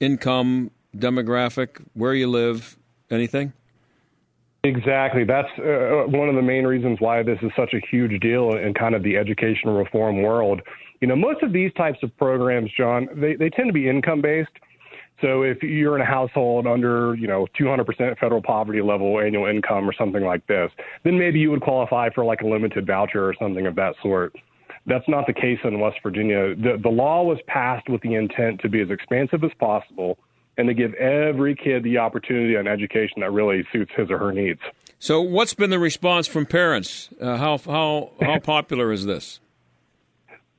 income, 0.00 0.72
demographic, 0.96 1.80
where 1.94 2.14
you 2.14 2.26
live, 2.28 2.76
anything. 3.10 3.52
Exactly. 4.68 5.24
That's 5.24 5.48
uh, 5.58 6.04
one 6.08 6.28
of 6.28 6.34
the 6.34 6.42
main 6.42 6.64
reasons 6.64 7.00
why 7.00 7.22
this 7.22 7.38
is 7.40 7.50
such 7.56 7.72
a 7.72 7.80
huge 7.90 8.20
deal 8.20 8.52
in 8.52 8.74
kind 8.74 8.94
of 8.94 9.02
the 9.02 9.16
education 9.16 9.70
reform 9.70 10.20
world. 10.20 10.60
You 11.00 11.08
know, 11.08 11.16
most 11.16 11.42
of 11.42 11.54
these 11.54 11.72
types 11.72 11.98
of 12.02 12.14
programs, 12.18 12.70
John, 12.76 13.08
they, 13.16 13.34
they 13.34 13.48
tend 13.48 13.68
to 13.68 13.72
be 13.72 13.88
income 13.88 14.20
based. 14.20 14.50
So 15.22 15.42
if 15.42 15.62
you're 15.62 15.96
in 15.96 16.02
a 16.02 16.06
household 16.06 16.66
under, 16.66 17.14
you 17.14 17.26
know, 17.26 17.46
200% 17.58 18.18
federal 18.18 18.42
poverty 18.42 18.82
level 18.82 19.18
annual 19.18 19.46
income 19.46 19.88
or 19.88 19.94
something 19.94 20.22
like 20.22 20.46
this, 20.48 20.70
then 21.02 21.18
maybe 21.18 21.38
you 21.38 21.50
would 21.50 21.62
qualify 21.62 22.10
for 22.10 22.24
like 22.24 22.42
a 22.42 22.46
limited 22.46 22.86
voucher 22.86 23.26
or 23.26 23.34
something 23.40 23.66
of 23.66 23.74
that 23.76 23.94
sort. 24.02 24.36
That's 24.86 25.08
not 25.08 25.26
the 25.26 25.32
case 25.32 25.58
in 25.64 25.80
West 25.80 25.96
Virginia. 26.02 26.54
The, 26.54 26.78
the 26.82 26.90
law 26.90 27.22
was 27.22 27.38
passed 27.46 27.88
with 27.88 28.02
the 28.02 28.14
intent 28.14 28.60
to 28.60 28.68
be 28.68 28.82
as 28.82 28.90
expansive 28.90 29.44
as 29.44 29.50
possible 29.58 30.18
and 30.58 30.66
to 30.68 30.74
give 30.74 30.92
every 30.94 31.54
kid 31.54 31.84
the 31.84 31.96
opportunity 31.98 32.56
on 32.56 32.66
education 32.66 33.20
that 33.20 33.32
really 33.32 33.64
suits 33.72 33.92
his 33.96 34.10
or 34.10 34.18
her 34.18 34.32
needs. 34.32 34.60
So, 34.98 35.22
what's 35.22 35.54
been 35.54 35.70
the 35.70 35.78
response 35.78 36.26
from 36.26 36.44
parents? 36.44 37.08
Uh, 37.20 37.36
how 37.36 37.58
how 37.58 38.10
how 38.20 38.38
popular 38.42 38.92
is 38.92 39.06
this? 39.06 39.40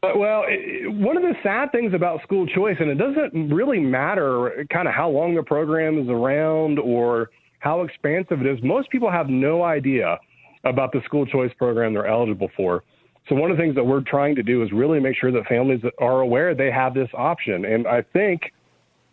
Well, 0.02 0.46
it, 0.48 0.90
one 0.94 1.18
of 1.18 1.24
the 1.24 1.36
sad 1.44 1.74
things 1.74 1.94
about 1.94 2.22
school 2.24 2.48
choice, 2.48 2.78
and 2.80 2.90
it 2.90 2.96
doesn't 2.96 3.50
really 3.54 3.82
matter 3.82 4.66
kind 4.72 4.88
of 4.88 4.94
how 4.94 5.10
long 5.10 5.36
the 5.36 5.44
program 5.44 6.00
is 6.00 6.08
around 6.08 6.80
or 6.80 7.30
how 7.60 7.82
expansive 7.82 8.40
it 8.40 8.48
is, 8.48 8.64
most 8.64 8.90
people 8.90 9.12
have 9.12 9.28
no 9.28 9.64
idea 9.64 10.18
about 10.64 10.94
the 10.94 11.02
school 11.04 11.26
choice 11.26 11.52
program 11.58 11.94
they're 11.94 12.08
eligible 12.08 12.50
for. 12.56 12.84
So, 13.28 13.36
one 13.36 13.52
of 13.52 13.58
the 13.58 13.62
things 13.62 13.76
that 13.76 13.84
we're 13.84 14.02
trying 14.02 14.36
to 14.36 14.44
do 14.44 14.64
is 14.64 14.72
really 14.72 15.02
make 15.02 15.18
sure 15.18 15.34
that 15.34 15.46
families 15.48 15.82
are 16.00 16.22
aware 16.22 16.56
they 16.56 16.72
have 16.72 16.94
this 16.94 17.10
option. 17.14 17.66
And 17.66 17.86
I 17.86 18.02
think 18.02 18.54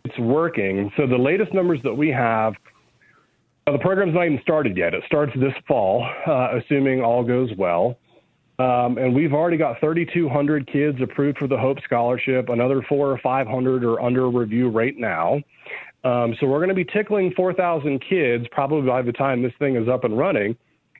it's 0.07 0.19
working. 0.19 0.91
So, 0.97 1.07
the 1.07 1.17
latest 1.17 1.53
numbers 1.53 1.79
that 1.83 1.93
we 1.93 2.09
have 2.09 2.53
the 3.71 3.79
program's 3.79 4.13
not 4.13 4.25
even 4.25 4.39
started 4.41 4.77
yet. 4.77 4.93
It 4.93 5.03
starts 5.07 5.33
this 5.35 5.53
fall, 5.67 6.07
uh, 6.25 6.57
assuming 6.57 7.01
all 7.01 7.23
goes 7.23 7.49
well. 7.57 7.97
Um, 8.59 8.97
and 8.97 9.13
we've 9.13 9.33
already 9.33 9.57
got 9.57 9.79
3,200 9.79 10.71
kids 10.71 10.97
approved 11.01 11.37
for 11.37 11.47
the 11.47 11.57
Hope 11.57 11.77
Scholarship. 11.83 12.49
Another 12.49 12.81
four 12.87 13.11
or 13.11 13.19
500 13.19 13.83
are 13.83 14.01
under 14.01 14.29
review 14.29 14.69
right 14.69 14.97
now. 14.97 15.41
Um, 16.03 16.35
so 16.39 16.47
we're 16.47 16.59
going 16.59 16.69
to 16.69 16.75
be 16.75 16.85
tickling 16.85 17.33
4,000 17.35 18.01
kids 18.09 18.45
probably 18.51 18.87
by 18.87 19.01
the 19.01 19.11
time 19.11 19.43
this 19.43 19.51
thing 19.59 19.75
is 19.75 19.89
up 19.89 20.05
and 20.05 20.17
running. 20.17 20.55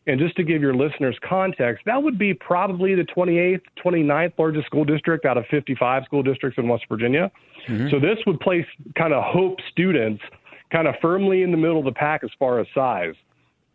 And 0.07 0.19
just 0.19 0.37
to 0.37 0.43
give 0.43 0.61
your 0.61 0.73
listeners 0.73 1.17
context, 1.21 1.83
that 1.85 2.01
would 2.01 2.17
be 2.17 2.33
probably 2.33 2.95
the 2.95 3.03
28th, 3.03 3.61
29th 3.83 4.33
largest 4.39 4.65
school 4.65 4.85
district 4.85 5.25
out 5.25 5.37
of 5.37 5.45
55 5.51 6.03
school 6.05 6.23
districts 6.23 6.57
in 6.57 6.69
West 6.69 6.85
Virginia. 6.87 7.29
Mm-hmm. 7.67 7.89
So 7.89 7.99
this 7.99 8.17
would 8.25 8.39
place 8.39 8.65
kind 8.97 9.13
of 9.13 9.21
Hope 9.23 9.57
students 9.69 10.23
kind 10.71 10.87
of 10.87 10.95
firmly 11.01 11.43
in 11.43 11.51
the 11.51 11.57
middle 11.57 11.79
of 11.79 11.85
the 11.85 11.91
pack 11.91 12.23
as 12.23 12.29
far 12.39 12.59
as 12.59 12.67
size. 12.73 13.15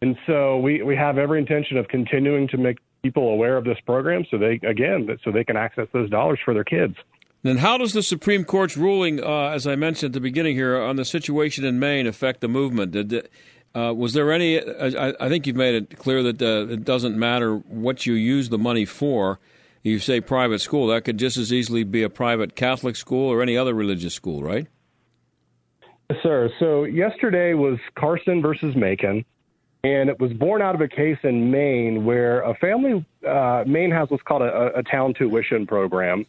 And 0.01 0.17
so 0.27 0.59
we, 0.59 0.83
we 0.83 0.97
have 0.97 1.19
every 1.19 1.39
intention 1.39 1.77
of 1.77 1.87
continuing 1.89 2.49
to 2.49 2.57
make 2.57 2.79
people 3.03 3.29
aware 3.29 3.57
of 3.57 3.65
this 3.65 3.79
program 3.85 4.25
so 4.31 4.39
they 4.39 4.61
again 4.67 5.09
so 5.25 5.33
they 5.33 5.45
can 5.45 5.57
access 5.57 5.89
those 5.93 6.09
dollars 6.09 6.39
for 6.45 6.55
their 6.55 6.65
kids. 6.65 6.95
Then 7.43 7.59
how 7.59 7.77
does 7.77 7.93
the 7.93 8.03
Supreme 8.03 8.45
Court's 8.45 8.77
ruling, 8.77 9.23
uh, 9.23 9.49
as 9.49 9.67
I 9.67 9.75
mentioned 9.75 10.11
at 10.11 10.13
the 10.13 10.21
beginning 10.21 10.55
here, 10.55 10.81
on 10.81 10.95
the 10.95 11.05
situation 11.05 11.65
in 11.65 11.81
Maine 11.81 12.07
affect 12.07 12.41
the 12.41 12.47
movement? 12.47 12.93
Did, 12.93 13.29
uh, 13.75 13.93
was 13.95 14.13
there 14.13 14.33
any? 14.33 14.61
I, 14.61 15.15
I, 15.19 15.29
think 15.29 15.47
you've 15.47 15.57
made 15.57 15.75
it 15.75 15.99
clear 15.99 16.23
that 16.25 16.43
uh, 16.43 16.73
it 16.73 16.85
doesn't 16.85 17.19
matter 17.19 17.57
what 17.57 18.07
you 18.07 18.15
use 18.15 18.49
the 18.49 18.59
money 18.59 18.85
for. 18.85 19.39
You 19.83 19.99
say 19.99 20.21
private 20.21 20.61
school, 20.61 20.89
that 20.89 21.05
could 21.05 21.19
just 21.19 21.37
as 21.37 21.53
easily 21.53 21.83
be 21.83 22.03
a 22.03 22.11
private 22.11 22.55
Catholic 22.55 22.95
school 22.95 23.29
or 23.29 23.43
any 23.43 23.57
other 23.57 23.75
religious 23.75 24.15
school, 24.15 24.43
right? 24.43 24.69
Yes, 26.09 26.21
sir. 26.23 26.51
So 26.61 26.85
yesterday 26.85 27.55
was 27.55 27.79
Carson 27.97 28.43
versus 28.43 28.77
Makin 28.77 29.25
and 29.85 30.09
it 30.09 30.21
was 30.21 30.33
born 30.33 30.63
out 30.63 30.77
of 30.77 30.81
a 30.81 30.87
case 30.87 31.19
in 31.25 31.51
Maine 31.51 32.05
where 32.05 32.43
a 32.43 32.55
family, 32.55 33.05
uh, 33.29 33.65
Maine 33.67 33.91
has 33.91 34.09
what's 34.11 34.23
called 34.23 34.43
a, 34.43 34.79
a 34.79 34.83
town 34.85 35.13
tuition 35.13 35.67
program. 35.67 36.25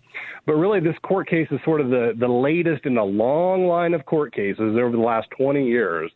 But 0.48 0.54
really, 0.54 0.80
this 0.80 0.96
court 1.04 1.30
case 1.30 1.48
is 1.52 1.60
sort 1.64 1.80
of 1.80 1.90
the, 1.90 2.14
the 2.18 2.28
latest 2.28 2.86
in 2.86 2.98
a 2.98 3.04
long 3.04 3.68
line 3.68 3.94
of 3.94 4.06
court 4.06 4.34
cases 4.34 4.76
over 4.76 4.92
the 4.92 4.98
last 4.98 5.30
20 5.38 5.68
years 5.68 6.12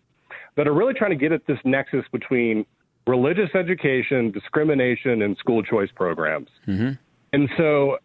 that 0.57 0.67
are 0.67 0.73
really 0.73 0.93
trying 0.93 1.11
to 1.11 1.15
get 1.15 1.31
at 1.31 1.45
this 1.47 1.59
nexus 1.63 2.03
between 2.11 2.65
religious 3.05 3.49
education, 3.55 4.31
discrimination, 4.31 5.21
and 5.21 5.37
school 5.37 5.63
choice 5.63 5.89
programs. 5.95 6.49
Mm-hmm. 6.67 6.91
And 7.33 7.49
so, 7.57 7.97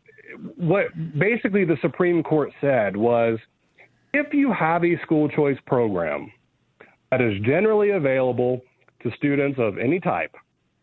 what 0.57 0.87
basically 1.19 1.65
the 1.65 1.77
Supreme 1.83 2.23
Court 2.23 2.51
said 2.61 2.97
was 2.97 3.39
if 4.15 4.33
you 4.33 4.53
have 4.53 4.85
a 4.85 5.01
school 5.03 5.29
choice 5.29 5.59
program 5.67 6.31
that 7.11 7.21
is 7.21 7.35
generally 7.43 7.91
available 7.91 8.61
to 9.03 9.11
students 9.17 9.59
of 9.59 9.79
any 9.79 9.99
type, 9.99 10.35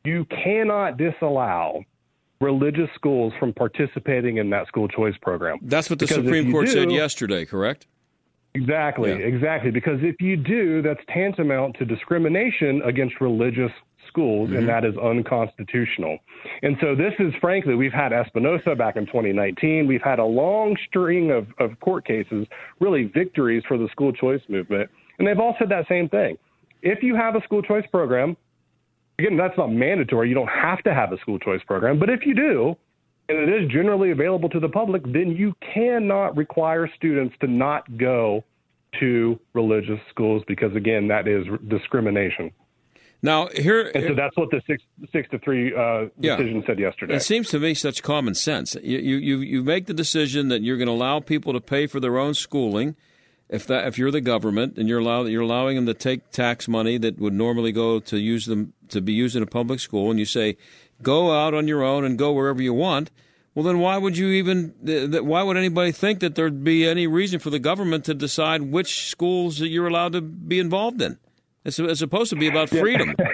you 0.04 0.26
cannot 0.26 0.98
disallow 0.98 1.84
religious 2.42 2.90
schools 2.96 3.34
from 3.40 3.54
participating 3.54 4.38
in 4.38 4.50
that 4.50 4.68
school 4.68 4.88
choice 4.88 5.16
program. 5.22 5.58
That's 5.62 5.90
what 5.90 6.00
the 6.00 6.06
because 6.06 6.24
Supreme 6.24 6.52
Court 6.52 6.68
do, 6.68 6.72
said 6.72 6.92
yesterday, 6.92 7.46
correct? 7.46 7.88
Exactly, 8.56 9.12
yeah. 9.12 9.18
exactly. 9.18 9.72
Because 9.72 10.00
if 10.02 10.20
you 10.20 10.36
do, 10.36 10.82
that's 10.82 11.02
tantamount 11.14 11.78
to 11.78 11.86
discrimination 11.86 12.82
against 12.84 13.22
religious 13.22 13.72
schools, 14.08 14.50
mm-hmm. 14.50 14.58
and 14.58 14.70
that 14.70 14.84
is 14.86 14.96
unconstitutional. 14.98 16.18
And 16.64 16.76
so, 16.82 16.96
this 16.96 17.14
is 17.20 17.34
frankly, 17.40 17.76
we've 17.76 17.94
had 17.94 18.12
Espinoza 18.12 18.78
back 18.78 18.96
in 18.96 19.06
2019. 19.06 19.86
We've 19.88 20.02
had 20.02 20.20
a 20.20 20.26
long 20.26 20.76
string 20.88 21.32
of, 21.32 21.48
of 21.60 21.80
court 21.80 22.06
cases, 22.06 22.48
really 22.80 23.04
victories 23.04 23.64
for 23.68 23.78
the 23.78 23.88
school 23.92 24.12
choice 24.12 24.42
movement. 24.50 24.90
And 25.20 25.28
they've 25.28 25.40
all 25.40 25.56
said 25.60 25.70
that 25.70 25.88
same 25.88 26.10
thing 26.10 26.38
if 26.82 27.04
you 27.04 27.16
have 27.16 27.36
a 27.36 27.42
school 27.44 27.62
choice 27.62 27.86
program, 27.92 28.38
again, 29.18 29.38
that's 29.38 29.58
not 29.58 29.68
mandatory. 29.68 30.30
You 30.30 30.36
don't 30.36 30.50
have 30.50 30.82
to 30.84 30.94
have 30.94 31.12
a 31.12 31.18
school 31.20 31.40
choice 31.40 31.62
program, 31.66 32.00
but 32.00 32.10
if 32.10 32.26
you 32.26 32.34
do, 32.34 32.76
and 33.30 33.38
it 33.38 33.64
is 33.64 33.70
generally 33.72 34.12
available 34.12 34.50
to 34.50 34.60
the 34.60 34.70
public, 34.70 35.04
then 35.04 35.32
you 35.32 35.54
cannot 35.74 36.36
require 36.36 36.90
students 36.96 37.36
to 37.42 37.48
not 37.48 37.98
go 37.98 38.44
to 39.00 39.40
religious 39.54 40.00
schools 40.10 40.44
because, 40.48 40.76
again, 40.76 41.08
that 41.10 41.28
is 41.28 41.46
discrimination. 41.68 42.52
Now 43.22 43.50
here, 43.54 43.92
and 43.94 44.06
so 44.08 44.16
that's 44.16 44.36
what 44.38 44.50
the 44.50 44.62
six 44.66 44.82
six 45.12 45.30
to 45.32 45.40
three 45.40 45.76
uh, 45.76 46.06
decision 46.20 46.62
yeah. 46.62 46.68
said 46.68 46.80
yesterday. 46.80 47.16
It 47.16 47.20
seems 47.20 47.50
to 47.50 47.60
me 47.60 47.74
such 47.74 48.02
common 48.02 48.34
sense. 48.34 48.76
You 48.82 49.18
you 49.18 49.40
you 49.40 49.62
make 49.62 49.88
the 49.88 49.94
decision 49.94 50.48
that 50.48 50.62
you're 50.62 50.78
going 50.78 50.88
to 50.88 50.94
allow 50.94 51.20
people 51.20 51.52
to 51.52 51.60
pay 51.60 51.86
for 51.86 52.00
their 52.00 52.18
own 52.18 52.34
schooling 52.34 52.96
if 53.50 53.66
that 53.68 53.88
if 53.88 53.98
you're 53.98 54.12
the 54.12 54.22
government 54.22 54.78
and 54.78 54.88
you're 54.88 55.00
allow, 55.00 55.24
you're 55.26 55.42
allowing 55.42 55.76
them 55.76 55.86
to 55.88 55.94
take 55.94 56.32
tax 56.32 56.68
money 56.68 56.98
that 56.98 57.20
would 57.20 57.34
normally 57.34 57.72
go 57.72 58.00
to 58.00 58.18
use 58.18 58.46
them 58.46 58.74
to 58.90 59.02
be 59.02 59.14
used 59.14 59.36
in 59.36 59.44
a 59.44 59.48
public 59.48 59.80
school, 59.80 60.10
and 60.10 60.20
you 60.20 60.26
say, 60.26 60.58
go 61.02 61.32
out 61.32 61.54
on 61.54 61.68
your 61.68 61.84
own 61.84 62.06
and 62.06 62.18
go 62.18 62.32
wherever 62.32 62.62
you 62.62 62.74
want. 62.74 63.12
Well, 63.56 63.66
then 63.66 63.80
why 63.80 63.98
would 63.98 64.18
you 64.18 64.28
even? 64.30 64.74
Why 65.26 65.44
would 65.44 65.58
anybody 65.58 65.92
think 65.92 66.20
that 66.20 66.36
there'd 66.36 66.64
be 66.64 66.88
any 66.88 67.08
reason 67.08 67.40
for 67.40 67.50
the 67.50 67.60
government 67.60 68.06
to 68.06 68.14
decide 68.14 68.62
which 68.62 69.10
schools 69.10 69.58
that 69.60 69.68
you're 69.68 69.88
allowed 69.88 70.14
to 70.14 70.22
be 70.22 70.60
involved 70.60 71.02
in? 71.02 71.18
It's, 71.66 71.80
it's 71.80 72.00
supposed 72.00 72.30
to 72.30 72.36
be 72.36 72.48
about 72.48 72.70
freedom. 72.70 73.16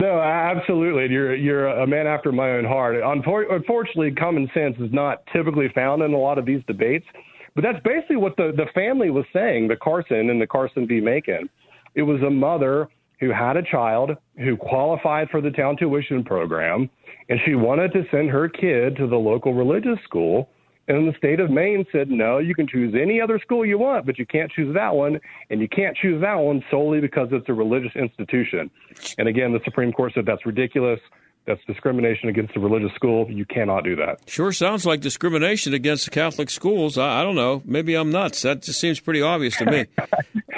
No, 0.00 0.18
absolutely. 0.20 1.06
You're 1.14 1.36
you're 1.36 1.68
a 1.68 1.86
man 1.86 2.08
after 2.08 2.32
my 2.32 2.50
own 2.50 2.64
heart. 2.64 2.96
Unfortunately, 2.96 4.10
common 4.10 4.50
sense 4.52 4.74
is 4.80 4.92
not 4.92 5.22
typically 5.32 5.68
found 5.72 6.02
in 6.02 6.12
a 6.12 6.18
lot 6.18 6.38
of 6.38 6.44
these 6.44 6.60
debates. 6.66 7.06
But 7.54 7.64
that's 7.64 7.82
basically 7.84 8.16
what 8.16 8.36
the, 8.36 8.52
the 8.56 8.66
family 8.74 9.10
was 9.10 9.24
saying, 9.32 9.68
the 9.68 9.76
Carson 9.76 10.30
and 10.30 10.40
the 10.40 10.46
Carson 10.46 10.86
v. 10.86 11.00
Makin. 11.00 11.48
It 11.94 12.02
was 12.02 12.22
a 12.22 12.30
mother 12.30 12.88
who 13.20 13.30
had 13.30 13.56
a 13.56 13.62
child 13.62 14.10
who 14.38 14.56
qualified 14.56 15.28
for 15.30 15.40
the 15.40 15.50
town 15.50 15.76
tuition 15.76 16.24
program, 16.24 16.90
and 17.28 17.38
she 17.44 17.54
wanted 17.54 17.92
to 17.92 18.04
send 18.10 18.30
her 18.30 18.48
kid 18.48 18.96
to 18.96 19.06
the 19.06 19.16
local 19.16 19.54
religious 19.54 19.98
school. 20.04 20.48
And 20.88 21.06
the 21.06 21.16
state 21.16 21.38
of 21.38 21.48
Maine 21.48 21.86
said, 21.92 22.10
no, 22.10 22.38
you 22.38 22.56
can 22.56 22.66
choose 22.66 22.94
any 23.00 23.20
other 23.20 23.38
school 23.38 23.64
you 23.64 23.78
want, 23.78 24.04
but 24.04 24.18
you 24.18 24.26
can't 24.26 24.50
choose 24.50 24.74
that 24.74 24.92
one. 24.92 25.20
And 25.48 25.60
you 25.60 25.68
can't 25.68 25.96
choose 25.96 26.20
that 26.22 26.34
one 26.34 26.64
solely 26.72 27.00
because 27.00 27.28
it's 27.30 27.48
a 27.48 27.52
religious 27.52 27.94
institution. 27.94 28.68
And 29.16 29.28
again, 29.28 29.52
the 29.52 29.60
Supreme 29.64 29.92
Court 29.92 30.12
said 30.14 30.26
that's 30.26 30.44
ridiculous. 30.44 30.98
That's 31.46 31.60
discrimination 31.66 32.28
against 32.28 32.56
a 32.56 32.60
religious 32.60 32.94
school. 32.94 33.28
You 33.28 33.44
cannot 33.44 33.82
do 33.82 33.96
that. 33.96 34.20
Sure 34.26 34.52
sounds 34.52 34.86
like 34.86 35.00
discrimination 35.00 35.74
against 35.74 36.10
Catholic 36.12 36.50
schools. 36.50 36.96
I, 36.96 37.20
I 37.20 37.22
don't 37.24 37.34
know. 37.34 37.62
Maybe 37.64 37.94
I'm 37.94 38.10
nuts. 38.10 38.42
That 38.42 38.62
just 38.62 38.78
seems 38.78 39.00
pretty 39.00 39.22
obvious 39.22 39.56
to 39.56 39.66
me. 39.66 39.86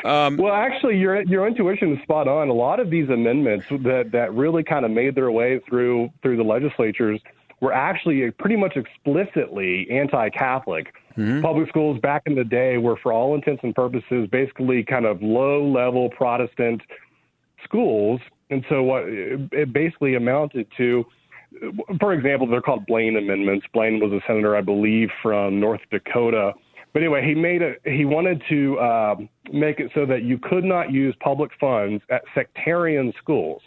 Um, 0.05 0.37
well, 0.39 0.53
actually, 0.53 0.99
your 0.99 1.23
your 1.23 1.47
intuition 1.47 1.95
is 1.95 2.03
spot 2.03 2.29
on. 2.29 2.49
A 2.51 2.53
lot 2.53 2.81
of 2.81 2.91
these 2.91 3.09
amendments 3.09 3.65
that 3.71 4.11
that 4.13 4.35
really 4.35 4.63
kind 4.63 4.85
of 4.85 4.91
made 4.91 5.15
their 5.15 5.31
way 5.31 5.61
through 5.67 6.11
through 6.23 6.37
the 6.37 6.43
legislatures 6.43 7.21
were 7.61 7.73
actually 7.73 8.31
pretty 8.33 8.57
much 8.57 8.77
explicitly 8.77 9.89
anti-Catholic. 9.91 10.93
Mm-hmm. 11.17 11.41
Public 11.41 11.69
schools 11.69 11.99
back 12.01 12.23
in 12.27 12.35
the 12.35 12.45
day 12.45 12.77
were, 12.77 12.97
for 13.03 13.13
all 13.13 13.35
intents 13.35 13.63
and 13.63 13.75
purposes, 13.75 14.29
basically 14.31 14.83
kind 14.85 15.07
of 15.07 15.23
low-level 15.23 16.11
Protestant 16.11 16.83
schools, 17.63 18.21
and 18.55 18.65
so 18.69 18.83
what 18.83 19.05
it 19.07 19.73
basically 19.73 20.15
amounted 20.15 20.67
to. 20.79 21.05
For 22.01 22.13
example, 22.13 22.49
they're 22.49 22.61
called 22.61 22.85
Blaine 22.87 23.17
amendments. 23.17 23.65
Blaine 23.73 24.01
was 24.01 24.11
a 24.13 24.21
senator, 24.27 24.57
I 24.57 24.61
believe, 24.61 25.09
from 25.23 25.61
North 25.61 25.83
Dakota. 25.91 26.53
But 26.93 27.03
anyway, 27.03 27.25
he 27.25 27.35
made 27.35 27.63
it. 27.63 27.81
He 27.85 28.05
wanted 28.05 28.43
to 28.49 28.81
um, 28.81 29.29
make 29.53 29.79
it 29.79 29.91
so 29.95 30.05
that 30.07 30.23
you 30.23 30.39
could 30.39 30.65
not 30.65 30.91
use 30.91 31.15
public 31.21 31.53
funds 31.61 32.03
at 32.11 32.23
sectarian 32.35 33.13
schools. 33.19 33.63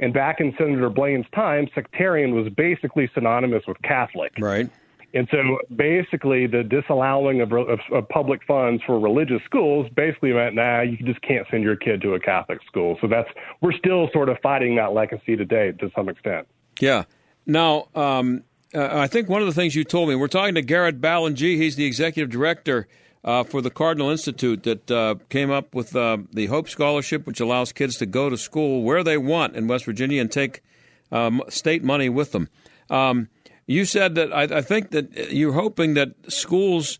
And 0.00 0.12
back 0.12 0.40
in 0.40 0.54
Senator 0.58 0.90
Blaine's 0.90 1.26
time, 1.34 1.68
sectarian 1.74 2.34
was 2.34 2.52
basically 2.54 3.10
synonymous 3.14 3.62
with 3.68 3.80
Catholic. 3.82 4.32
Right. 4.38 4.68
And 5.14 5.28
so 5.30 5.58
basically, 5.74 6.46
the 6.46 6.62
disallowing 6.62 7.42
of, 7.42 7.52
of, 7.52 7.80
of 7.92 8.08
public 8.08 8.40
funds 8.46 8.82
for 8.86 8.98
religious 8.98 9.42
schools 9.44 9.88
basically 9.94 10.32
meant, 10.32 10.54
nah, 10.54 10.80
you 10.80 10.96
just 10.98 11.20
can't 11.22 11.46
send 11.50 11.62
your 11.62 11.76
kid 11.76 12.00
to 12.02 12.14
a 12.14 12.20
Catholic 12.20 12.60
school. 12.66 12.96
So 13.00 13.08
that's 13.08 13.28
we're 13.60 13.72
still 13.72 14.08
sort 14.12 14.28
of 14.28 14.38
fighting 14.42 14.76
that 14.76 14.92
legacy 14.92 15.36
today 15.36 15.72
to 15.72 15.90
some 15.94 16.08
extent. 16.08 16.46
Yeah. 16.80 17.04
Now, 17.46 17.88
um, 17.94 18.44
uh, 18.74 18.88
I 18.90 19.06
think 19.06 19.28
one 19.28 19.42
of 19.42 19.46
the 19.46 19.54
things 19.54 19.74
you 19.74 19.84
told 19.84 20.08
me, 20.08 20.14
we're 20.14 20.28
talking 20.28 20.54
to 20.54 20.62
Garrett 20.62 21.00
Ballengee. 21.00 21.56
He's 21.56 21.76
the 21.76 21.84
executive 21.84 22.30
director 22.30 22.88
uh, 23.24 23.44
for 23.44 23.60
the 23.60 23.70
Cardinal 23.70 24.10
Institute 24.10 24.62
that 24.62 24.90
uh, 24.90 25.16
came 25.28 25.50
up 25.50 25.74
with 25.74 25.94
uh, 25.94 26.18
the 26.32 26.46
Hope 26.46 26.68
Scholarship, 26.68 27.26
which 27.26 27.40
allows 27.40 27.72
kids 27.72 27.96
to 27.98 28.06
go 28.06 28.30
to 28.30 28.38
school 28.38 28.82
where 28.82 29.04
they 29.04 29.18
want 29.18 29.56
in 29.56 29.68
West 29.68 29.84
Virginia 29.84 30.20
and 30.20 30.30
take 30.30 30.62
um, 31.10 31.42
state 31.48 31.84
money 31.84 32.08
with 32.08 32.32
them. 32.32 32.48
Um, 32.88 33.28
you 33.66 33.84
said 33.84 34.14
that 34.16 34.32
I, 34.32 34.42
I, 34.42 34.60
think 34.60 34.90
that 34.90 35.32
you're 35.32 35.52
hoping 35.52 35.94
that 35.94 36.14
schools 36.28 36.98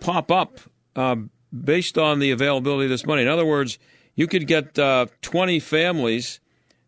pop 0.00 0.30
up 0.30 0.60
uh, 0.94 1.16
based 1.52 1.98
on 1.98 2.18
the 2.18 2.30
availability 2.30 2.84
of 2.84 2.90
this 2.90 3.06
money. 3.06 3.22
In 3.22 3.28
other 3.28 3.46
words, 3.46 3.78
you 4.14 4.26
could 4.26 4.46
get 4.46 4.78
uh, 4.78 5.06
20 5.22 5.60
families 5.60 6.40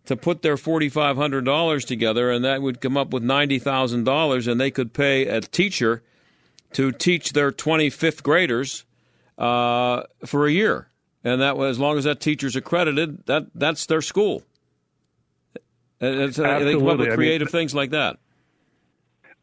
to 0.07 0.17
put 0.17 0.43
their 0.43 0.57
$4,500 0.57 1.87
together, 1.87 2.31
and 2.31 2.45
that 2.45 2.63
would 2.63 2.81
come 2.81 2.97
up 2.97 3.13
with 3.13 3.23
$90,000, 3.23 4.51
and 4.51 4.61
they 4.61 4.71
could 4.71 4.95
pay 4.95 5.27
a 5.27 5.41
teacher 5.41 6.03
to 6.73 6.93
teach 6.93 7.33
their 7.33 7.53
25th 7.53 8.23
graders 8.23 8.85
uh, 9.37 10.03
for 10.25 10.47
a 10.47 10.51
year. 10.51 10.89
And 11.25 11.43
that 11.43 11.59
as 11.59 11.79
long 11.79 11.99
as 11.99 12.05
that 12.05 12.21
teacher's 12.21 12.57
accredited, 12.57 13.27
that 13.27 13.49
that's 13.55 13.87
their 13.87 14.01
school. 14.01 14.43
It's, 16.01 16.39
Absolutely. 16.39 16.65
They 16.65 16.79
come 16.79 16.89
up 16.89 16.99
with 16.99 17.11
I 17.11 17.15
creative 17.15 17.49
mean, 17.49 17.53
things 17.53 17.75
like 17.75 17.91
that. 17.91 18.19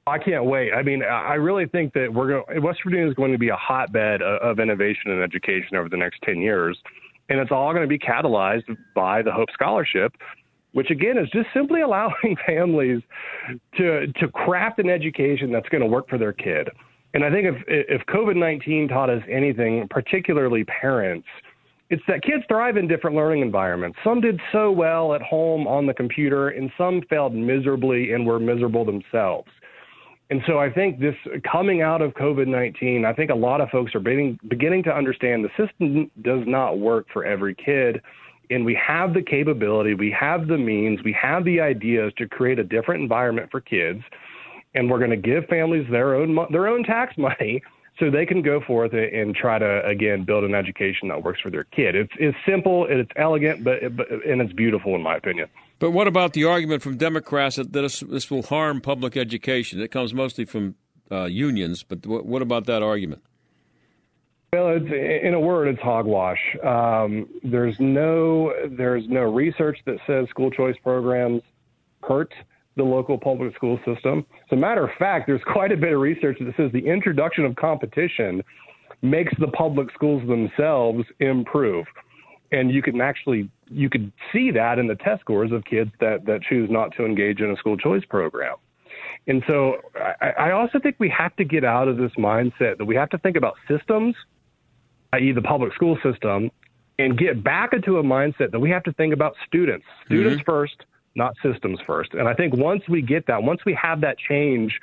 I 0.07 0.19
can't 0.19 0.45
wait. 0.45 0.71
I 0.71 0.83
mean, 0.83 1.01
I 1.01 1.33
really 1.33 1.65
think 1.65 1.91
that 1.93 2.13
we're 2.13 2.27
going. 2.27 2.61
West 2.61 2.81
Virginia 2.85 3.09
is 3.09 3.15
going 3.15 3.31
to 3.31 3.39
be 3.39 3.49
a 3.49 3.55
hotbed 3.55 4.21
of 4.21 4.59
innovation 4.59 5.09
and 5.09 5.23
education 5.23 5.75
over 5.75 5.89
the 5.89 5.97
next 5.97 6.21
ten 6.21 6.37
years, 6.37 6.77
and 7.27 7.39
it's 7.39 7.51
all 7.51 7.71
going 7.73 7.81
to 7.81 7.87
be 7.87 7.97
catalyzed 7.97 8.65
by 8.93 9.23
the 9.23 9.31
Hope 9.31 9.49
Scholarship, 9.51 10.13
which 10.73 10.91
again 10.91 11.17
is 11.17 11.27
just 11.31 11.47
simply 11.55 11.81
allowing 11.87 12.37
families 12.45 13.01
to 13.77 14.05
to 14.19 14.27
craft 14.27 14.77
an 14.77 14.91
education 14.91 15.51
that's 15.51 15.69
going 15.69 15.81
to 15.81 15.89
work 15.89 16.07
for 16.07 16.19
their 16.19 16.33
kid. 16.33 16.69
And 17.15 17.23
I 17.23 17.31
think 17.31 17.47
if 17.47 17.55
if 17.65 18.05
COVID 18.05 18.35
nineteen 18.35 18.87
taught 18.87 19.09
us 19.09 19.23
anything, 19.27 19.87
particularly 19.89 20.65
parents, 20.65 21.25
it's 21.89 22.03
that 22.07 22.21
kids 22.21 22.43
thrive 22.47 22.77
in 22.77 22.87
different 22.87 23.15
learning 23.15 23.41
environments. 23.41 23.97
Some 24.03 24.21
did 24.21 24.39
so 24.51 24.69
well 24.71 25.15
at 25.15 25.23
home 25.23 25.65
on 25.65 25.87
the 25.87 25.95
computer, 25.95 26.49
and 26.49 26.69
some 26.77 27.01
failed 27.09 27.33
miserably 27.33 28.11
and 28.11 28.23
were 28.23 28.39
miserable 28.39 28.85
themselves. 28.85 29.49
And 30.29 30.41
so 30.47 30.57
I 30.57 30.71
think 30.71 30.99
this 30.99 31.15
coming 31.49 31.81
out 31.81 32.01
of 32.01 32.13
COVID 32.13 32.47
19, 32.47 33.05
I 33.05 33.13
think 33.13 33.29
a 33.29 33.35
lot 33.35 33.61
of 33.61 33.69
folks 33.69 33.93
are 33.93 33.99
beginning, 33.99 34.39
beginning 34.47 34.83
to 34.83 34.95
understand 34.95 35.45
the 35.45 35.67
system 35.67 36.09
does 36.23 36.41
not 36.47 36.79
work 36.79 37.05
for 37.13 37.25
every 37.25 37.53
kid. 37.53 38.01
And 38.49 38.65
we 38.65 38.75
have 38.75 39.13
the 39.13 39.21
capability, 39.21 39.93
we 39.93 40.15
have 40.19 40.47
the 40.47 40.57
means, 40.57 40.99
we 41.03 41.15
have 41.19 41.45
the 41.45 41.59
ideas 41.59 42.13
to 42.17 42.27
create 42.27 42.59
a 42.59 42.63
different 42.63 43.01
environment 43.01 43.49
for 43.51 43.61
kids. 43.61 44.01
And 44.73 44.89
we're 44.89 44.99
going 44.99 45.11
to 45.11 45.17
give 45.17 45.45
families 45.45 45.87
their 45.89 46.15
own 46.15 46.35
their 46.51 46.67
own 46.67 46.83
tax 46.83 47.15
money 47.17 47.61
so 47.99 48.09
they 48.11 48.25
can 48.25 48.41
go 48.41 48.61
forth 48.61 48.93
and 48.93 49.35
try 49.35 49.57
to 49.57 49.85
again 49.85 50.25
build 50.25 50.43
an 50.43 50.53
education 50.53 51.07
that 51.09 51.23
works 51.23 51.39
for 51.41 51.49
their 51.49 51.63
kid. 51.65 51.95
It's 51.95 52.11
it's 52.19 52.37
simple, 52.47 52.87
it's 52.89 53.11
elegant, 53.15 53.63
but, 53.63 53.95
but 53.95 54.07
and 54.25 54.41
it's 54.41 54.53
beautiful 54.53 54.95
in 54.95 55.01
my 55.01 55.17
opinion. 55.17 55.47
But 55.79 55.91
what 55.91 56.07
about 56.07 56.33
the 56.33 56.45
argument 56.45 56.81
from 56.81 56.97
Democrats 56.97 57.57
that 57.57 57.73
this, 57.73 57.99
this 57.99 58.31
will 58.31 58.43
harm 58.43 58.81
public 58.81 59.17
education? 59.17 59.81
It 59.81 59.91
comes 59.91 60.13
mostly 60.13 60.45
from 60.45 60.75
uh, 61.11 61.25
unions, 61.25 61.83
but 61.83 62.05
what, 62.05 62.25
what, 62.25 62.41
about 62.41 62.65
that 62.65 62.81
argument? 62.81 63.21
Well, 64.53 64.69
in 64.69 65.33
a 65.33 65.39
word, 65.39 65.67
it's 65.67 65.81
hogwash. 65.81 66.39
Um, 66.63 67.27
there's 67.43 67.75
no 67.79 68.53
there's 68.69 69.03
no 69.09 69.23
research 69.23 69.77
that 69.85 69.97
says 70.07 70.29
school 70.29 70.49
choice 70.49 70.75
programs 70.81 71.41
hurt 72.07 72.33
the 72.77 72.83
local 72.83 73.17
public 73.17 73.53
school 73.55 73.77
system. 73.85 74.25
As 74.45 74.51
a 74.51 74.55
matter 74.55 74.85
of 74.85 74.91
fact, 74.97 75.27
there's 75.27 75.43
quite 75.51 75.71
a 75.71 75.77
bit 75.77 75.93
of 75.93 75.99
research 75.99 76.37
that 76.39 76.55
says 76.55 76.71
the 76.71 76.87
introduction 76.87 77.45
of 77.45 77.55
competition 77.57 78.41
makes 79.01 79.33
the 79.39 79.47
public 79.49 79.89
schools 79.93 80.25
themselves 80.27 81.03
improve 81.19 81.85
and 82.55 82.71
you 82.71 82.81
can 82.81 83.01
actually 83.01 83.49
you 83.69 83.89
could 83.89 84.11
see 84.31 84.51
that 84.51 84.79
in 84.79 84.87
the 84.87 84.95
test 84.95 85.21
scores 85.21 85.51
of 85.51 85.63
kids 85.65 85.91
that 85.99 86.25
that 86.25 86.41
choose 86.41 86.69
not 86.69 86.95
to 86.95 87.05
engage 87.05 87.39
in 87.41 87.51
a 87.51 87.55
school 87.57 87.77
choice 87.77 88.03
program. 88.05 88.55
And 89.27 89.43
so 89.47 89.77
I, 90.21 90.29
I 90.29 90.51
also 90.51 90.79
think 90.79 90.95
we 90.99 91.09
have 91.09 91.35
to 91.37 91.43
get 91.43 91.63
out 91.63 91.87
of 91.87 91.97
this 91.97 92.11
mindset 92.17 92.77
that 92.77 92.85
we 92.85 92.95
have 92.95 93.09
to 93.09 93.17
think 93.17 93.35
about 93.35 93.55
systems, 93.67 94.15
i.e., 95.13 95.31
the 95.31 95.41
public 95.41 95.73
school 95.73 95.97
system, 96.03 96.51
and 96.99 97.17
get 97.17 97.43
back 97.43 97.73
into 97.73 97.97
a 97.97 98.03
mindset 98.03 98.51
that 98.51 98.59
we 98.59 98.69
have 98.69 98.83
to 98.83 98.93
think 98.93 99.13
about 99.13 99.33
students, 99.47 99.85
students 100.05 100.41
mm-hmm. 100.41 100.51
first, 100.51 100.85
not 101.15 101.33
systems 101.41 101.79
first. 101.85 102.13
And 102.13 102.27
I 102.27 102.33
think 102.33 102.55
once 102.55 102.83
we 102.87 103.01
get 103.01 103.25
that, 103.27 103.41
once 103.41 103.61
we 103.65 103.73
have 103.81 104.01
that 104.01 104.17
change 104.17 104.79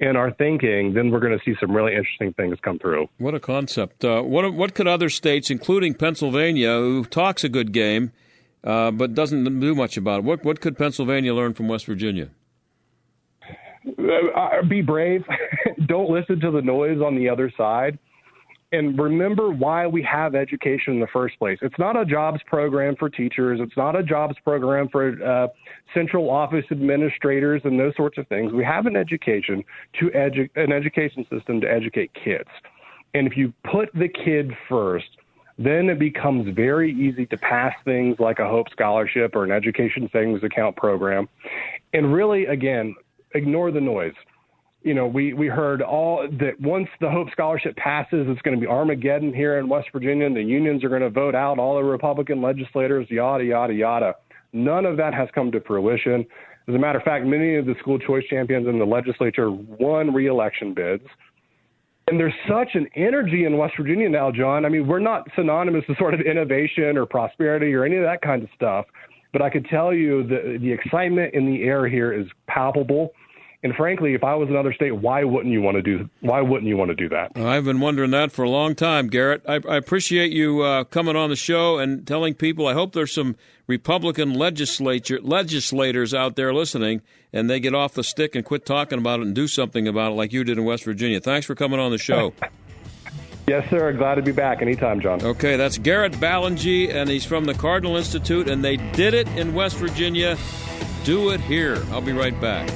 in 0.00 0.16
our 0.16 0.30
thinking, 0.32 0.94
then 0.94 1.10
we're 1.10 1.20
going 1.20 1.36
to 1.36 1.44
see 1.44 1.56
some 1.60 1.72
really 1.72 1.94
interesting 1.94 2.32
things 2.34 2.56
come 2.62 2.78
through. 2.78 3.08
What 3.18 3.34
a 3.34 3.40
concept! 3.40 4.04
Uh, 4.04 4.22
what 4.22 4.52
what 4.54 4.74
could 4.74 4.86
other 4.86 5.08
states, 5.08 5.50
including 5.50 5.94
Pennsylvania, 5.94 6.76
who 6.76 7.04
talks 7.04 7.44
a 7.44 7.48
good 7.48 7.72
game 7.72 8.12
uh, 8.64 8.90
but 8.90 9.14
doesn't 9.14 9.60
do 9.60 9.74
much 9.74 9.96
about 9.96 10.20
it, 10.20 10.24
what 10.24 10.44
what 10.44 10.60
could 10.60 10.76
Pennsylvania 10.76 11.34
learn 11.34 11.54
from 11.54 11.68
West 11.68 11.86
Virginia? 11.86 12.30
Uh, 13.86 14.62
be 14.68 14.82
brave. 14.82 15.24
Don't 15.86 16.10
listen 16.10 16.40
to 16.40 16.50
the 16.50 16.62
noise 16.62 17.00
on 17.00 17.16
the 17.16 17.28
other 17.28 17.52
side 17.56 17.98
and 18.72 18.98
remember 18.98 19.50
why 19.50 19.86
we 19.86 20.02
have 20.02 20.34
education 20.34 20.94
in 20.94 21.00
the 21.00 21.06
first 21.06 21.38
place. 21.38 21.58
It's 21.62 21.78
not 21.78 21.96
a 21.96 22.04
jobs 22.04 22.40
program 22.46 22.96
for 22.96 23.08
teachers. 23.08 23.60
It's 23.62 23.76
not 23.76 23.96
a 23.96 24.02
jobs 24.02 24.36
program 24.44 24.88
for 24.90 25.22
uh, 25.24 25.48
central 25.94 26.30
office 26.30 26.64
administrators 26.70 27.62
and 27.64 27.80
those 27.80 27.96
sorts 27.96 28.18
of 28.18 28.28
things. 28.28 28.52
We 28.52 28.64
have 28.64 28.86
an 28.86 28.96
education 28.96 29.64
to 30.00 30.06
edu- 30.10 30.50
an 30.56 30.72
education 30.72 31.26
system 31.30 31.60
to 31.62 31.70
educate 31.70 32.10
kids. 32.12 32.48
And 33.14 33.26
if 33.26 33.36
you 33.36 33.54
put 33.64 33.88
the 33.94 34.08
kid 34.08 34.52
first, 34.68 35.08
then 35.58 35.88
it 35.88 35.98
becomes 35.98 36.54
very 36.54 36.92
easy 36.92 37.24
to 37.26 37.36
pass 37.38 37.72
things 37.84 38.16
like 38.18 38.38
a 38.38 38.46
Hope 38.46 38.70
Scholarship 38.70 39.34
or 39.34 39.44
an 39.44 39.50
education 39.50 40.08
savings 40.12 40.44
account 40.44 40.76
program. 40.76 41.28
And 41.94 42.12
really, 42.12 42.46
again, 42.46 42.94
ignore 43.34 43.70
the 43.70 43.80
noise 43.80 44.14
you 44.82 44.94
know, 44.94 45.06
we, 45.06 45.32
we 45.32 45.48
heard 45.48 45.82
all 45.82 46.28
that 46.38 46.60
once 46.60 46.88
the 47.00 47.10
Hope 47.10 47.28
Scholarship 47.32 47.76
passes, 47.76 48.26
it's 48.28 48.40
going 48.42 48.56
to 48.56 48.60
be 48.60 48.66
Armageddon 48.66 49.34
here 49.34 49.58
in 49.58 49.68
West 49.68 49.88
Virginia, 49.92 50.26
and 50.26 50.36
the 50.36 50.42
unions 50.42 50.84
are 50.84 50.88
going 50.88 51.02
to 51.02 51.10
vote 51.10 51.34
out 51.34 51.58
all 51.58 51.76
the 51.76 51.82
Republican 51.82 52.40
legislators, 52.40 53.06
yada, 53.10 53.44
yada, 53.44 53.74
yada. 53.74 54.14
None 54.52 54.86
of 54.86 54.96
that 54.96 55.12
has 55.14 55.28
come 55.34 55.50
to 55.52 55.60
fruition. 55.60 56.24
As 56.68 56.74
a 56.74 56.78
matter 56.78 56.98
of 56.98 57.04
fact, 57.04 57.26
many 57.26 57.56
of 57.56 57.66
the 57.66 57.74
school 57.80 57.98
choice 57.98 58.24
champions 58.30 58.68
in 58.68 58.78
the 58.78 58.84
legislature 58.84 59.50
won 59.50 60.14
reelection 60.14 60.74
bids. 60.74 61.04
And 62.06 62.18
there's 62.18 62.34
such 62.48 62.70
an 62.74 62.86
energy 62.96 63.44
in 63.44 63.58
West 63.58 63.74
Virginia 63.76 64.08
now, 64.08 64.30
John. 64.30 64.64
I 64.64 64.70
mean, 64.70 64.86
we're 64.86 64.98
not 64.98 65.26
synonymous 65.36 65.84
with 65.88 65.98
sort 65.98 66.14
of 66.14 66.20
innovation 66.20 66.96
or 66.96 67.04
prosperity 67.04 67.74
or 67.74 67.84
any 67.84 67.96
of 67.96 68.04
that 68.04 68.22
kind 68.22 68.42
of 68.42 68.48
stuff. 68.54 68.86
But 69.32 69.42
I 69.42 69.50
could 69.50 69.66
tell 69.66 69.92
you 69.92 70.26
the 70.26 70.58
the 70.58 70.72
excitement 70.72 71.34
in 71.34 71.44
the 71.44 71.64
air 71.64 71.86
here 71.86 72.14
is 72.14 72.26
palpable. 72.46 73.10
And 73.64 73.74
frankly, 73.74 74.14
if 74.14 74.22
I 74.22 74.36
was 74.36 74.48
another 74.48 74.72
state, 74.72 74.92
why 74.92 75.24
wouldn't 75.24 75.52
you 75.52 75.60
want 75.60 75.76
to 75.76 75.82
do? 75.82 76.08
Why 76.20 76.40
wouldn't 76.40 76.68
you 76.68 76.76
want 76.76 76.90
to 76.90 76.94
do 76.94 77.08
that? 77.08 77.32
I've 77.36 77.64
been 77.64 77.80
wondering 77.80 78.12
that 78.12 78.30
for 78.30 78.44
a 78.44 78.48
long 78.48 78.76
time, 78.76 79.08
Garrett. 79.08 79.42
I, 79.48 79.60
I 79.68 79.76
appreciate 79.76 80.30
you 80.30 80.62
uh, 80.62 80.84
coming 80.84 81.16
on 81.16 81.28
the 81.28 81.36
show 81.36 81.78
and 81.78 82.06
telling 82.06 82.34
people. 82.34 82.68
I 82.68 82.74
hope 82.74 82.92
there's 82.92 83.12
some 83.12 83.34
Republican 83.66 84.34
legislature 84.34 85.18
legislators 85.20 86.14
out 86.14 86.36
there 86.36 86.54
listening, 86.54 87.02
and 87.32 87.50
they 87.50 87.58
get 87.58 87.74
off 87.74 87.94
the 87.94 88.04
stick 88.04 88.36
and 88.36 88.44
quit 88.44 88.64
talking 88.64 89.00
about 89.00 89.18
it 89.18 89.26
and 89.26 89.34
do 89.34 89.48
something 89.48 89.88
about 89.88 90.12
it, 90.12 90.14
like 90.14 90.32
you 90.32 90.44
did 90.44 90.56
in 90.56 90.64
West 90.64 90.84
Virginia. 90.84 91.20
Thanks 91.20 91.44
for 91.44 91.56
coming 91.56 91.80
on 91.80 91.90
the 91.90 91.98
show. 91.98 92.32
Yes, 93.48 93.70
sir. 93.70 93.90
Glad 93.94 94.16
to 94.16 94.22
be 94.22 94.32
back 94.32 94.60
anytime, 94.60 95.00
John. 95.00 95.22
Okay, 95.22 95.56
that's 95.56 95.78
Garrett 95.78 96.12
Ballengee, 96.12 96.92
and 96.92 97.08
he's 97.08 97.24
from 97.24 97.46
the 97.46 97.54
Cardinal 97.54 97.96
Institute, 97.96 98.46
and 98.46 98.62
they 98.62 98.76
did 98.76 99.14
it 99.14 99.26
in 99.28 99.54
West 99.54 99.78
Virginia. 99.78 100.36
Do 101.04 101.30
it 101.30 101.40
here. 101.40 101.82
I'll 101.90 102.02
be 102.02 102.12
right 102.12 102.38
back. 102.42 102.68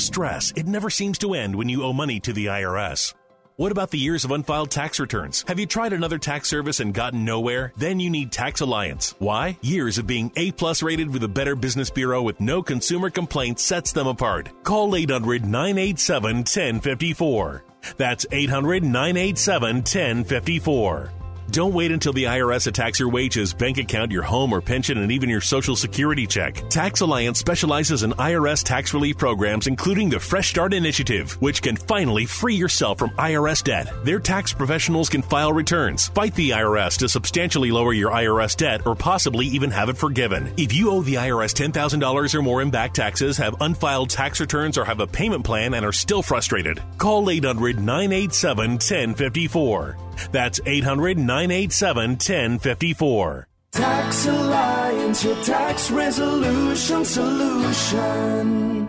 Stress. 0.00 0.52
It 0.56 0.66
never 0.66 0.90
seems 0.90 1.18
to 1.18 1.34
end 1.34 1.54
when 1.54 1.68
you 1.68 1.84
owe 1.84 1.92
money 1.92 2.20
to 2.20 2.32
the 2.32 2.46
IRS. 2.46 3.14
What 3.60 3.72
about 3.72 3.90
the 3.90 3.98
years 3.98 4.24
of 4.24 4.30
unfiled 4.30 4.70
tax 4.70 4.98
returns? 4.98 5.44
Have 5.46 5.60
you 5.60 5.66
tried 5.66 5.92
another 5.92 6.16
tax 6.16 6.48
service 6.48 6.80
and 6.80 6.94
gotten 6.94 7.26
nowhere? 7.26 7.74
Then 7.76 8.00
you 8.00 8.08
need 8.08 8.32
Tax 8.32 8.62
Alliance. 8.62 9.14
Why? 9.18 9.58
Years 9.60 9.98
of 9.98 10.06
being 10.06 10.32
A 10.36 10.50
plus 10.52 10.82
rated 10.82 11.12
with 11.12 11.22
a 11.24 11.28
Better 11.28 11.54
Business 11.54 11.90
Bureau 11.90 12.22
with 12.22 12.40
no 12.40 12.62
consumer 12.62 13.10
complaints 13.10 13.62
sets 13.62 13.92
them 13.92 14.06
apart. 14.06 14.48
Call 14.62 14.96
800 14.96 15.44
987 15.44 16.36
1054. 16.38 17.64
That's 17.98 18.24
800 18.32 18.82
987 18.82 19.76
1054. 19.76 21.19
Don't 21.50 21.74
wait 21.74 21.90
until 21.90 22.12
the 22.12 22.24
IRS 22.24 22.68
attacks 22.68 23.00
your 23.00 23.08
wages, 23.08 23.52
bank 23.52 23.76
account, 23.78 24.12
your 24.12 24.22
home 24.22 24.52
or 24.52 24.60
pension, 24.60 24.98
and 24.98 25.10
even 25.10 25.28
your 25.28 25.40
social 25.40 25.74
security 25.74 26.24
check. 26.24 26.54
Tax 26.68 27.00
Alliance 27.00 27.40
specializes 27.40 28.04
in 28.04 28.12
IRS 28.12 28.62
tax 28.62 28.94
relief 28.94 29.18
programs, 29.18 29.66
including 29.66 30.08
the 30.08 30.20
Fresh 30.20 30.50
Start 30.50 30.72
Initiative, 30.72 31.32
which 31.42 31.60
can 31.60 31.74
finally 31.74 32.24
free 32.24 32.54
yourself 32.54 33.00
from 33.00 33.10
IRS 33.10 33.64
debt. 33.64 33.92
Their 34.04 34.20
tax 34.20 34.52
professionals 34.52 35.08
can 35.08 35.22
file 35.22 35.52
returns, 35.52 36.06
fight 36.08 36.36
the 36.36 36.50
IRS 36.50 36.96
to 36.98 37.08
substantially 37.08 37.72
lower 37.72 37.92
your 37.92 38.12
IRS 38.12 38.56
debt, 38.56 38.86
or 38.86 38.94
possibly 38.94 39.46
even 39.46 39.72
have 39.72 39.88
it 39.88 39.96
forgiven. 39.96 40.52
If 40.56 40.72
you 40.72 40.92
owe 40.92 41.02
the 41.02 41.14
IRS 41.14 41.52
$10,000 41.52 42.34
or 42.34 42.42
more 42.42 42.62
in 42.62 42.70
back 42.70 42.94
taxes, 42.94 43.36
have 43.38 43.60
unfiled 43.60 44.10
tax 44.10 44.38
returns, 44.38 44.78
or 44.78 44.84
have 44.84 45.00
a 45.00 45.06
payment 45.06 45.44
plan 45.44 45.74
and 45.74 45.84
are 45.84 45.92
still 45.92 46.22
frustrated, 46.22 46.80
call 46.96 47.28
800 47.28 47.80
987 47.80 48.70
1054. 48.72 50.09
That's 50.32 50.60
800 50.64 51.18
987 51.18 52.10
1054. 52.10 53.46
Tax 53.72 54.26
Alliance, 54.26 55.24
your 55.24 55.44
tax 55.44 55.90
resolution 55.90 57.04
solution. 57.04 58.88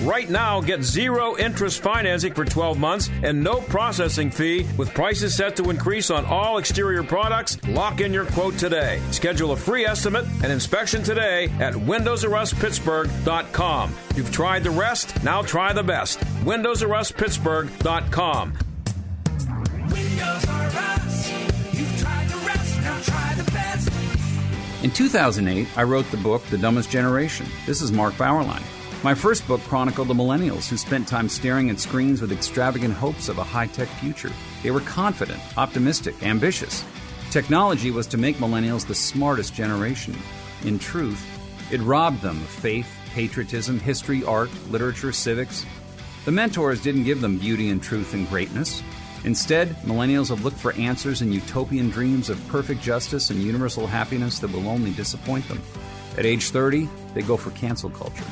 right 0.01 0.29
now 0.29 0.59
get 0.61 0.83
zero 0.83 1.35
interest 1.37 1.81
financing 1.81 2.33
for 2.33 2.45
12 2.45 2.77
months 2.79 3.09
and 3.23 3.43
no 3.43 3.59
processing 3.61 4.29
fee 4.31 4.65
with 4.77 4.93
prices 4.93 5.35
set 5.35 5.55
to 5.57 5.69
increase 5.69 6.09
on 6.09 6.25
all 6.25 6.57
exterior 6.57 7.03
products. 7.03 7.57
Lock 7.67 7.99
in 8.01 8.11
your 8.13 8.25
quote 8.25 8.57
today. 8.57 8.99
Schedule 9.11 9.51
a 9.51 9.57
free 9.57 9.85
estimate 9.85 10.25
and 10.43 10.51
inspection 10.51 11.03
today 11.03 11.45
at 11.59 11.73
windowsrustpittsburgh.com. 11.73 13.93
You've 14.15 14.31
tried 14.31 14.63
the 14.63 14.71
rest, 14.71 15.23
now 15.23 15.41
try 15.41 15.73
the 15.73 15.83
best. 15.83 16.19
windowsrustpittsburgh.com. 16.43 18.53
Windows 19.91 20.45
R 20.47 20.65
Us. 20.67 21.31
You've 21.73 21.99
tried 21.99 22.29
the 22.29 22.37
rest, 22.45 22.81
now 22.81 22.99
try 23.01 23.33
the 23.35 23.51
best. 23.51 23.89
In 24.83 24.91
2008, 24.91 25.67
I 25.77 25.83
wrote 25.83 26.09
the 26.09 26.17
book 26.17 26.43
The 26.45 26.57
Dumbest 26.57 26.89
Generation. 26.89 27.45
This 27.65 27.81
is 27.81 27.91
Mark 27.91 28.13
Bauerlein. 28.15 28.63
My 29.03 29.15
first 29.15 29.47
book 29.47 29.61
chronicled 29.61 30.09
the 30.09 30.13
millennials 30.13 30.69
who 30.69 30.77
spent 30.77 31.07
time 31.07 31.27
staring 31.27 31.71
at 31.71 31.79
screens 31.79 32.21
with 32.21 32.31
extravagant 32.31 32.93
hopes 32.93 33.29
of 33.29 33.39
a 33.39 33.43
high 33.43 33.65
tech 33.65 33.87
future. 33.87 34.29
They 34.61 34.69
were 34.69 34.81
confident, 34.81 35.41
optimistic, 35.57 36.21
ambitious. 36.21 36.85
Technology 37.31 37.89
was 37.89 38.05
to 38.07 38.19
make 38.19 38.37
millennials 38.37 38.85
the 38.85 38.93
smartest 38.93 39.55
generation. 39.55 40.15
In 40.65 40.77
truth, 40.77 41.19
it 41.71 41.81
robbed 41.81 42.21
them 42.21 42.37
of 42.37 42.47
faith, 42.47 42.87
patriotism, 43.15 43.79
history, 43.79 44.23
art, 44.23 44.51
literature, 44.69 45.11
civics. 45.11 45.65
The 46.25 46.31
mentors 46.31 46.83
didn't 46.83 47.05
give 47.05 47.21
them 47.21 47.39
beauty 47.39 47.69
and 47.69 47.81
truth 47.81 48.13
and 48.13 48.29
greatness. 48.29 48.83
Instead, 49.23 49.69
millennials 49.77 50.29
have 50.29 50.45
looked 50.45 50.59
for 50.59 50.73
answers 50.73 51.23
in 51.23 51.31
utopian 51.31 51.89
dreams 51.89 52.29
of 52.29 52.47
perfect 52.49 52.83
justice 52.83 53.31
and 53.31 53.41
universal 53.41 53.87
happiness 53.87 54.37
that 54.37 54.51
will 54.51 54.69
only 54.69 54.91
disappoint 54.91 55.47
them. 55.47 55.59
At 56.19 56.27
age 56.27 56.51
30, 56.51 56.87
they 57.15 57.23
go 57.23 57.35
for 57.35 57.49
cancel 57.51 57.89
culture. 57.89 58.25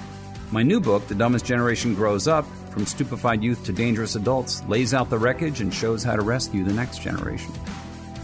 My 0.51 0.63
new 0.63 0.79
book, 0.79 1.07
The 1.07 1.13
Dumbest 1.13 1.45
Generation 1.45 1.93
Grows 1.93 2.27
Up 2.27 2.43
From 2.71 2.87
Stupefied 2.87 3.43
Youth 3.43 3.63
to 3.65 3.71
Dangerous 3.71 4.15
Adults, 4.15 4.63
lays 4.67 4.95
out 4.95 5.11
the 5.11 5.17
wreckage 5.17 5.61
and 5.61 5.71
shows 5.73 6.03
how 6.03 6.15
to 6.15 6.21
rescue 6.23 6.63
the 6.63 6.73
next 6.73 7.01
generation. 7.01 7.53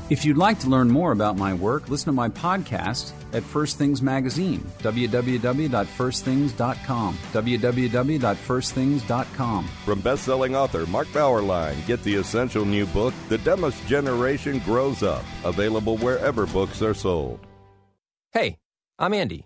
If 0.09 0.25
you'd 0.25 0.37
like 0.37 0.59
to 0.59 0.69
learn 0.69 0.89
more 0.89 1.11
about 1.11 1.37
my 1.37 1.53
work, 1.53 1.89
listen 1.89 2.07
to 2.07 2.11
my 2.11 2.29
podcast 2.29 3.11
at 3.33 3.43
First 3.43 3.77
Things 3.77 4.01
Magazine, 4.03 4.59
www.firstthings.com, 4.79 7.17
www.firstthings.com. 7.33 9.67
From 9.83 10.01
best-selling 10.01 10.55
author 10.55 10.85
Mark 10.87 11.07
Bauerlein, 11.07 11.85
get 11.87 12.03
the 12.03 12.15
essential 12.15 12.65
new 12.65 12.85
book, 12.87 13.13
The 13.29 13.37
Dumbest 13.39 13.85
Generation 13.87 14.59
Grows 14.59 15.01
Up, 15.03 15.23
available 15.43 15.97
wherever 15.97 16.45
books 16.47 16.81
are 16.81 16.93
sold. 16.93 17.39
Hey, 18.31 18.57
I'm 18.99 19.13
Andy. 19.13 19.45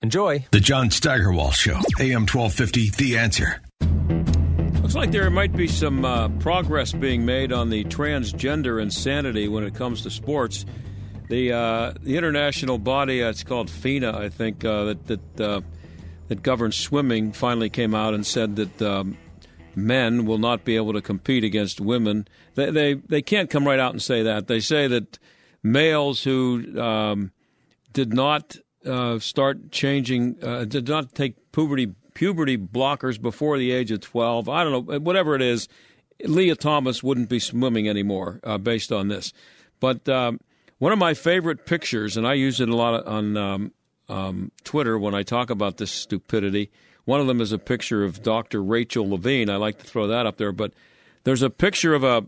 Enjoy. 0.00 0.46
The 0.52 0.60
John 0.60 0.90
Steigerwald 0.90 1.54
Show, 1.54 1.80
AM 1.98 2.26
1250, 2.26 2.90
The 2.90 3.18
Answer. 3.18 3.60
Looks 4.80 4.94
like 4.94 5.10
there 5.10 5.28
might 5.28 5.52
be 5.52 5.66
some 5.66 6.04
uh, 6.04 6.28
progress 6.40 6.92
being 6.92 7.26
made 7.26 7.52
on 7.52 7.68
the 7.68 7.82
transgender 7.84 8.80
insanity 8.80 9.48
when 9.48 9.64
it 9.64 9.74
comes 9.74 10.02
to 10.02 10.10
sports. 10.10 10.64
The 11.28 11.52
uh, 11.52 11.92
the 12.00 12.16
international 12.16 12.78
body, 12.78 13.22
uh, 13.22 13.30
it's 13.30 13.42
called 13.42 13.68
FINA, 13.68 14.16
I 14.16 14.28
think, 14.28 14.64
uh, 14.64 14.84
that 14.84 15.06
that 15.08 15.40
uh, 15.40 15.60
that 16.28 16.42
governs 16.42 16.76
swimming, 16.76 17.32
finally 17.32 17.68
came 17.68 17.94
out 17.94 18.14
and 18.14 18.24
said 18.24 18.56
that 18.56 18.80
um, 18.80 19.18
men 19.74 20.26
will 20.26 20.38
not 20.38 20.64
be 20.64 20.76
able 20.76 20.92
to 20.92 21.02
compete 21.02 21.42
against 21.42 21.80
women. 21.80 22.28
They, 22.54 22.70
they 22.70 22.94
they 22.94 23.20
can't 23.20 23.50
come 23.50 23.66
right 23.66 23.80
out 23.80 23.92
and 23.92 24.00
say 24.00 24.22
that. 24.22 24.46
They 24.46 24.60
say 24.60 24.86
that 24.86 25.18
males 25.62 26.22
who 26.22 26.80
um, 26.80 27.32
did 27.92 28.14
not 28.14 28.56
uh, 28.86 29.18
start 29.18 29.70
changing, 29.70 30.36
uh, 30.42 30.64
did 30.64 30.88
not 30.88 31.14
take 31.14 31.52
puberty 31.52 31.94
puberty 32.14 32.58
blockers 32.58 33.20
before 33.20 33.58
the 33.58 33.70
age 33.70 33.90
of 33.90 34.00
twelve. 34.00 34.48
I 34.48 34.64
don't 34.64 34.88
know, 34.88 34.98
whatever 34.98 35.34
it 35.34 35.42
is. 35.42 35.68
Lia 36.24 36.56
Thomas 36.56 37.02
wouldn't 37.02 37.28
be 37.28 37.38
swimming 37.38 37.88
anymore 37.88 38.40
uh, 38.42 38.58
based 38.58 38.90
on 38.90 39.06
this. 39.08 39.32
But 39.78 40.08
um, 40.08 40.40
one 40.78 40.92
of 40.92 40.98
my 40.98 41.14
favorite 41.14 41.64
pictures, 41.64 42.16
and 42.16 42.26
I 42.26 42.34
use 42.34 42.60
it 42.60 42.68
a 42.68 42.74
lot 42.74 43.06
on 43.06 43.36
um, 43.36 43.72
um, 44.08 44.50
Twitter 44.64 44.98
when 44.98 45.14
I 45.14 45.22
talk 45.22 45.48
about 45.50 45.76
this 45.76 45.92
stupidity, 45.92 46.70
One 47.08 47.22
of 47.22 47.26
them 47.26 47.40
is 47.40 47.52
a 47.52 47.58
picture 47.58 48.04
of 48.04 48.22
Dr. 48.22 48.62
Rachel 48.62 49.08
Levine. 49.08 49.48
I 49.48 49.56
like 49.56 49.78
to 49.78 49.86
throw 49.86 50.08
that 50.08 50.26
up 50.26 50.36
there, 50.36 50.52
but 50.52 50.74
there's 51.24 51.40
a 51.40 51.48
picture 51.48 51.94
of 51.94 52.04
a 52.04 52.26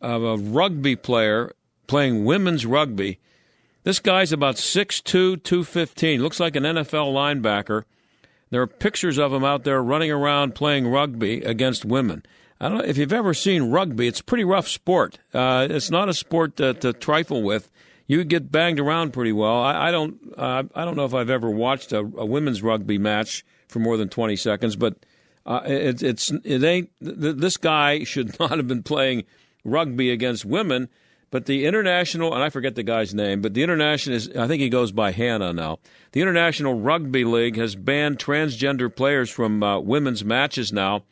of 0.00 0.22
a 0.22 0.36
rugby 0.36 0.94
player 0.94 1.50
playing 1.88 2.24
women's 2.24 2.64
rugby. 2.64 3.18
This 3.84 4.00
guy's 4.00 4.32
about 4.32 4.56
6'2", 4.56 5.04
215. 5.04 6.22
Looks 6.22 6.40
like 6.40 6.56
an 6.56 6.64
NFL 6.64 7.12
linebacker. 7.12 7.84
There 8.50 8.62
are 8.62 8.66
pictures 8.66 9.18
of 9.18 9.32
him 9.32 9.44
out 9.44 9.64
there 9.64 9.82
running 9.82 10.10
around 10.10 10.54
playing 10.54 10.88
rugby 10.88 11.42
against 11.42 11.84
women. 11.84 12.24
I 12.60 12.68
don't 12.68 12.78
know 12.78 12.84
if 12.84 12.96
you've 12.96 13.12
ever 13.12 13.34
seen 13.34 13.70
rugby. 13.70 14.06
It's 14.06 14.20
a 14.20 14.24
pretty 14.24 14.44
rough 14.44 14.68
sport. 14.68 15.18
Uh, 15.34 15.66
it's 15.68 15.90
not 15.90 16.08
a 16.08 16.14
sport 16.14 16.56
to, 16.56 16.72
to 16.74 16.92
trifle 16.94 17.42
with. 17.42 17.70
You 18.06 18.24
get 18.24 18.50
banged 18.50 18.80
around 18.80 19.12
pretty 19.12 19.32
well. 19.32 19.60
I, 19.60 19.88
I 19.88 19.90
don't. 19.90 20.18
Uh, 20.36 20.64
I 20.74 20.84
don't 20.84 20.96
know 20.96 21.04
if 21.04 21.14
I've 21.14 21.30
ever 21.30 21.50
watched 21.50 21.92
a, 21.92 21.98
a, 21.98 22.24
women's 22.24 22.62
rugby 22.62 22.98
match 22.98 23.44
for 23.68 23.78
more 23.78 23.96
than 23.96 24.08
twenty 24.08 24.36
seconds, 24.36 24.76
but 24.76 24.94
uh, 25.46 25.60
it, 25.64 26.02
it's 26.02 26.30
it 26.44 26.62
ain't. 26.62 26.90
Th- 27.02 27.36
this 27.36 27.56
guy 27.56 28.04
should 28.04 28.38
not 28.40 28.52
have 28.52 28.68
been 28.68 28.82
playing 28.82 29.24
rugby 29.64 30.10
against 30.10 30.44
women. 30.44 30.90
But 31.34 31.46
the 31.46 31.66
international, 31.66 32.32
and 32.32 32.44
I 32.44 32.48
forget 32.48 32.76
the 32.76 32.84
guy's 32.84 33.12
name, 33.12 33.42
but 33.42 33.54
the 33.54 33.64
international 33.64 34.14
is, 34.14 34.30
I 34.36 34.46
think 34.46 34.62
he 34.62 34.68
goes 34.68 34.92
by 34.92 35.10
Hannah 35.10 35.52
now. 35.52 35.80
The 36.12 36.20
International 36.20 36.74
Rugby 36.74 37.24
League 37.24 37.56
has 37.56 37.74
banned 37.74 38.20
transgender 38.20 38.94
players 38.94 39.30
from 39.30 39.60
uh, 39.60 39.80
women's 39.80 40.24
matches 40.24 40.72
now. 40.72 41.02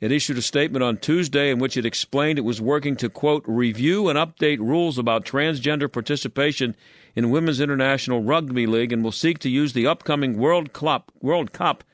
It 0.00 0.10
issued 0.10 0.36
a 0.36 0.42
statement 0.42 0.82
on 0.82 0.96
Tuesday 0.96 1.48
in 1.48 1.60
which 1.60 1.76
it 1.76 1.86
explained 1.86 2.40
it 2.40 2.44
was 2.44 2.60
working 2.60 2.96
to, 2.96 3.08
quote, 3.08 3.44
review 3.46 4.08
and 4.08 4.18
update 4.18 4.58
rules 4.58 4.98
about 4.98 5.24
transgender 5.24 5.92
participation 5.92 6.74
in 7.14 7.30
Women's 7.30 7.60
International 7.60 8.20
Rugby 8.20 8.66
League 8.66 8.90
and 8.90 9.04
will 9.04 9.12
seek 9.12 9.38
to 9.38 9.48
use 9.48 9.74
the 9.74 9.86
upcoming 9.86 10.38
World 10.38 10.72
Cup, 10.72 11.12
World 11.20 11.52
Cup 11.52 11.84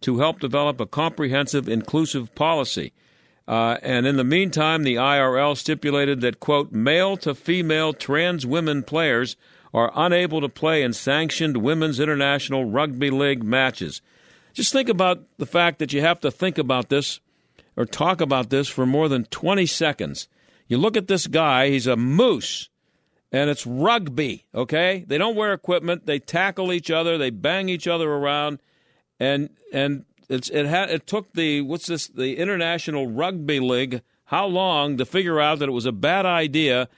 to 0.00 0.18
help 0.18 0.40
develop 0.40 0.80
a 0.80 0.86
comprehensive, 0.86 1.68
inclusive 1.68 2.34
policy. 2.34 2.92
Uh, 3.46 3.76
and 3.82 4.06
in 4.06 4.16
the 4.16 4.24
meantime, 4.24 4.84
the 4.84 4.94
IRL 4.96 5.56
stipulated 5.56 6.20
that, 6.20 6.40
quote, 6.40 6.72
male 6.72 7.16
to 7.18 7.34
female 7.34 7.92
trans 7.92 8.46
women 8.46 8.82
players 8.82 9.36
are 9.74 9.92
unable 9.94 10.40
to 10.40 10.48
play 10.48 10.82
in 10.82 10.92
sanctioned 10.92 11.56
Women's 11.56 11.98
International 11.98 12.64
Rugby 12.64 13.10
League 13.10 13.42
matches. 13.42 14.02
Just 14.52 14.72
think 14.72 14.88
about 14.88 15.24
the 15.38 15.46
fact 15.46 15.78
that 15.78 15.92
you 15.92 16.02
have 16.02 16.20
to 16.20 16.30
think 16.30 16.58
about 16.58 16.88
this 16.88 17.20
or 17.76 17.86
talk 17.86 18.20
about 18.20 18.50
this 18.50 18.68
for 18.68 18.84
more 18.84 19.08
than 19.08 19.24
20 19.24 19.64
seconds. 19.66 20.28
You 20.68 20.78
look 20.78 20.96
at 20.96 21.08
this 21.08 21.26
guy, 21.26 21.70
he's 21.70 21.86
a 21.86 21.96
moose, 21.96 22.68
and 23.32 23.48
it's 23.48 23.66
rugby, 23.66 24.46
okay? 24.54 25.04
They 25.06 25.18
don't 25.18 25.36
wear 25.36 25.54
equipment, 25.54 26.06
they 26.06 26.18
tackle 26.18 26.72
each 26.72 26.90
other, 26.90 27.16
they 27.16 27.30
bang 27.30 27.68
each 27.68 27.88
other 27.88 28.10
around, 28.10 28.60
and 29.18 29.50
and 29.72 30.04
it's 30.32 30.48
it 30.50 30.66
had 30.66 30.90
it 30.90 31.06
took 31.06 31.32
the 31.32 31.60
what's 31.60 31.86
this 31.86 32.08
the 32.08 32.36
International 32.36 33.08
Rugby 33.08 33.60
League 33.60 34.02
how 34.26 34.46
long 34.46 34.96
to 34.96 35.04
figure 35.04 35.40
out 35.40 35.58
that 35.58 35.68
it 35.68 35.72
was 35.72 35.86
a 35.86 35.92
bad 35.92 36.26
idea 36.26 36.88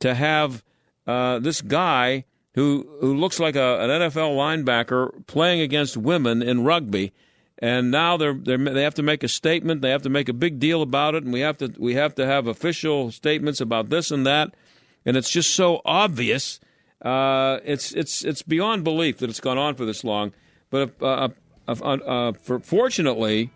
to 0.00 0.14
have 0.14 0.64
uh, 1.06 1.38
this 1.38 1.60
guy 1.60 2.24
who 2.54 2.88
who 3.00 3.14
looks 3.14 3.38
like 3.38 3.56
a, 3.56 3.80
an 3.80 3.90
NFL 3.90 4.36
linebacker 4.36 5.26
playing 5.26 5.60
against 5.60 5.96
women 5.96 6.42
in 6.42 6.64
rugby 6.64 7.12
and 7.60 7.90
now 7.90 8.16
they're, 8.16 8.34
they're 8.34 8.58
they 8.58 8.82
have 8.82 8.94
to 8.94 9.02
make 9.02 9.22
a 9.22 9.28
statement. 9.28 9.82
They 9.82 9.90
have 9.90 10.02
to 10.02 10.08
make 10.08 10.28
a 10.28 10.32
big 10.32 10.58
deal 10.58 10.80
about 10.80 11.14
it, 11.14 11.24
and 11.24 11.32
we 11.32 11.40
have 11.40 11.58
to 11.58 11.72
we 11.78 11.94
have 11.94 12.14
to 12.14 12.26
have 12.26 12.46
official 12.46 13.12
statements 13.12 13.60
about 13.60 13.90
this 13.90 14.10
and 14.10 14.26
that. 14.26 14.54
And 15.04 15.16
it's 15.16 15.30
just 15.30 15.54
so 15.54 15.82
obvious. 15.84 16.58
Uh, 17.02 17.58
it's 17.64 17.92
it's 17.92 18.24
it's 18.24 18.42
beyond 18.42 18.84
belief 18.84 19.18
that 19.18 19.28
it's 19.28 19.40
gone 19.40 19.58
on 19.58 19.74
for 19.74 19.84
this 19.84 20.04
long. 20.04 20.32
But 20.70 21.02
uh, 21.02 21.28
uh, 21.70 21.74
uh, 21.82 21.96
uh 21.96 22.32
for, 22.32 22.58
fortunately, 22.60 23.50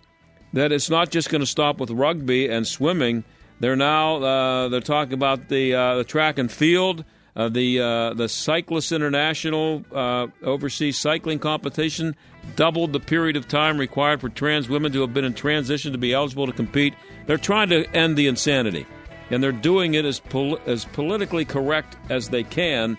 that 0.53 0.73
it's 0.73 0.91
not 0.91 1.11
just 1.11 1.31
going 1.31 1.41
to 1.41 1.47
stop 1.47 1.79
with 1.79 1.91
rugby 1.91 2.49
and 2.49 2.67
swimming. 2.67 3.25
They're 3.61 3.77
now 3.77 4.17
uh, 4.17 4.69
they're 4.69 4.81
talking 4.81 5.15
about 5.15 5.49
the 5.49 5.73
the 5.73 6.05
track 6.07 6.39
and 6.39 6.51
field. 6.51 7.05
Uh, 7.37 7.49
the 7.49 7.81
uh, 7.81 8.15
the 8.15 8.29
Cyclists 8.29 8.93
International 8.93 9.85
uh, 9.93 10.29
overseas 10.45 10.97
cycling 10.97 11.41
competition 11.41 12.15
doubled 12.55 12.93
the 12.93 13.01
period 13.01 13.37
of 13.37 13.49
time 13.49 13.77
required 13.77 14.21
for 14.21 14.29
trans 14.29 14.69
women 14.69 14.93
to 14.93 15.01
have 15.01 15.13
been 15.13 15.25
in 15.25 15.35
transition 15.35 15.91
to 15.91 15.99
be 15.99 16.13
eligible 16.13 16.47
to 16.47 16.53
compete. 16.53 16.95
They're 17.27 17.37
trying 17.37 17.71
to 17.71 17.87
end 17.91 18.17
the 18.17 18.29
insanity, 18.29 18.87
and 19.31 19.43
they're 19.43 19.51
doing 19.51 19.95
it 19.95 20.05
as 20.05 20.21
pol- 20.21 20.61
as 20.67 20.85
politically 20.85 21.45
correct 21.45 21.97
as 22.09 22.29
they 22.29 22.45
can. 22.45 22.97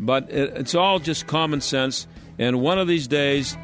But 0.00 0.30
it, 0.30 0.56
it's 0.56 0.74
all 0.74 0.98
just 0.98 1.26
common 1.26 1.60
sense. 1.60 2.06
And 2.38 2.62
one 2.62 2.78
of 2.78 2.88
these 2.88 3.06
days, 3.06 3.54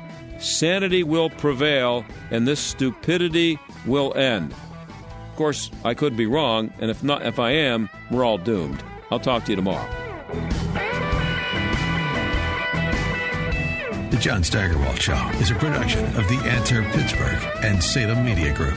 sanity 0.40 1.02
will 1.02 1.30
prevail, 1.30 2.04
and 2.30 2.46
this 2.46 2.60
stupidity 2.60 3.58
will 3.86 4.14
end. 4.14 4.52
Of 4.52 5.36
course, 5.36 5.70
I 5.84 5.94
could 5.94 6.16
be 6.16 6.26
wrong, 6.26 6.72
and 6.80 6.90
if 6.90 7.02
not, 7.02 7.24
if 7.24 7.38
I 7.38 7.52
am, 7.52 7.88
we're 8.10 8.24
all 8.24 8.38
doomed. 8.38 8.82
I'll 9.10 9.20
talk 9.20 9.44
to 9.44 9.52
you 9.52 9.56
tomorrow. 9.56 9.88
The 14.10 14.18
John 14.20 14.42
Steigerwald 14.42 15.00
Show 15.00 15.30
is 15.40 15.50
a 15.50 15.54
production 15.54 16.04
of 16.16 16.28
The 16.28 16.40
Answer 16.44 16.82
Pittsburgh 16.82 17.42
and 17.62 17.82
Salem 17.82 18.24
Media 18.24 18.54
Group. 18.54 18.76